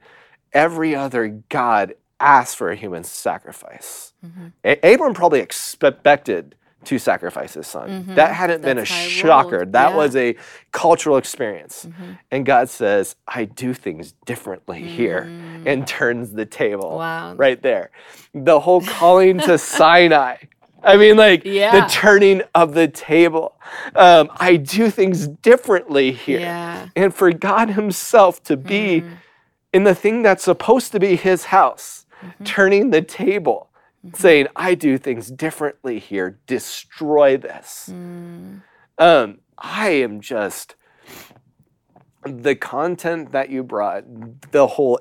every 0.54 0.96
other 0.96 1.28
god 1.50 1.94
asked 2.20 2.56
for 2.56 2.70
a 2.70 2.76
human 2.76 3.04
sacrifice. 3.04 4.14
Mhm. 4.26 4.52
A- 4.64 4.94
Abram 4.94 5.14
probably 5.14 5.40
expected 5.40 6.56
to 6.84 6.98
sacrifice 6.98 7.54
his 7.54 7.68
son. 7.68 8.06
Mhm. 8.06 8.16
That 8.16 8.34
hadn't 8.34 8.62
been 8.64 8.78
a 8.78 8.82
That's 8.82 8.90
how 8.92 8.98
he 9.04 9.10
shocker. 9.10 9.58
rolled. 9.58 9.74
That 9.74 9.92
Yeah. 9.92 9.96
was 9.98 10.16
a 10.16 10.36
cultural 10.72 11.18
experience. 11.18 11.86
Mhm. 11.86 12.18
And 12.32 12.46
God 12.46 12.70
says, 12.70 13.16
I 13.28 13.46
do 13.46 13.74
things 13.76 14.14
differently 14.26 14.82
here, 14.82 15.26
Mm. 15.30 15.68
and 15.68 15.88
turns 15.88 16.32
the 16.34 16.46
table 16.46 16.98
Wow. 16.98 17.36
right 17.36 17.62
there. 17.62 17.92
The 18.34 18.60
whole 18.62 18.82
calling 18.82 19.38
to 19.40 19.58
Sinai. 19.60 20.38
I 20.84 20.98
mean, 20.98 21.18
like 21.18 21.44
Yeah. 21.46 21.80
the 21.82 21.88
turning 21.92 22.42
of 22.56 22.74
the 22.74 22.88
table. 22.88 23.56
Um, 23.96 24.30
I 24.40 24.56
do 24.58 24.90
things 24.90 25.28
differently 25.28 26.12
here. 26.12 26.40
Yeah. 26.40 26.88
And 26.96 27.14
for 27.14 27.32
God 27.32 27.70
Himself 27.72 28.42
to 28.44 28.58
be 28.58 29.02
Mm. 29.02 29.18
in 29.74 29.84
the 29.84 29.96
thing 29.96 30.24
that's 30.24 30.44
supposed 30.44 30.92
to 30.94 31.00
be 31.00 31.16
His 31.16 31.46
house, 31.46 32.06
Mhm. 32.24 32.46
turning 32.46 32.90
the 32.90 33.02
table, 33.02 33.70
Mhm. 34.06 34.18
saying, 34.18 34.48
I 34.56 34.74
do 34.76 34.98
things 34.98 35.30
differently 35.30 36.00
here, 36.00 36.40
destroy 36.48 37.38
this. 37.38 37.90
Mm. 37.92 38.62
Um, 38.98 39.40
I 39.58 39.90
am 39.90 40.20
just 40.22 40.76
the 42.24 42.56
content 42.56 43.32
that 43.32 43.50
you 43.50 43.64
brought, 43.64 44.04
the 44.52 44.68
whole 44.68 45.00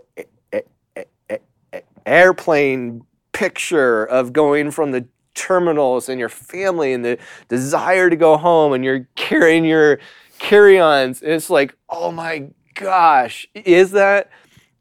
airplane 2.06 3.02
picture 3.32 4.04
of 4.04 4.32
going 4.32 4.70
from 4.70 4.90
the 4.92 5.06
terminals 5.34 6.08
and 6.08 6.18
your 6.18 6.28
family 6.28 6.92
and 6.92 7.04
the 7.04 7.18
desire 7.48 8.10
to 8.10 8.16
go 8.16 8.36
home 8.36 8.72
and 8.72 8.84
you're 8.84 9.08
carrying 9.16 9.64
your 9.64 9.98
carry-ons. 10.38 11.22
And 11.22 11.32
It's 11.32 11.50
like, 11.50 11.74
oh 11.88 12.10
my 12.12 12.48
gosh, 12.74 13.46
is 13.54 13.90
that 13.92 14.30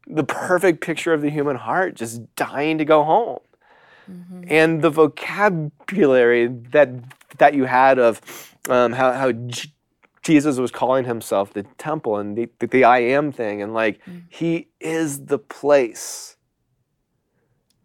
the 0.06 0.24
perfect 0.24 0.80
picture 0.80 1.12
of 1.12 1.22
the 1.22 1.30
human 1.30 1.56
heart, 1.56 1.94
just 1.94 2.34
dying 2.36 2.78
to 2.78 2.84
go 2.84 3.04
home? 3.04 3.38
Mhm. 4.10 4.46
and 4.50 4.82
the 4.82 4.90
vocabulary 4.90 6.48
that 6.72 6.88
that 7.38 7.54
you 7.54 7.64
had 7.64 7.96
of 8.00 8.20
um, 8.68 8.92
how 8.92 9.12
how 9.12 9.30
J- 9.30 9.70
Jesus 10.22 10.58
was 10.58 10.72
calling 10.72 11.04
himself 11.04 11.52
the 11.52 11.62
temple 11.78 12.16
and 12.16 12.36
the, 12.36 12.48
the, 12.58 12.66
the 12.66 12.82
I 12.84 12.98
am 13.00 13.30
thing, 13.30 13.62
and 13.62 13.72
like 13.72 14.00
Mm. 14.04 14.22
he 14.28 14.68
is 14.80 15.26
the 15.26 15.38
place. 15.38 16.36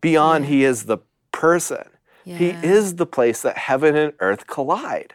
Beyond, 0.01 0.45
Yeah. 0.45 0.49
he 0.51 0.63
is 0.63 0.85
the 0.85 0.97
person. 1.31 1.83
He 2.25 2.49
is 2.49 2.95
the 2.95 3.05
place 3.05 3.41
that 3.43 3.57
heaven 3.57 3.95
and 3.95 4.13
earth 4.19 4.47
collide. 4.47 5.13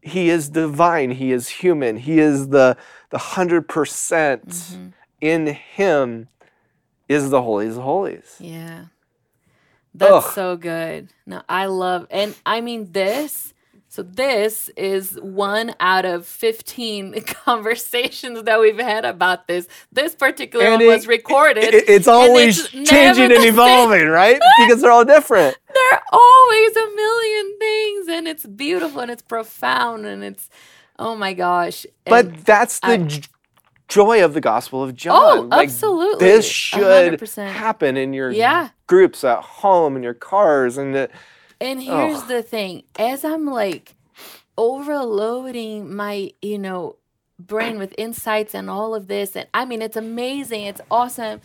He 0.00 0.30
is 0.30 0.48
divine. 0.48 1.12
He 1.12 1.32
is 1.32 1.48
human. 1.48 1.96
He 1.96 2.18
is 2.18 2.48
the 2.48 2.76
the 3.10 3.18
hundred 3.18 3.68
percent 3.68 4.48
Mhm. 4.48 4.92
in 5.20 5.46
him 5.48 6.28
is 7.08 7.30
the 7.30 7.42
holies 7.42 7.76
of 7.76 7.82
holies. 7.82 8.36
Yeah. 8.38 8.86
That's 9.94 10.26
Ugh. 10.26 10.32
so 10.32 10.56
good. 10.56 11.08
No, 11.26 11.42
I 11.48 11.66
love 11.66 12.06
and 12.10 12.34
I 12.46 12.60
mean 12.60 12.92
this. 12.92 13.52
So 13.92 14.02
this 14.02 14.70
is 14.74 15.18
one 15.20 15.74
out 15.78 16.06
of 16.06 16.26
15 16.26 17.20
conversations 17.26 18.44
that 18.44 18.58
we've 18.58 18.78
had 18.78 19.04
about 19.04 19.46
this. 19.48 19.68
This 19.92 20.14
particular 20.14 20.64
And 20.64 20.76
one 20.80 20.86
was 20.86 21.06
recorded. 21.06 21.64
It- 21.64 21.90
it's 21.90 22.08
always 22.08 22.60
it's 22.72 22.88
changing 22.88 23.24
and 23.30 23.42
same. 23.42 23.52
evolving, 23.52 24.06
right? 24.08 24.40
Because 24.60 24.80
they're 24.80 24.90
all 24.90 25.04
different. 25.04 25.58
There 25.74 25.92
are 25.92 26.02
always 26.10 26.74
a 26.74 26.86
million 26.94 27.58
things 27.58 28.08
and 28.08 28.28
it's 28.28 28.46
beautiful 28.46 29.00
and 29.02 29.10
it's 29.10 29.20
profound 29.20 30.06
and 30.06 30.24
it's 30.24 30.48
oh 30.98 31.14
my 31.14 31.34
gosh. 31.34 31.84
And- 32.06 32.10
But 32.32 32.46
that's 32.46 32.80
the 32.80 32.86
I- 32.94 33.20
joy 33.88 34.24
of 34.24 34.32
the 34.32 34.40
Gospel 34.40 34.82
of 34.82 34.94
John. 34.96 35.38
Oh, 35.38 35.40
Like, 35.42 35.68
absolutely. 35.68 36.26
This 36.28 36.48
should 36.48 36.82
hundred 36.82 37.18
percent. 37.18 37.54
happen 37.54 37.98
in 37.98 38.14
your 38.14 38.30
Yeah. 38.30 38.70
groups 38.86 39.22
at 39.22 39.40
home, 39.40 39.96
in 39.96 40.02
your 40.02 40.14
cars, 40.14 40.78
and 40.78 40.94
the, 40.94 41.10
And 41.62 41.80
here's 41.80 42.22
Ugh. 42.22 42.28
the 42.28 42.42
thing 42.42 42.82
as 42.98 43.24
I'm 43.24 43.46
like 43.46 43.94
overloading 44.58 45.94
my, 45.94 46.32
you 46.42 46.58
know, 46.58 46.96
brain 47.38 47.78
with 47.78 47.94
insights 47.96 48.52
and 48.52 48.68
all 48.68 48.96
of 48.96 49.06
this, 49.06 49.36
and 49.36 49.46
I 49.54 49.64
mean, 49.64 49.80
it's 49.80 49.96
amazing, 49.96 50.64
it's 50.64 50.80
awesome. 50.90 51.40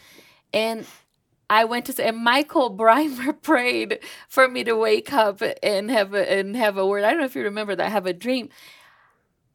And 0.51 0.87
I 1.51 1.65
went 1.65 1.85
to 1.85 1.93
say, 1.93 2.07
and 2.07 2.17
Michael 2.17 2.75
Breimer 2.75 3.39
prayed 3.43 3.99
for 4.27 4.47
me 4.47 4.63
to 4.63 4.75
wake 4.75 5.13
up 5.13 5.43
and 5.61 5.91
have 5.91 6.15
a, 6.15 6.31
and 6.31 6.55
have 6.55 6.77
a 6.77 6.85
word. 6.87 7.03
I 7.03 7.11
don't 7.11 7.19
know 7.19 7.25
if 7.25 7.35
you 7.35 7.43
remember 7.43 7.75
that, 7.75 7.85
I 7.85 7.89
have 7.89 8.07
a 8.07 8.13
dream. 8.13 8.49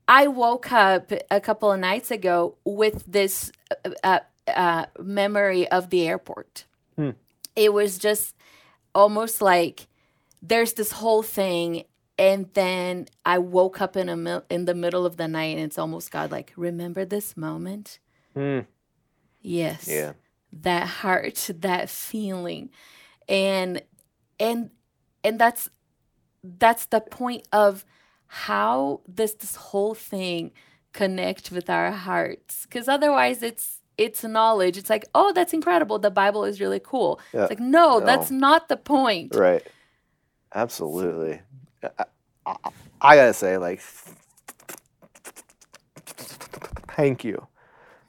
I 0.06 0.28
woke 0.28 0.70
up 0.70 1.10
a 1.28 1.40
couple 1.40 1.72
of 1.72 1.80
nights 1.80 2.12
ago 2.12 2.56
with 2.64 3.02
this 3.08 3.50
uh, 3.84 3.90
uh, 4.04 4.18
uh, 4.46 4.86
memory 5.00 5.66
of 5.72 5.90
the 5.90 6.06
airport. 6.06 6.66
Hmm. 6.94 7.10
It 7.56 7.72
was 7.72 7.98
just 7.98 8.36
almost 8.94 9.42
like 9.42 9.88
there's 10.42 10.72
this 10.74 10.92
whole 10.92 11.22
thing, 11.22 11.84
and 12.18 12.50
then 12.54 13.06
I 13.24 13.38
woke 13.38 13.80
up 13.80 13.96
in 13.96 14.08
a 14.08 14.16
mil- 14.16 14.44
in 14.50 14.64
the 14.64 14.74
middle 14.74 15.06
of 15.06 15.16
the 15.16 15.28
night, 15.28 15.56
and 15.56 15.64
it's 15.66 15.78
almost 15.78 16.10
God 16.10 16.30
like, 16.30 16.52
remember 16.56 17.04
this 17.04 17.36
moment? 17.36 17.98
mm, 18.36 18.66
Yes 19.40 19.86
yeah. 19.88 20.12
that 20.52 20.86
heart 20.86 21.50
that 21.60 21.88
feeling 21.90 22.70
and 23.28 23.82
and 24.38 24.70
and 25.24 25.38
that's 25.38 25.68
that's 26.44 26.86
the 26.86 27.00
point 27.00 27.46
of 27.52 27.84
how 28.26 29.00
does 29.12 29.34
this 29.34 29.56
whole 29.56 29.94
thing 29.94 30.52
connect 30.92 31.50
with 31.50 31.68
our 31.68 31.90
hearts 31.90 32.64
because 32.66 32.88
otherwise 32.88 33.42
it's 33.42 33.80
it's 33.98 34.22
knowledge 34.24 34.76
it's 34.78 34.90
like 34.90 35.04
oh 35.14 35.32
that's 35.32 35.52
incredible 35.52 35.98
the 35.98 36.10
bible 36.10 36.44
is 36.44 36.60
really 36.60 36.80
cool 36.80 37.20
Yeah. 37.32 37.42
it's 37.42 37.50
like 37.50 37.60
no, 37.60 37.98
No. 37.98 38.06
that's 38.06 38.30
not 38.30 38.68
the 38.68 38.76
point 38.76 39.34
Right. 39.34 39.66
Absolutely. 40.54 41.40
I, 41.98 42.04
I, 42.46 42.56
I 43.00 43.16
gotta 43.16 43.34
say, 43.34 43.56
like, 43.58 43.80
thank 46.96 47.24
you 47.24 47.46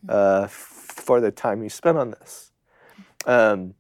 uh, 0.10 0.48
for 0.48 1.22
the 1.22 1.32
time 1.32 1.64
you 1.64 1.70
spent 1.70 1.98
on 1.98 2.12
this. 2.12 2.52
Um, 3.26 3.76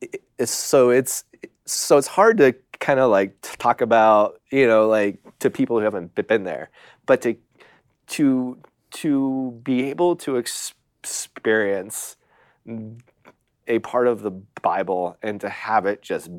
it- 0.00 0.22
so 0.48 0.90
it's 0.90 1.24
so 1.64 1.98
it's 1.98 2.06
hard 2.06 2.38
to 2.38 2.54
kind 2.80 3.00
of 3.00 3.10
like 3.10 3.36
talk 3.42 3.80
about 3.80 4.40
you 4.52 4.66
know 4.68 4.88
like 4.88 5.18
to 5.40 5.50
people 5.50 5.78
who 5.78 5.84
haven't 5.84 6.14
been 6.28 6.44
there, 6.44 6.70
but 7.06 7.20
to 7.22 7.36
to 8.08 8.58
to 8.92 9.60
be 9.64 9.90
able 9.90 10.16
to 10.16 10.38
ex- 10.38 10.74
experience 11.02 12.16
a 13.66 13.78
part 13.80 14.06
of 14.06 14.22
the 14.22 14.30
Bible 14.62 15.16
and 15.22 15.40
to 15.40 15.48
have 15.48 15.86
it 15.86 16.02
just 16.02 16.30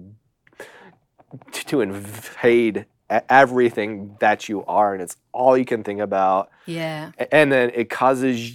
to 1.52 1.82
invade 1.82 2.86
everything 3.10 4.16
that 4.20 4.48
you 4.48 4.64
are 4.66 4.94
and 4.94 5.02
it's 5.02 5.18
all 5.32 5.58
you 5.58 5.66
can 5.66 5.84
think 5.84 6.00
about. 6.00 6.50
Yeah. 6.66 7.12
And 7.32 7.52
then 7.52 7.72
it 7.74 7.90
causes 7.90 8.54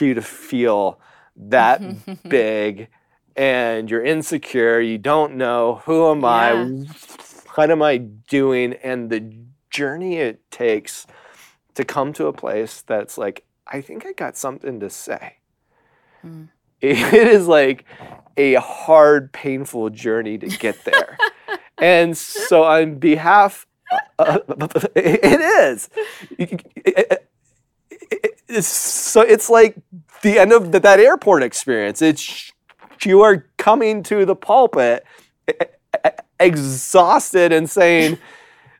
you 0.00 0.14
to 0.14 0.22
feel 0.22 1.00
that 1.36 1.82
big 2.28 2.88
and 3.36 3.90
you're 3.90 4.04
insecure 4.04 4.80
you 4.80 4.98
don't 4.98 5.36
know 5.36 5.80
who 5.84 6.10
am 6.10 6.24
i 6.24 6.52
what 7.54 7.70
am 7.70 7.82
i 7.82 7.96
doing? 7.96 8.74
And 8.74 9.10
the 9.10 9.32
journey 9.70 10.16
it 10.16 10.48
takes 10.50 11.06
to 11.74 11.84
come 11.84 12.12
to 12.12 12.26
a 12.26 12.32
place 12.32 12.82
that's 12.82 13.18
like 13.18 13.44
i 13.66 13.80
think 13.80 14.06
i 14.06 14.12
got 14.12 14.36
something 14.36 14.80
to 14.80 14.90
say. 14.90 15.36
Mm. 16.24 16.48
it 16.80 17.12
is 17.12 17.48
like 17.48 17.84
a 18.38 18.54
hard 18.54 19.32
painful 19.32 19.90
journey 19.90 20.38
to 20.38 20.46
get 20.48 20.84
there. 20.84 21.18
And 21.76 22.16
so 22.16 22.64
on 22.64 22.96
behalf 22.96 23.66
uh, 24.18 24.38
it 24.96 25.40
is. 25.40 25.88
It's, 28.48 28.66
so 28.66 29.20
it's 29.20 29.50
like 29.50 29.76
the 30.22 30.38
end 30.38 30.52
of 30.52 30.70
th- 30.72 30.82
that 30.82 31.00
airport 31.00 31.42
experience. 31.42 32.00
It's 32.00 32.52
you 33.04 33.20
are 33.22 33.46
coming 33.58 34.02
to 34.04 34.24
the 34.24 34.34
pulpit 34.34 35.04
exhausted 36.40 37.52
and 37.52 37.68
saying 37.70 38.18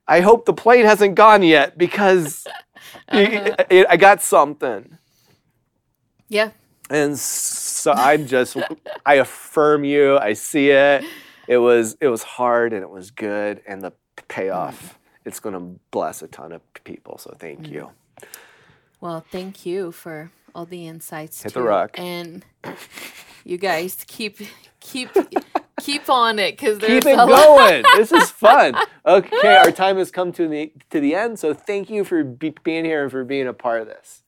i 0.08 0.20
hope 0.20 0.44
the 0.44 0.52
plane 0.52 0.84
hasn't 0.84 1.14
gone 1.14 1.42
yet 1.42 1.76
because 1.78 2.46
Uh-huh. 3.08 3.54
I- 3.70 3.86
I 3.90 3.96
got 3.96 4.22
something. 4.22 4.96
Yeah. 6.28 6.50
And 6.90 7.18
so 7.18 7.28
i'm 7.92 8.26
just 8.26 8.56
i 9.06 9.14
affirm 9.14 9.84
you. 9.84 10.18
I 10.18 10.32
see 10.32 10.70
it. 10.70 11.04
It 11.46 11.58
was 11.58 11.96
it 12.00 12.08
was 12.08 12.22
hard 12.22 12.72
and 12.72 12.82
it 12.82 12.90
was 12.90 13.10
good 13.10 13.62
and 13.66 13.82
the 13.82 13.92
payoff 14.28 14.94
mm. 14.94 14.96
it's 15.24 15.40
going 15.40 15.54
to 15.54 15.80
bless 15.90 16.22
a 16.22 16.28
ton 16.28 16.52
of 16.52 16.62
people 16.84 17.18
so 17.18 17.34
thank 17.38 17.60
mm. 17.60 17.72
you. 17.72 17.90
Well, 19.00 19.24
thank 19.30 19.64
you 19.64 19.92
for 19.92 20.32
all 20.54 20.66
the 20.66 20.88
insights. 20.88 21.42
Hit 21.42 21.54
the 21.54 21.62
rock. 21.62 21.98
And 21.98 22.44
you 23.44 23.56
guys 23.58 24.04
keep 24.06 24.38
keep 24.80 25.10
keep 25.80 26.10
on 26.10 26.38
it 26.38 26.52
because 26.52 26.78
there's 26.80 27.04
keep 27.04 27.12
it 27.12 27.16
going. 27.16 27.84
This 27.96 28.12
is 28.12 28.30
fun. 28.30 28.74
Okay 29.06 29.56
our 29.56 29.70
time 29.70 29.96
has 29.96 30.10
come 30.10 30.32
to 30.32 30.46
the 30.46 30.70
to 30.90 31.00
the 31.00 31.14
end 31.14 31.38
so 31.38 31.54
thank 31.54 31.88
you 31.88 32.04
for 32.04 32.22
be, 32.22 32.54
being 32.62 32.84
here 32.84 33.04
and 33.04 33.10
for 33.10 33.24
being 33.24 33.46
a 33.46 33.54
part 33.54 33.80
of 33.80 33.86
this 33.86 34.22